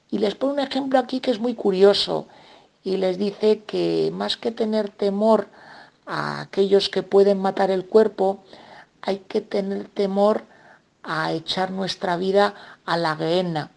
Y 0.10 0.20
les 0.20 0.36
pone 0.36 0.54
un 0.54 0.60
ejemplo 0.60 1.00
aquí 1.00 1.20
que 1.20 1.32
es 1.32 1.40
muy 1.40 1.56
curioso 1.56 2.28
y 2.84 2.98
les 2.98 3.18
dice 3.18 3.64
que 3.64 4.12
más 4.14 4.38
que 4.38 4.52
tener 4.52 4.90
temor 4.90 5.48
a 6.06 6.42
aquellos 6.42 6.90
que 6.90 7.04
pueden 7.04 7.40
matar 7.40 7.72
el 7.72 7.86
cuerpo, 7.86 8.44
hay 9.02 9.20
que 9.20 9.42
tener 9.42 9.88
temor 9.88 10.44
a 11.02 11.32
echar 11.34 11.72
nuestra 11.72 12.18
vida 12.18 12.54
a 12.86 12.98
la 12.98 13.16
Gehenna. 13.16 13.72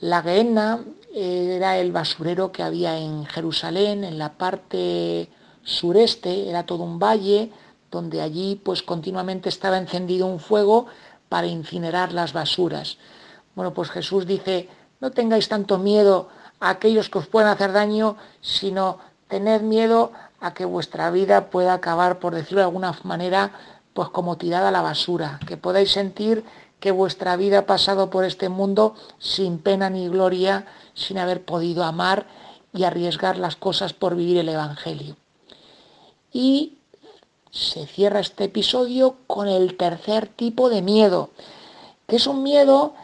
La 0.00 0.22
Gehenna 0.22 0.80
era 1.14 1.78
el 1.78 1.92
basurero 1.92 2.52
que 2.52 2.62
había 2.62 2.98
en 2.98 3.26
Jerusalén, 3.26 4.04
en 4.04 4.18
la 4.18 4.32
parte 4.32 5.28
sureste, 5.62 6.48
era 6.48 6.64
todo 6.64 6.84
un 6.84 6.98
valle 6.98 7.50
donde 7.90 8.22
allí 8.22 8.60
pues 8.62 8.82
continuamente 8.82 9.48
estaba 9.48 9.76
encendido 9.76 10.26
un 10.26 10.38
fuego 10.38 10.86
para 11.28 11.46
incinerar 11.46 12.12
las 12.12 12.32
basuras. 12.32 12.98
Bueno, 13.54 13.74
pues 13.74 13.90
Jesús 13.90 14.26
dice, 14.26 14.68
no 15.00 15.10
tengáis 15.10 15.48
tanto 15.48 15.78
miedo 15.78 16.28
a 16.60 16.70
aquellos 16.70 17.08
que 17.08 17.18
os 17.18 17.26
puedan 17.26 17.50
hacer 17.50 17.72
daño, 17.72 18.16
sino 18.40 18.98
tened 19.28 19.62
miedo 19.62 20.12
a 20.40 20.54
que 20.54 20.64
vuestra 20.64 21.10
vida 21.10 21.50
pueda 21.50 21.74
acabar, 21.74 22.18
por 22.18 22.34
decirlo 22.34 22.60
de 22.60 22.66
alguna 22.66 22.98
manera, 23.02 23.52
pues 23.94 24.08
como 24.10 24.36
tirada 24.36 24.68
a 24.68 24.72
la 24.72 24.82
basura, 24.82 25.40
que 25.46 25.56
podáis 25.56 25.92
sentir 25.92 26.44
que 26.78 26.90
vuestra 26.90 27.36
vida 27.36 27.60
ha 27.60 27.66
pasado 27.66 28.08
por 28.08 28.24
este 28.24 28.48
mundo 28.48 28.94
sin 29.18 29.58
pena 29.58 29.90
ni 29.90 30.08
gloria, 30.08 30.66
sin 30.94 31.18
haber 31.18 31.44
podido 31.44 31.84
amar 31.84 32.26
y 32.72 32.84
arriesgar 32.84 33.36
las 33.36 33.56
cosas 33.56 33.92
por 33.92 34.14
vivir 34.16 34.38
el 34.38 34.48
Evangelio. 34.48 35.16
Y 36.32 36.78
se 37.50 37.86
cierra 37.86 38.20
este 38.20 38.44
episodio 38.44 39.16
con 39.26 39.48
el 39.48 39.76
tercer 39.76 40.28
tipo 40.28 40.70
de 40.70 40.82
miedo, 40.82 41.30
que 42.06 42.16
es 42.16 42.26
un 42.26 42.42
miedo 42.42 42.94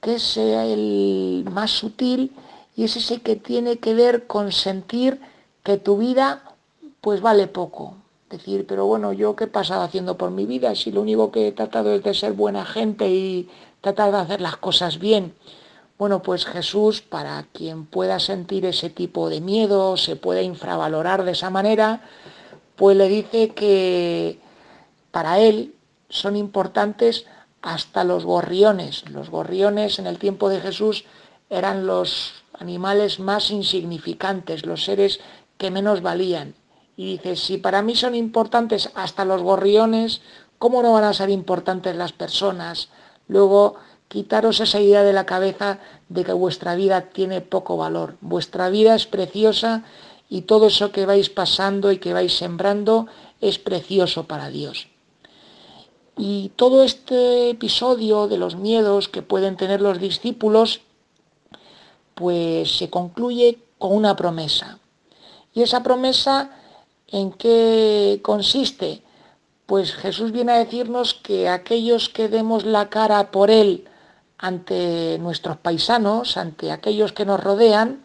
que 0.00 0.16
es 0.16 0.36
el 0.36 1.46
más 1.50 1.70
sutil 1.70 2.30
y 2.76 2.84
es 2.84 2.96
ese 2.96 3.20
que 3.20 3.36
tiene 3.36 3.78
que 3.78 3.94
ver 3.94 4.26
con 4.26 4.52
sentir 4.52 5.20
que 5.62 5.76
tu 5.76 5.98
vida 5.98 6.54
pues 7.00 7.20
vale 7.20 7.46
poco. 7.46 7.96
Decir, 8.30 8.66
pero 8.66 8.86
bueno, 8.86 9.12
yo 9.12 9.36
qué 9.36 9.44
he 9.44 9.48
pasado 9.48 9.82
haciendo 9.82 10.16
por 10.16 10.30
mi 10.30 10.46
vida 10.46 10.74
si 10.74 10.90
lo 10.90 11.02
único 11.02 11.30
que 11.30 11.48
he 11.48 11.52
tratado 11.52 11.92
es 11.92 12.02
de 12.02 12.14
ser 12.14 12.32
buena 12.32 12.64
gente 12.64 13.08
y 13.08 13.48
tratar 13.80 14.10
de 14.10 14.18
hacer 14.18 14.40
las 14.40 14.56
cosas 14.56 14.98
bien. 14.98 15.34
Bueno, 15.98 16.22
pues 16.22 16.44
Jesús, 16.44 17.02
para 17.02 17.44
quien 17.52 17.86
pueda 17.86 18.18
sentir 18.18 18.64
ese 18.66 18.90
tipo 18.90 19.28
de 19.28 19.40
miedo, 19.40 19.96
se 19.96 20.16
puede 20.16 20.42
infravalorar 20.42 21.24
de 21.24 21.32
esa 21.32 21.50
manera, 21.50 22.00
pues 22.74 22.96
le 22.96 23.08
dice 23.08 23.50
que 23.50 24.40
para 25.12 25.38
él 25.38 25.74
son 26.08 26.34
importantes 26.34 27.26
hasta 27.62 28.02
los 28.02 28.24
gorriones. 28.24 29.08
Los 29.10 29.30
gorriones 29.30 29.98
en 29.98 30.06
el 30.06 30.18
tiempo 30.18 30.48
de 30.48 30.60
Jesús 30.60 31.04
eran 31.48 31.86
los 31.86 32.43
animales 32.58 33.20
más 33.20 33.50
insignificantes, 33.50 34.66
los 34.66 34.84
seres 34.84 35.20
que 35.58 35.70
menos 35.70 36.02
valían. 36.02 36.54
Y 36.96 37.12
dice, 37.12 37.36
si 37.36 37.58
para 37.58 37.82
mí 37.82 37.96
son 37.96 38.14
importantes 38.14 38.90
hasta 38.94 39.24
los 39.24 39.42
gorriones, 39.42 40.20
¿cómo 40.58 40.82
no 40.82 40.92
van 40.92 41.04
a 41.04 41.14
ser 41.14 41.30
importantes 41.30 41.96
las 41.96 42.12
personas? 42.12 42.88
Luego, 43.26 43.76
quitaros 44.08 44.60
esa 44.60 44.80
idea 44.80 45.02
de 45.02 45.12
la 45.12 45.26
cabeza 45.26 45.80
de 46.08 46.24
que 46.24 46.32
vuestra 46.32 46.76
vida 46.76 47.10
tiene 47.10 47.40
poco 47.40 47.76
valor. 47.76 48.16
Vuestra 48.20 48.68
vida 48.68 48.94
es 48.94 49.06
preciosa 49.06 49.82
y 50.28 50.42
todo 50.42 50.68
eso 50.68 50.92
que 50.92 51.06
vais 51.06 51.30
pasando 51.30 51.90
y 51.90 51.98
que 51.98 52.12
vais 52.12 52.36
sembrando 52.36 53.06
es 53.40 53.58
precioso 53.58 54.24
para 54.24 54.48
Dios. 54.48 54.88
Y 56.16 56.52
todo 56.54 56.84
este 56.84 57.50
episodio 57.50 58.28
de 58.28 58.38
los 58.38 58.54
miedos 58.54 59.08
que 59.08 59.22
pueden 59.22 59.56
tener 59.56 59.80
los 59.80 59.98
discípulos, 59.98 60.80
pues 62.14 62.76
se 62.76 62.90
concluye 62.90 63.58
con 63.78 63.94
una 63.94 64.16
promesa. 64.16 64.78
Y 65.52 65.62
esa 65.62 65.82
promesa, 65.82 66.50
¿en 67.08 67.32
qué 67.32 68.20
consiste? 68.22 69.02
Pues 69.66 69.94
Jesús 69.94 70.32
viene 70.32 70.52
a 70.52 70.58
decirnos 70.58 71.14
que 71.14 71.48
aquellos 71.48 72.08
que 72.08 72.28
demos 72.28 72.64
la 72.64 72.88
cara 72.88 73.30
por 73.30 73.50
Él 73.50 73.88
ante 74.38 75.18
nuestros 75.20 75.56
paisanos, 75.56 76.36
ante 76.36 76.70
aquellos 76.70 77.12
que 77.12 77.24
nos 77.24 77.42
rodean, 77.42 78.04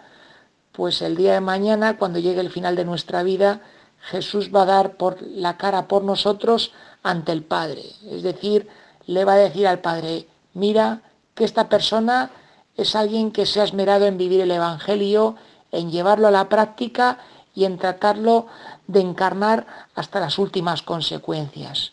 pues 0.72 1.01
el 1.01 1.18
día 1.18 1.34
de 1.34 1.41
mañana, 1.41 1.97
cuando 1.97 2.20
llegue 2.20 2.39
el 2.39 2.51
final 2.51 2.76
de 2.76 2.86
nuestra 2.86 3.24
vida, 3.24 3.62
Jesús 3.99 4.49
va 4.55 4.62
a 4.62 4.66
dar 4.66 4.95
por 4.95 5.22
la 5.22 5.57
cara 5.57 5.88
por 5.88 6.03
nosotros 6.03 6.72
ante 7.03 7.32
el 7.32 7.43
Padre. 7.43 7.84
Es 8.10 8.24
decir, 8.24 8.68
le 9.05 9.26
va 9.26 9.34
a 9.34 9.38
decir 9.38 9.68
al 9.68 9.80
Padre, 9.80 10.28
mira 10.53 11.01
que 11.36 11.43
esta 11.43 11.68
persona 11.68 12.32
es 12.80 12.96
alguien 12.96 13.32
que 13.32 13.46
se 13.46 13.60
ha 13.60 13.66
esmerado 13.66 14.06
en 14.06 14.18
vivir 14.18 14.42
el 14.42 14.52
Evangelio, 14.52 15.36
en 15.72 15.92
llevarlo 15.92 16.28
a 16.28 16.32
la 16.32 16.48
práctica 16.50 17.20
y 17.54 17.66
en 17.66 17.78
tratarlo 17.78 18.48
de 18.88 19.02
encarnar 19.02 19.68
hasta 19.96 20.20
las 20.20 20.40
últimas 20.40 20.82
consecuencias. 20.82 21.92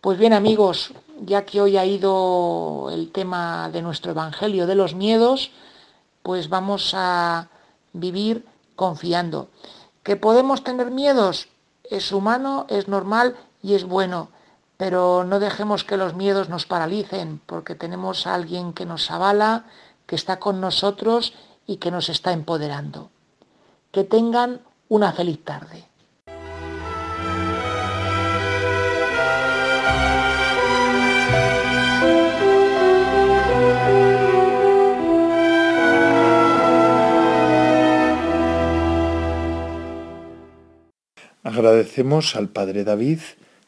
Pues 0.00 0.18
bien 0.18 0.32
amigos, 0.32 0.92
ya 1.20 1.44
que 1.44 1.60
hoy 1.60 1.76
ha 1.76 1.84
ido 1.84 2.88
el 2.90 3.12
tema 3.12 3.68
de 3.70 3.82
nuestro 3.82 4.10
Evangelio 4.10 4.66
de 4.66 4.74
los 4.74 4.94
miedos, 4.94 5.52
pues 6.22 6.48
vamos 6.48 6.92
a 6.96 7.48
vivir 7.92 8.44
confiando. 8.74 9.48
¿Que 10.02 10.16
podemos 10.16 10.64
tener 10.64 10.90
miedos? 10.90 11.48
Es 11.84 12.12
humano, 12.12 12.66
es 12.68 12.88
normal 12.88 13.36
y 13.62 13.74
es 13.74 13.84
bueno, 13.84 14.30
pero 14.76 15.24
no 15.24 15.38
dejemos 15.38 15.84
que 15.84 15.98
los 15.98 16.14
miedos 16.14 16.48
nos 16.48 16.64
paralicen, 16.66 17.40
porque 17.44 17.74
tenemos 17.74 18.26
a 18.26 18.34
alguien 18.34 18.72
que 18.72 18.86
nos 18.86 19.10
avala, 19.10 19.66
que 20.10 20.16
está 20.16 20.40
con 20.40 20.60
nosotros 20.60 21.34
y 21.68 21.76
que 21.76 21.92
nos 21.92 22.08
está 22.08 22.32
empoderando. 22.32 23.12
Que 23.92 24.02
tengan 24.02 24.60
una 24.88 25.12
feliz 25.12 25.44
tarde. 25.44 25.84
Agradecemos 41.44 42.34
al 42.34 42.48
Padre 42.48 42.82
David 42.82 43.20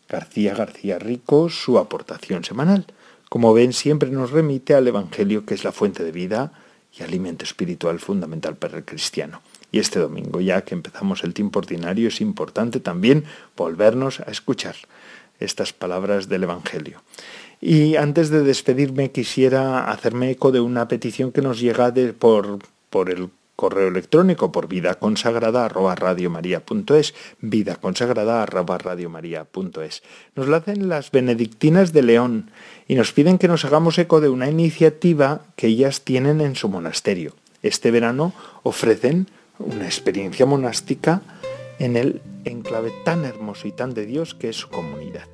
García 0.08 0.56
García 0.56 0.98
Rico 0.98 1.48
su 1.50 1.78
aportación 1.78 2.42
semanal. 2.42 2.86
Como 3.32 3.54
ven, 3.54 3.72
siempre 3.72 4.10
nos 4.10 4.30
remite 4.30 4.74
al 4.74 4.86
Evangelio, 4.86 5.46
que 5.46 5.54
es 5.54 5.64
la 5.64 5.72
fuente 5.72 6.04
de 6.04 6.12
vida 6.12 6.52
y 6.92 7.02
alimento 7.02 7.46
espiritual 7.46 7.98
fundamental 7.98 8.56
para 8.56 8.76
el 8.76 8.84
cristiano. 8.84 9.40
Y 9.70 9.78
este 9.78 9.98
domingo, 9.98 10.42
ya 10.42 10.66
que 10.66 10.74
empezamos 10.74 11.24
el 11.24 11.32
tiempo 11.32 11.60
ordinario, 11.60 12.08
es 12.08 12.20
importante 12.20 12.78
también 12.78 13.24
volvernos 13.56 14.20
a 14.20 14.24
escuchar 14.24 14.76
estas 15.40 15.72
palabras 15.72 16.28
del 16.28 16.42
Evangelio. 16.42 17.00
Y 17.58 17.96
antes 17.96 18.28
de 18.28 18.42
despedirme, 18.42 19.12
quisiera 19.12 19.90
hacerme 19.90 20.32
eco 20.32 20.52
de 20.52 20.60
una 20.60 20.86
petición 20.86 21.32
que 21.32 21.40
nos 21.40 21.58
llega 21.58 21.90
de, 21.90 22.12
por, 22.12 22.58
por 22.90 23.08
el 23.08 23.30
correo 23.56 23.88
electrónico 23.88 24.52
por 24.52 24.68
vida 24.68 24.94
consagrada 24.94 25.68
vida 27.40 27.76
consagrada. 27.76 28.46
Nos 30.34 30.48
la 30.48 30.56
hacen 30.56 30.88
las 30.88 31.10
benedictinas 31.10 31.92
de 31.92 32.02
León 32.02 32.50
y 32.88 32.94
nos 32.94 33.12
piden 33.12 33.38
que 33.38 33.48
nos 33.48 33.64
hagamos 33.64 33.98
eco 33.98 34.20
de 34.20 34.28
una 34.28 34.48
iniciativa 34.48 35.42
que 35.56 35.68
ellas 35.68 36.02
tienen 36.02 36.40
en 36.40 36.56
su 36.56 36.68
monasterio. 36.68 37.34
Este 37.62 37.90
verano 37.90 38.32
ofrecen 38.62 39.28
una 39.58 39.84
experiencia 39.84 40.46
monástica 40.46 41.22
en 41.78 41.96
el 41.96 42.20
enclave 42.44 42.92
tan 43.04 43.24
hermoso 43.24 43.68
y 43.68 43.72
tan 43.72 43.94
de 43.94 44.06
Dios 44.06 44.34
que 44.34 44.48
es 44.48 44.56
su 44.56 44.68
comunidad. 44.68 45.28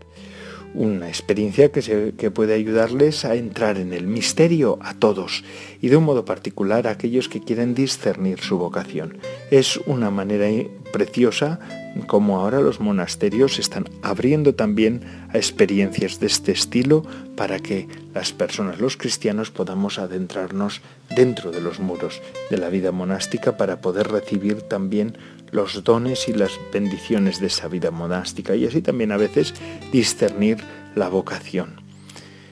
Una 0.75 1.09
experiencia 1.09 1.71
que, 1.73 2.15
que, 2.17 2.31
puede 2.31 2.55
ayudarles 2.55 3.25
a 3.25 3.35
entrar 3.35 3.79
en 3.79 3.93
el 3.93 4.07
misterio 4.07 4.79
a 4.83 4.95
todos 4.95 5.45
y 5.81 5.89
de 5.89 5.97
un 5.97 6.05
modo 6.05 6.25
particular 6.25 6.87
a 6.87 6.93
aquellos 6.93 7.29
que 7.29 7.41
quieren 7.41 7.75
discernir 7.75 8.41
su 8.41 8.59
vocación. 8.59 9.19
Es 9.51 9.79
una 9.87 10.11
manera 10.11 10.47
preciosa 10.93 11.59
como 12.07 12.39
ahora 12.39 12.61
los 12.61 12.81
monasterios 12.81 13.59
están 13.59 13.85
abriendo 14.03 14.55
también 14.55 15.03
a 15.33 15.37
experiencias 15.37 16.21
de 16.21 16.27
este 16.27 16.53
estilo 16.53 17.05
para 17.37 17.59
que 17.59 17.89
las 18.15 18.33
personas, 18.33 18.81
los 18.81 18.97
cristianos, 18.97 19.51
podamos 19.51 19.99
adentrarnos 19.99 20.81
dentro 21.15 21.51
de 21.51 21.61
los 21.61 21.81
muros 21.81 22.21
de 22.51 22.59
la 22.59 22.69
vida 22.69 22.93
monástica 22.93 23.57
para 23.57 23.81
poder 23.81 24.09
recibir 24.09 24.63
también 24.63 25.17
los 25.51 25.85
dones 25.85 26.29
y 26.29 26.33
las 26.33 26.53
bendiciones 26.73 27.41
de 27.41 27.47
esa 27.47 27.69
vida 27.69 27.91
monástica 27.91 28.55
y 28.55 28.67
así 28.67 28.83
también 28.83 29.13
a 29.13 29.17
veces 29.17 29.55
discernir 29.93 30.59
la 30.95 31.09
vocación. 31.09 31.89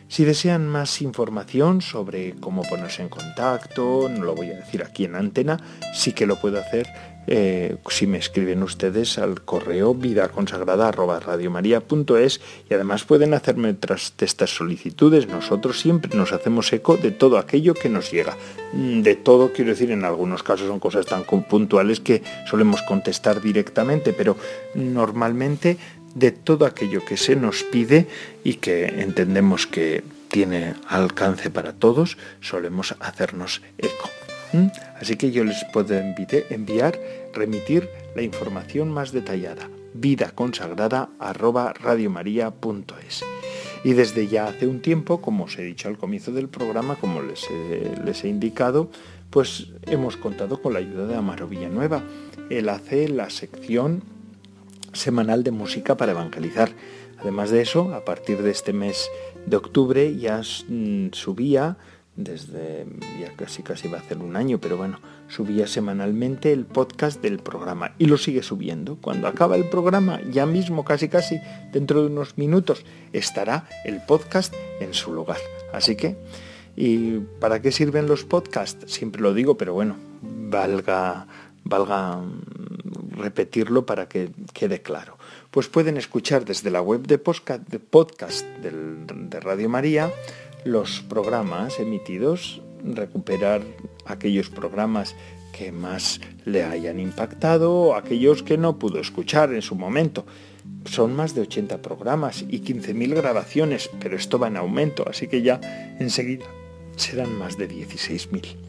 Si 0.09 0.25
desean 0.25 0.69
más 0.69 1.03
información 1.03 1.83
sobre 1.83 2.35
cómo 2.37 2.63
ponerse 2.63 3.03
en 3.03 3.09
contacto, 3.09 4.09
no 4.09 4.25
lo 4.25 4.35
voy 4.37 4.51
a 4.51 4.57
decir 4.57 4.83
aquí 4.85 5.05
en 5.05 5.17
antena, 5.17 5.59
sí 5.95 6.13
que 6.13 6.27
lo 6.27 6.41
puedo 6.41 6.61
hacer 6.61 6.87
eh, 7.27 7.77
si 7.89 8.07
me 8.07 8.19
escriben 8.19 8.63
ustedes 8.63 9.19
al 9.19 9.43
correo 9.43 9.95
vidaconsagrada.radiomaría.es 9.95 12.41
y 12.71 12.75
además 12.75 13.05
pueden 13.05 13.35
hacerme 13.35 13.75
tras 13.75 14.15
estas 14.19 14.51
solicitudes. 14.51 15.29
Nosotros 15.29 15.81
siempre 15.81 16.17
nos 16.17 16.33
hacemos 16.33 16.73
eco 16.73 16.97
de 16.97 17.11
todo 17.11 17.39
aquello 17.39 17.75
que 17.75 17.89
nos 17.89 18.11
llega. 18.11 18.37
Mm, 18.73 19.03
de 19.03 19.17
todo, 19.17 19.53
quiero 19.53 19.71
decir, 19.71 19.91
en 19.91 20.05
algunos 20.05 20.43
casos 20.43 20.69
son 20.69 20.81
cosas 20.81 21.07
tan 21.07 21.25
puntuales 21.25 22.01
que 22.01 22.23
solemos 22.49 22.83
contestar 22.83 23.41
directamente, 23.41 24.13
pero 24.13 24.37
normalmente 24.75 25.77
de 26.15 26.33
todo 26.33 26.65
aquello 26.65 27.05
que 27.05 27.17
se 27.17 27.37
nos 27.37 27.63
pide 27.63 28.07
y 28.43 28.55
que 28.55 28.87
entendemos 28.87 29.67
que 29.67 30.03
tiene 30.29 30.75
alcance 30.89 31.51
para 31.51 31.75
todos, 31.75 32.17
solemos 32.41 32.95
hacernos 33.01 33.63
eco. 33.79 34.16
¿Mm? 34.53 34.67
Así 35.01 35.17
que 35.17 35.31
yo 35.31 35.45
les 35.45 35.65
puedo 35.73 35.95
enviar, 35.95 36.99
remitir 37.33 37.89
la 38.15 38.23
información 38.23 38.91
más 38.91 39.13
detallada, 39.13 39.69
vida 39.95 40.33
consagrada 40.35 41.11
Y 43.85 43.93
desde 43.93 44.27
ya 44.27 44.47
hace 44.49 44.67
un 44.67 44.81
tiempo, 44.81 45.21
como 45.21 45.45
os 45.45 45.59
he 45.59 45.63
dicho 45.63 45.89
al 45.89 45.99
comienzo 45.99 46.33
del 46.33 46.49
programa, 46.49 46.97
como 46.97 47.23
les 47.23 47.47
les 48.05 48.25
he 48.25 48.29
indicado, 48.29 48.91
pues 49.31 49.69
hemos 49.83 50.17
contado 50.17 50.63
con 50.63 50.73
la 50.73 50.79
ayuda 50.79 51.07
de 51.07 51.17
Amaro 51.17 51.49
Villanueva. 51.49 52.03
Él 52.51 52.69
hace 52.69 53.09
la 53.09 53.31
sección 53.31 54.03
semanal 54.93 55.45
de 55.45 55.51
música 55.51 55.97
para 55.97 56.13
evangelizar. 56.13 56.71
Además 57.19 57.51
de 57.51 57.63
eso, 57.63 57.95
a 57.95 58.05
partir 58.05 58.43
de 58.43 58.51
este 58.51 58.73
mes 58.73 59.09
de 59.47 59.57
octubre 59.57 60.17
ya 60.17 60.41
mm, 60.69 61.09
subía 61.13 61.77
desde 62.17 62.87
ya 63.21 63.33
casi 63.37 63.63
casi 63.63 63.89
va 63.89 63.99
a 63.99 64.03
ser 64.03 64.19
un 64.19 64.37
año, 64.37 64.59
pero 64.59 64.77
bueno, 64.77 65.01
subía 65.29 65.67
semanalmente 65.67 66.53
el 66.53 66.65
podcast 66.65 67.21
del 67.23 67.39
programa 67.39 67.93
y 67.99 68.07
lo 68.07 68.17
sigue 68.17 68.43
subiendo. 68.43 68.97
Cuando 68.97 69.29
acaba 69.29 69.57
el 69.57 69.69
programa, 69.69 70.21
ya 70.31 70.47
mismo 70.47 70.85
casi 70.85 71.09
casi 71.09 71.39
dentro 71.73 72.01
de 72.01 72.09
unos 72.09 72.39
minutos 72.39 72.85
estará 73.13 73.69
el 73.85 74.01
podcast 74.01 74.55
en 74.81 74.95
su 74.95 75.13
lugar. 75.13 75.39
Así 75.73 75.97
que 75.97 76.17
¿y 76.75 77.19
para 77.41 77.61
qué 77.61 77.71
sirven 77.71 78.07
los 78.07 78.25
podcasts? 78.25 78.93
Siempre 78.93 79.21
lo 79.21 79.35
digo, 79.35 79.57
pero 79.59 79.75
bueno, 79.75 79.97
valga 80.23 81.27
valga 81.65 82.19
mm, 82.19 83.19
repetirlo 83.19 83.85
para 83.87 84.09
que 84.09 84.31
quede 84.53 84.83
claro. 84.83 85.19
Pues 85.51 85.69
pueden 85.69 85.97
escuchar 85.97 86.45
desde 86.45 86.71
la 86.71 86.81
web 86.81 87.07
de 87.07 87.19
podcast, 87.19 87.67
de, 87.69 87.79
podcast 87.79 88.47
de 88.47 89.41
Radio 89.41 89.69
María 89.69 90.13
los 90.67 91.01
programas 91.01 91.79
emitidos, 91.79 92.61
recuperar 92.85 93.63
aquellos 94.05 94.51
programas 94.51 95.15
que 95.53 95.73
más 95.73 96.21
le 96.45 96.65
hayan 96.65 97.01
impactado, 97.01 97.95
aquellos 97.95 98.43
que 98.43 98.59
no 98.59 98.79
pudo 98.79 99.01
escuchar 99.01 99.55
en 99.55 99.63
su 99.63 99.75
momento. 99.75 100.27
Son 100.85 101.15
más 101.15 101.35
de 101.35 101.43
80 101.43 101.81
programas 101.81 102.45
y 102.49 102.61
15.000 102.61 103.15
grabaciones, 103.15 103.91
pero 104.01 104.17
esto 104.17 104.39
va 104.39 104.49
en 104.49 104.57
aumento, 104.57 105.05
así 105.09 105.29
que 105.29 105.43
ya 105.43 105.61
enseguida 105.99 106.47
serán 106.97 107.33
más 107.39 107.57
de 107.57 107.69
16.000. 107.69 108.66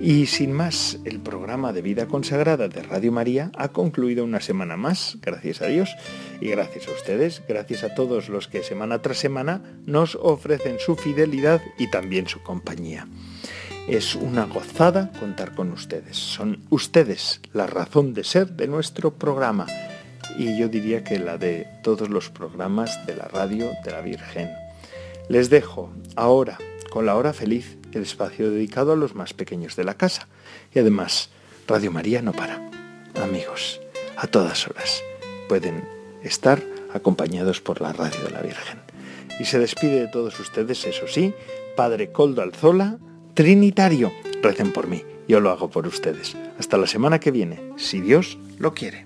Y 0.00 0.26
sin 0.26 0.52
más, 0.52 0.98
el 1.04 1.20
programa 1.20 1.72
de 1.72 1.80
vida 1.80 2.06
consagrada 2.06 2.68
de 2.68 2.82
Radio 2.82 3.12
María 3.12 3.50
ha 3.56 3.68
concluido 3.68 4.24
una 4.24 4.40
semana 4.40 4.76
más, 4.76 5.16
gracias 5.22 5.62
a 5.62 5.66
Dios, 5.66 5.96
y 6.40 6.48
gracias 6.48 6.88
a 6.88 6.92
ustedes, 6.92 7.42
gracias 7.48 7.82
a 7.82 7.94
todos 7.94 8.28
los 8.28 8.46
que 8.46 8.62
semana 8.62 9.00
tras 9.00 9.16
semana 9.16 9.62
nos 9.86 10.14
ofrecen 10.16 10.78
su 10.78 10.96
fidelidad 10.96 11.62
y 11.78 11.90
también 11.90 12.28
su 12.28 12.42
compañía. 12.42 13.08
Es 13.88 14.14
una 14.14 14.44
gozada 14.44 15.12
contar 15.18 15.54
con 15.54 15.70
ustedes. 15.72 16.16
Son 16.16 16.60
ustedes 16.70 17.40
la 17.52 17.66
razón 17.66 18.12
de 18.12 18.24
ser 18.24 18.48
de 18.48 18.66
nuestro 18.66 19.14
programa 19.14 19.66
y 20.36 20.58
yo 20.58 20.68
diría 20.68 21.04
que 21.04 21.18
la 21.18 21.38
de 21.38 21.68
todos 21.82 22.10
los 22.10 22.28
programas 22.28 23.06
de 23.06 23.16
la 23.16 23.28
radio 23.28 23.70
de 23.84 23.90
la 23.92 24.00
Virgen. 24.02 24.50
Les 25.28 25.48
dejo 25.50 25.90
ahora 26.16 26.58
con 26.90 27.06
la 27.06 27.16
hora 27.16 27.32
feliz 27.32 27.78
el 27.96 28.04
espacio 28.04 28.50
dedicado 28.50 28.92
a 28.92 28.96
los 28.96 29.14
más 29.14 29.34
pequeños 29.34 29.76
de 29.76 29.84
la 29.84 29.94
casa. 29.94 30.28
Y 30.74 30.78
además, 30.78 31.30
Radio 31.66 31.90
María 31.90 32.22
no 32.22 32.32
para. 32.32 32.70
Amigos, 33.22 33.80
a 34.16 34.26
todas 34.26 34.66
horas 34.68 35.02
pueden 35.48 35.88
estar 36.22 36.62
acompañados 36.92 37.60
por 37.60 37.80
la 37.80 37.92
radio 37.92 38.22
de 38.24 38.30
la 38.30 38.42
Virgen. 38.42 38.80
Y 39.40 39.44
se 39.44 39.58
despide 39.58 40.00
de 40.00 40.08
todos 40.08 40.38
ustedes, 40.40 40.84
eso 40.84 41.06
sí, 41.08 41.34
Padre 41.76 42.12
Coldo 42.12 42.42
Alzola, 42.42 42.98
Trinitario. 43.34 44.12
Recen 44.42 44.72
por 44.72 44.86
mí, 44.86 45.02
yo 45.28 45.40
lo 45.40 45.50
hago 45.50 45.70
por 45.70 45.86
ustedes. 45.86 46.36
Hasta 46.58 46.78
la 46.78 46.86
semana 46.86 47.20
que 47.20 47.30
viene, 47.30 47.72
si 47.76 48.00
Dios 48.00 48.38
lo 48.58 48.74
quiere. 48.74 49.05